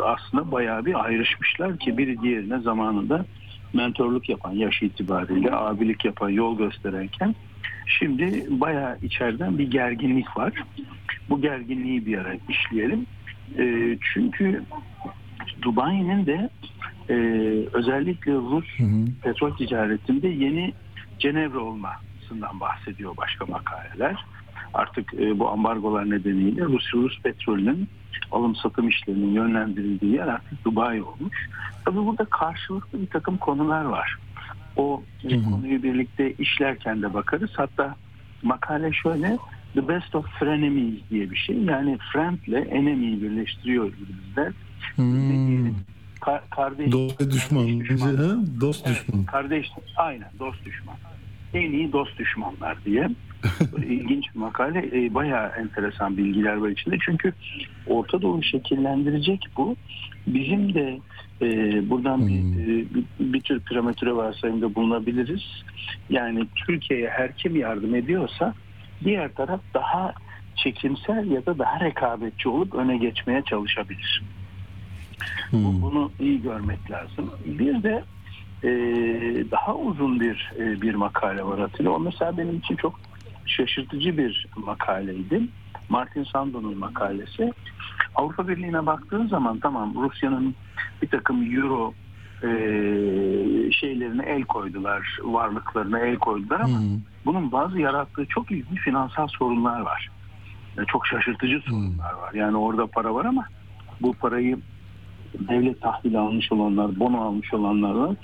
[0.04, 3.24] aslında bayağı bir ayrışmışlar ki biri diğerine zamanında
[3.72, 7.34] mentorluk yapan yaş itibariyle abilik yapan yol gösterenken
[7.86, 10.52] şimdi bayağı içeriden bir gerginlik var.
[11.30, 13.06] Bu gerginliği bir ara işleyelim.
[13.58, 14.62] E, çünkü
[15.62, 16.50] Dubai'nin de
[17.08, 17.14] e,
[17.72, 18.66] özellikle Rus
[19.22, 20.74] petrol ticaretinde yeni
[21.18, 24.24] Cenevre olmasından bahsediyor başka makaleler.
[24.74, 27.88] Artık e, bu ambargolar nedeniyle Rus, Rus petrolünün
[28.32, 31.48] alım satım işlerinin yönlendirildiği yer artık Dubai olmuş.
[31.84, 34.18] Tabii burada karşılıklı bir takım konular var.
[34.76, 37.50] O e, konuyu birlikte işlerken de bakarız.
[37.56, 37.96] Hatta
[38.42, 39.38] makale şöyle
[39.74, 41.56] The Best of Frenemies diye bir şey.
[41.56, 44.52] Yani friend ile enemy'yi birleştiriyor İngilizler.
[44.96, 45.70] Hmm.
[46.20, 47.66] Ka- kardeş, Dost düşman.
[47.66, 48.36] kardeş Bize, ha?
[48.60, 49.24] Dost Evet, düşman.
[49.24, 49.66] kardeş,
[49.96, 50.96] aynen dost düşman.
[51.54, 53.08] En iyi dost düşmanlar diye.
[53.88, 54.90] İlginç bir makale.
[54.92, 56.96] E, bayağı enteresan bilgiler var içinde.
[57.04, 57.32] Çünkü
[57.86, 59.76] Orta Doğu şekillendirecek bu.
[60.26, 60.98] Bizim de
[61.42, 61.46] e,
[61.90, 65.42] buradan bir, e, bir, bir tür prematüre varsayımda bulunabiliriz.
[66.10, 68.54] Yani Türkiye'ye her kim yardım ediyorsa
[69.04, 70.12] diğer taraf daha
[70.56, 74.22] çekimsel ya da daha rekabetçi olup öne geçmeye çalışabilir.
[75.52, 77.30] Bu- Bunu iyi görmek lazım.
[77.44, 78.04] Bir de
[78.64, 78.70] e,
[79.50, 81.90] daha uzun bir e, bir makale var Atilla.
[81.90, 83.00] O mesela benim için çok
[83.46, 85.42] şaşırtıcı bir makaleydi.
[85.88, 87.52] Martin Sando'nun makalesi.
[88.14, 90.54] Avrupa Birliği'ne baktığın zaman tamam Rusya'nın
[91.02, 91.94] bir takım euro
[92.42, 92.48] e,
[93.72, 96.78] şeylerine el koydular, varlıklarına el koydular ama
[97.26, 100.08] bunun bazı yarattığı çok ilginç finansal sorunlar var.
[100.78, 102.34] E, Çok şaşırtıcı sorunlar var.
[102.34, 103.46] Yani orada para var ama
[104.00, 104.58] bu parayı
[105.48, 108.16] devlet tahvili almış olanlar, bono almış olanlar var.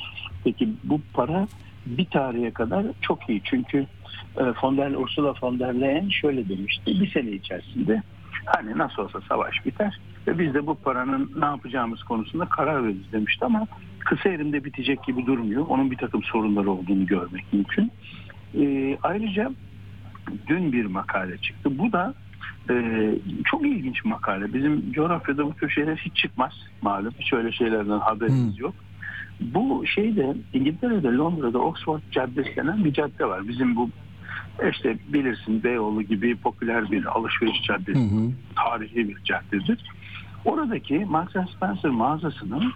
[0.45, 1.49] Peki bu para
[1.87, 3.41] bir tarihe kadar çok iyi.
[3.45, 3.87] Çünkü
[4.37, 6.87] e, von der, Ursula von der Leyen şöyle demişti.
[6.87, 8.03] Bir sene içerisinde
[8.47, 13.13] hani nasıl olsa savaş biter ve biz de bu paranın ne yapacağımız konusunda karar veririz
[13.13, 13.67] demişti ama
[13.99, 15.67] kısa erimde bitecek gibi durmuyor.
[15.69, 17.93] Onun bir takım sorunları olduğunu görmek mümkün.
[18.55, 19.51] E, ayrıca
[20.47, 21.79] dün bir makale çıktı.
[21.79, 22.15] Bu da
[22.71, 22.75] e,
[23.45, 24.55] çok ilginç bir makale.
[24.55, 27.15] Bizim coğrafyada bu tür şeyler hiç çıkmaz malum.
[27.19, 28.75] Hiç öyle şeylerden haberimiz yok.
[29.41, 33.49] Bu şeyde İngiltere'de Londra'da Oxford Caddesi denen bir cadde var.
[33.49, 33.91] Bizim bu
[34.71, 37.99] işte bilirsin Beyoğlu gibi popüler bir alışveriş caddesi.
[38.57, 39.85] Tarihi bir caddedir.
[40.45, 42.73] Oradaki Marks Spencer mağazasının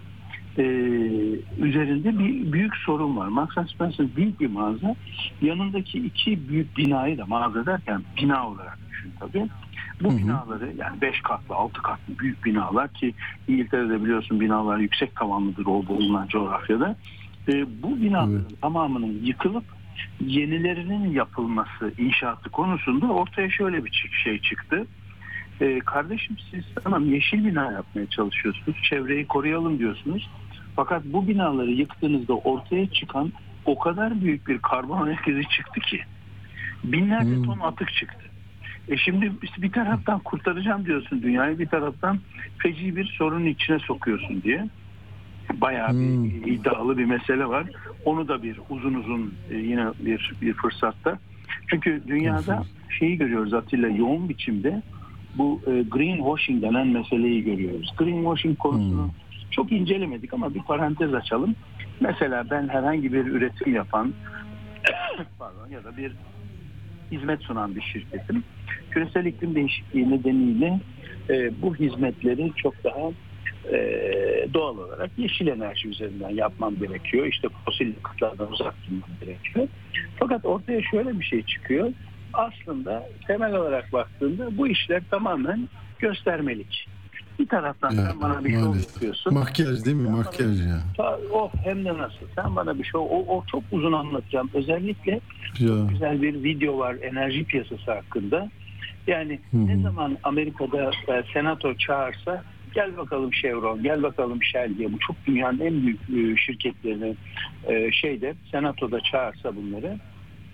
[0.57, 0.63] e,
[1.59, 3.27] üzerinde bir büyük sorun var.
[3.27, 4.95] Marks Spencer büyük bir mağaza.
[5.41, 9.47] Yanındaki iki büyük binayı da mağaza derken bina olarak düşün tabii.
[10.03, 13.13] Bu binaları yani 5 katlı 6 katlı büyük binalar ki
[13.47, 16.95] İngiltere'de biliyorsun binalar yüksek tavanlıdır o bulunan coğrafyada.
[17.47, 19.63] E, bu binaların tamamının yıkılıp
[20.19, 24.87] yenilerinin yapılması inşaatı konusunda ortaya şöyle bir şey çıktı.
[25.61, 28.77] E, kardeşim siz tamam yeşil bina yapmaya çalışıyorsunuz.
[28.89, 30.29] Çevreyi koruyalım diyorsunuz.
[30.75, 33.31] Fakat bu binaları yıktığınızda ortaya çıkan
[33.65, 36.01] o kadar büyük bir karbon ayak izi çıktı ki
[36.83, 38.28] binlerce ton atık çıktı.
[38.89, 42.19] E şimdi biz bir taraftan kurtaracağım diyorsun dünyayı bir taraftan
[42.57, 44.67] feci bir sorunun içine sokuyorsun diye.
[45.53, 47.67] Bayağı bir iddialı bir mesele var.
[48.05, 51.19] Onu da bir uzun uzun e, yine bir bir fırsatta.
[51.67, 52.63] Çünkü dünyada
[52.99, 54.81] şeyi görüyoruz Atilla yoğun biçimde
[55.35, 57.93] bu e, greenwashing denen meseleyi görüyoruz.
[57.97, 59.09] Greenwashing konusunu
[59.51, 61.55] çok incelemedik ama bir parantez açalım.
[61.99, 64.13] Mesela ben herhangi bir üretim yapan
[65.39, 66.11] pardon ya da bir
[67.11, 68.43] hizmet sunan bir şirketim.
[68.91, 70.79] Küresel iklim değişikliği nedeniyle
[71.29, 72.99] e, bu hizmetleri çok daha
[73.73, 73.77] e,
[74.53, 77.25] doğal olarak yeşil enerji üzerinden yapmam gerekiyor.
[77.25, 79.67] İşte fosil yakıtlardan uzak durmam gerekiyor.
[80.19, 81.91] Fakat ortaya şöyle bir şey çıkıyor.
[82.33, 86.87] Aslında temel olarak baktığında bu işler tamamen göstermelik.
[87.39, 88.93] Bir taraftan Ya, sen bana bir şov maalesef.
[88.93, 89.33] yapıyorsun.
[89.33, 90.03] Makyaj değil mi?
[90.07, 90.79] Sen Makyaj ya.
[90.97, 92.25] bana- Of hem de nasıl.
[92.35, 92.99] Sen bana bir şov.
[92.99, 94.49] O, o çok uzun anlatacağım.
[94.53, 95.11] Özellikle
[95.59, 95.69] Ya.
[95.89, 98.49] güzel bir video var enerji piyasası hakkında.
[99.07, 99.67] Yani Hı hı.
[99.67, 102.43] ne zaman Amerika'da e, senato çağırsa
[102.75, 107.15] gel bakalım Chevron, gel bakalım Shell diye bu çok dünyanın en büyük e, şirketlerini
[107.67, 109.99] e, şeyde senatoda çağırsa bunları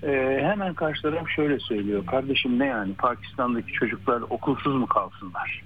[0.04, 2.06] e, hemen karşı taraf şöyle söylüyor.
[2.06, 5.64] Kardeşim ne yani Pakistan'daki çocuklar okulsuz mu kalsınlar?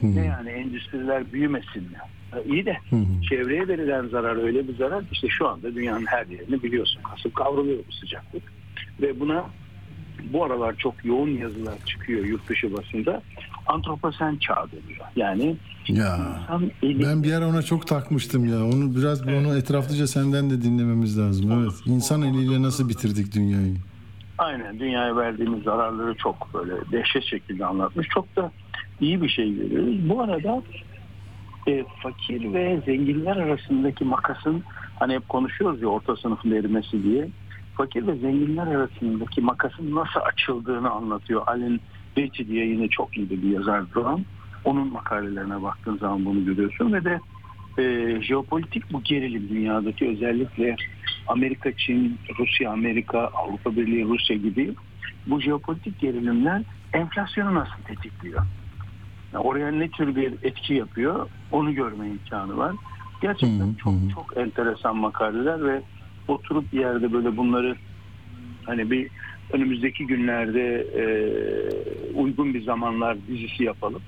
[0.00, 0.16] Hı.
[0.16, 1.98] Ne yani endüstriler büyümesin mi?
[2.36, 3.22] E, iyi de Hı hı.
[3.28, 7.78] çevreye verilen zarar öyle bir zarar işte şu anda dünyanın her yerini biliyorsun kasıp kavruluyor
[7.88, 8.42] bu sıcaklık.
[9.00, 9.46] Ve buna
[10.32, 13.22] bu aralar çok yoğun yazılar çıkıyor yurt dışı basında.
[13.66, 15.06] Antroposen çağ deniyor.
[15.16, 15.56] Yani
[15.88, 16.18] Ya.
[16.42, 18.64] insan eli Ben bir ara ona çok takmıştım ya.
[18.64, 21.52] Onu biraz onu etraflıca senden de dinlememiz lazım.
[21.52, 21.72] Evet.
[21.86, 23.74] İnsan eliyle nasıl bitirdik dünyayı?
[24.38, 28.08] aynen dünyaya verdiğimiz zararları çok böyle dehşet şekilde anlatmış.
[28.08, 28.52] Çok da
[29.00, 30.08] iyi bir şey görüyoruz.
[30.08, 30.62] Bu arada
[31.68, 34.62] e, fakir ve zenginler arasındaki makasın
[34.98, 37.28] hani hep konuşuyoruz ya orta sınıfın erimesi diye.
[37.74, 41.42] Fakir ve zenginler arasındaki makasın nasıl açıldığını anlatıyor.
[41.46, 41.80] Alin
[42.16, 44.26] Beatty diye yine çok iyi bir yazar Duran.
[44.64, 47.20] Onun makalelerine baktığın zaman bunu görüyorsun ve de
[47.78, 50.76] e, jeopolitik bu gerilim dünyadaki özellikle
[51.26, 54.74] Amerika, Çin, Rusya, Amerika, Avrupa Birliği, Rusya gibi
[55.26, 58.42] bu jeopolitik gerilimler enflasyonu nasıl tetikliyor?
[59.32, 62.76] Yani oraya ne tür bir etki yapıyor onu görme imkanı var.
[63.20, 65.82] Gerçekten Hı hı, çok çok enteresan makaleler ve
[66.28, 67.76] oturup bir yerde böyle bunları
[68.64, 69.08] hani bir
[69.52, 71.04] önümüzdeki günlerde e,
[72.14, 74.02] uygun bir zamanlar dizisi yapalım.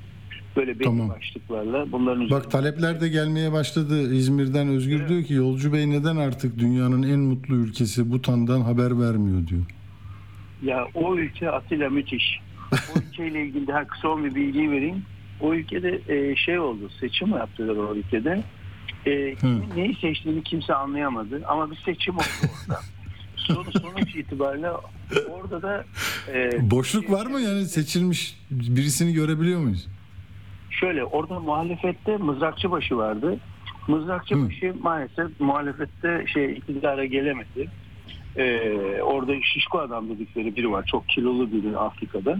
[0.56, 1.08] Böyle belli Tamam.
[1.08, 4.14] başlıklarla bunların Bak talepler de gelmeye başladı.
[4.14, 9.46] İzmir'den Özgür diyor ki Yolcu Bey neden artık dünyanın en mutlu ülkesi Butan'dan haber vermiyor
[9.46, 9.62] diyor.
[10.62, 12.40] Ya o ülke Atilla müthiş.
[12.72, 15.02] O ülkeyle ilgili daha kısa bir bilgi vereyim.
[15.40, 18.42] O ülkede e, şey oldu, seçim yaptılar o ülkede.
[19.06, 22.80] E, kimin neyi seçtiğini kimse anlayamadı ama bir seçim oldu orada.
[23.36, 24.70] Sonuç, sonuç itibariyle
[25.30, 25.84] orada da
[26.32, 29.88] e, Boşluk var mı yani seçilmiş birisini görebiliyor muyuz?
[30.80, 33.38] şöyle orada muhalefette mızrakçıbaşı vardı.
[33.88, 37.68] Mızrakçıbaşı maalesef muhalefette şey iktidara gelemedi.
[38.36, 40.84] Ee, orada şişko adam dedikleri biri var.
[40.86, 42.38] Çok kilolu biri Afrika'da.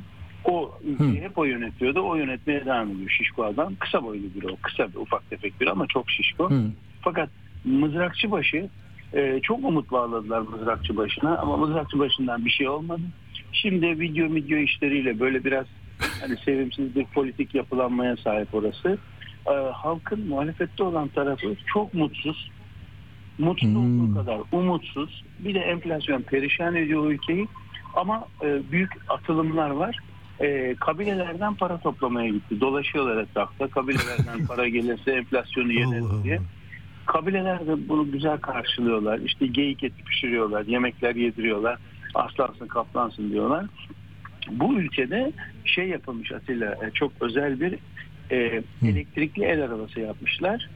[0.49, 2.01] O ülkeyi hep o yönetiyordu.
[2.01, 3.75] O yönetmeye devam ediyor şişko adam.
[3.79, 4.57] Kısa boylu biri o.
[4.63, 6.51] Kısa bir ufak tefek biri ama çok şişko.
[6.51, 6.63] Hı.
[7.01, 7.29] Fakat
[7.65, 8.69] mızrakçıbaşı
[9.13, 13.03] e, çok umut bağladılar mızrakçı başına ama mızrakçı başından bir şey olmadı.
[13.53, 15.67] Şimdi video video işleriyle böyle biraz
[16.21, 18.99] hani sevimsiz bir politik yapılanmaya sahip orası.
[19.47, 22.51] E, halkın muhalefette olan tarafı çok mutsuz.
[23.39, 24.01] Mutsuz Hmm.
[24.03, 25.25] olduğu kadar umutsuz.
[25.39, 27.49] Bir de enflasyon perişan ediyor ülkeyi.
[27.95, 29.99] Ama e, büyük atılımlar var.
[30.41, 32.61] E, kabilelerden para toplamaya gitti.
[32.61, 33.69] Dolaşıyorlar etrafta.
[33.69, 36.41] Kabilelerden para gelirse enflasyonu yeneriz diye.
[37.07, 39.19] Kabileler de bunu güzel karşılıyorlar.
[39.19, 41.79] İşte geyik eti pişiriyorlar, yemekler yediriyorlar.
[42.15, 43.67] Aslansın kaplansın diyorlar.
[44.51, 45.33] Bu ülkede
[45.65, 47.79] şey yapılmış Atilla, e, çok özel bir
[48.31, 50.69] e, elektrikli el arabası yapmışlar.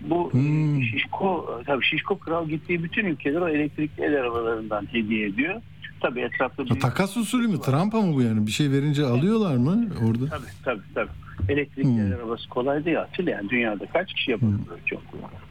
[0.00, 0.82] Bu e, Hmm.
[0.82, 5.62] Şişko, tabii Şişko Kral gittiği bütün ülkeler o elektrikli el arabalarından hediye ediyor.
[6.06, 7.60] Tabii etrafta Ha, takas usulü mü?
[7.60, 8.46] Trump'a mı bu yani?
[8.46, 10.26] Bir şey verince alıyorlar mı orada?
[10.30, 11.10] Tabii tabii tabii.
[11.48, 12.12] Elektrikli Hmm.
[12.12, 15.02] arabası kolay değil Atilla yani dünyada kaç kişi yapabiliyor çok.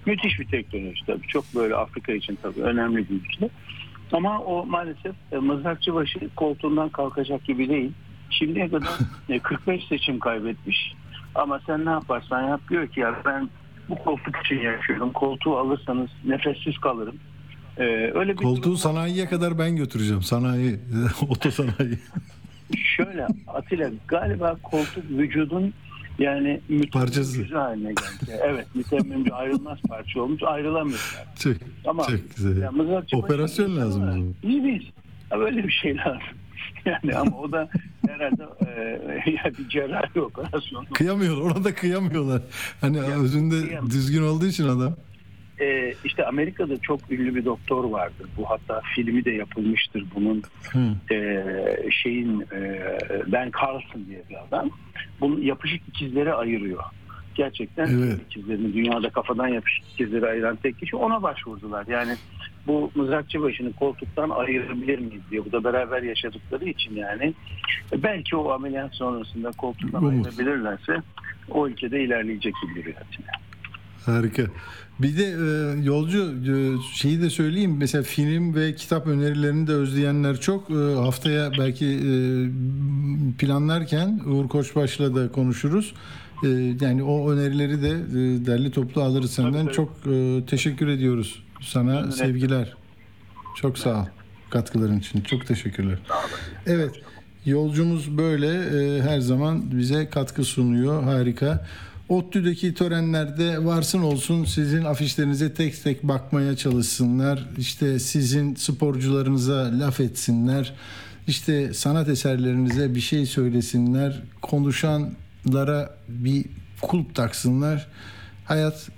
[0.06, 1.27] Müthiş bir teknoloji tabii.
[1.27, 3.49] Çok böyle Afrika için tabii önemli bir ülke.
[4.14, 7.91] Ama o maalesef e, mızrakçıbaşı koltuğundan kalkacak gibi değil.
[8.30, 8.90] Şimdiye kadar
[9.30, 10.94] e, 45 seçim kaybetmiş.
[11.36, 13.49] Ama sen ne yaparsan yap diyor ki ya ben
[13.90, 15.11] bu koltuk için yaşıyorum.
[15.11, 17.15] Koltuğu alırsanız nefessiz kalırım.
[17.77, 17.84] E,
[18.15, 20.23] öyle bir Koltuğu sanayiye kadar ben götüreceğim.
[20.23, 20.80] Sanayi,
[21.30, 21.99] otosanayi.
[22.97, 25.73] Şöyle Atilla galiba koltuk vücudun
[26.19, 26.61] yani
[26.91, 27.38] Parçası.
[27.39, 28.39] mütemmim haline geldi.
[28.43, 31.26] Evet mütemmim bir ayrılmaz parça olmuş ayrılamıyorlar.
[31.39, 31.53] Çok,
[31.88, 32.61] Ama çok güzel.
[32.61, 32.72] ya
[33.14, 34.49] Operasyon başında lazım var.
[34.49, 34.91] İyi değil.
[35.39, 36.19] Böyle bir şey lazım.
[36.85, 37.69] Yani ama o da
[38.07, 40.85] herhalde e, ya bir cerrahi operasyon.
[40.85, 41.41] Kıyamıyorlar.
[41.41, 42.41] Ona da kıyamıyorlar.
[42.81, 43.89] Hani özünde kıyamam.
[43.89, 44.95] düzgün olduğu için adam.
[45.61, 48.27] E, işte Amerika'da çok ünlü bir doktor vardır.
[48.38, 50.44] Bu hatta filmi de yapılmıştır bunun.
[51.11, 51.44] E,
[51.91, 52.82] şeyin e,
[53.27, 54.69] Ben Carlson diye bir adam.
[55.22, 56.84] Bunun yapışık ikizleri ayırıyor.
[57.36, 58.19] Gerçekten Evet.
[58.30, 61.86] ikizlerini dünyada kafadan yapışık ikizleri ayıran tek kişi ona başvurdular.
[61.88, 62.15] Yani
[62.68, 65.45] bu mızrakçı başını koltuktan ayırabilir miyiz diye.
[65.45, 67.34] Bu da beraber yaşadıkları için yani
[67.94, 70.27] E, belki o ameliyat sonrasında koltuktan Umut.
[70.27, 70.98] ayırabilirlerse
[71.49, 72.98] o ülkede ilerleyecek gibi duruyor.
[74.06, 74.44] Harika.
[74.99, 76.53] Bir de e, yolcu e,
[76.94, 77.76] şeyi de söyleyeyim.
[77.77, 80.69] Mesela film ve kitap önerilerini de özleyenler çok.
[80.69, 82.11] E, haftaya belki e,
[83.38, 85.94] planlarken Uğur Koçbaş'la da konuşuruz.
[86.44, 86.48] E,
[86.82, 89.65] yani o önerileri de e, derli toplu alırız senden.
[89.65, 89.73] tabii.
[89.73, 91.94] Çok e, teşekkür ediyoruz sana.
[91.94, 92.76] Memnun Sevgiler.
[93.56, 94.06] Çok sağ ol
[94.49, 95.22] katkıların için.
[95.22, 95.99] Çok teşekkürler.
[96.65, 96.91] Evet.
[97.45, 101.03] Yolcumuz böyle e, her zaman bize katkı sunuyor.
[101.03, 101.68] Harika.
[102.10, 107.49] ODTÜ'deki törenlerde varsın olsun sizin afişlerinize tek tek bakmaya çalışsınlar.
[107.57, 110.73] İşte sizin sporcularınıza laf etsinler.
[111.27, 114.22] İşte sanat eserlerinize bir şey söylesinler.
[114.41, 116.45] Konuşanlara bir
[116.82, 117.88] kulp taksınlar.
[118.45, 118.90] Hayat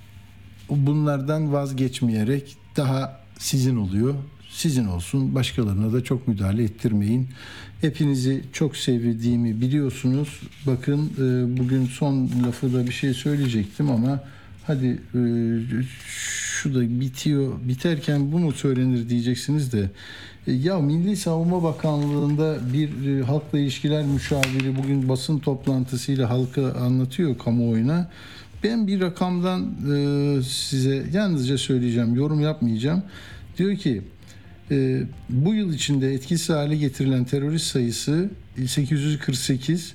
[0.70, 4.16] bunlardan vazgeçmeyerek daha sizin oluyor.
[4.58, 5.36] Sizin olsun.
[5.36, 7.28] Başkalarına da çok müdahale ettirmeyin.
[7.82, 10.42] Hepinizi çok sevdiğimi biliyorsunuz.
[10.68, 14.24] Bakın e, bugün son lafı da bir şey söyleyecektim ama
[14.68, 15.22] hadi e,
[16.06, 17.54] şu da bitiyor.
[17.64, 19.90] Biterken bu mu söylenir diyeceksiniz de
[20.48, 28.12] e, ya Milli Savunma Bakanlığı'nda bir halkla ilişkiler müşaviri bugün basın toplantısıyla halka anlatıyor kamuoyuna.
[28.64, 29.76] Ben bir rakamdan
[30.42, 33.04] size yalnızca söyleyeceğim, yorum yapmayacağım.
[33.58, 34.02] Diyor ki
[34.72, 38.30] e, bu yıl içinde etkisiz hale getirilen terörist sayısı
[38.68, 39.94] 848,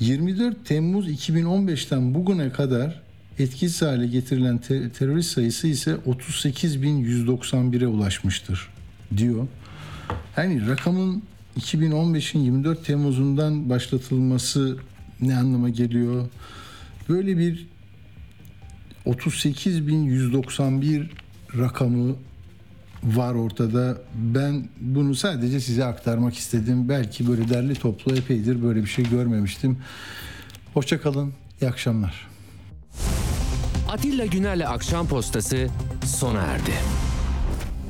[0.00, 3.02] 24 Temmuz 2015'ten bugüne kadar
[3.38, 8.68] etkisiz hale getirilen te- terörist sayısı ise 38.191'e ulaşmıştır
[9.16, 9.46] diyor.
[10.36, 11.22] Yani rakamın
[11.60, 14.76] 2015'in 24 Temmuz'undan başlatılması
[15.20, 16.28] ne anlama geliyor?
[17.08, 17.66] Böyle bir
[19.06, 21.06] 38.191
[21.58, 22.16] rakamı
[23.04, 23.98] var ortada.
[24.14, 26.88] Ben bunu sadece size aktarmak istedim.
[26.88, 29.78] Belki böyle derli toplu epeydir böyle bir şey görmemiştim.
[30.74, 32.28] Hoşçakalın, iyi akşamlar.
[33.90, 35.68] Atilla Güner'le Akşam Postası
[36.04, 36.72] sona erdi.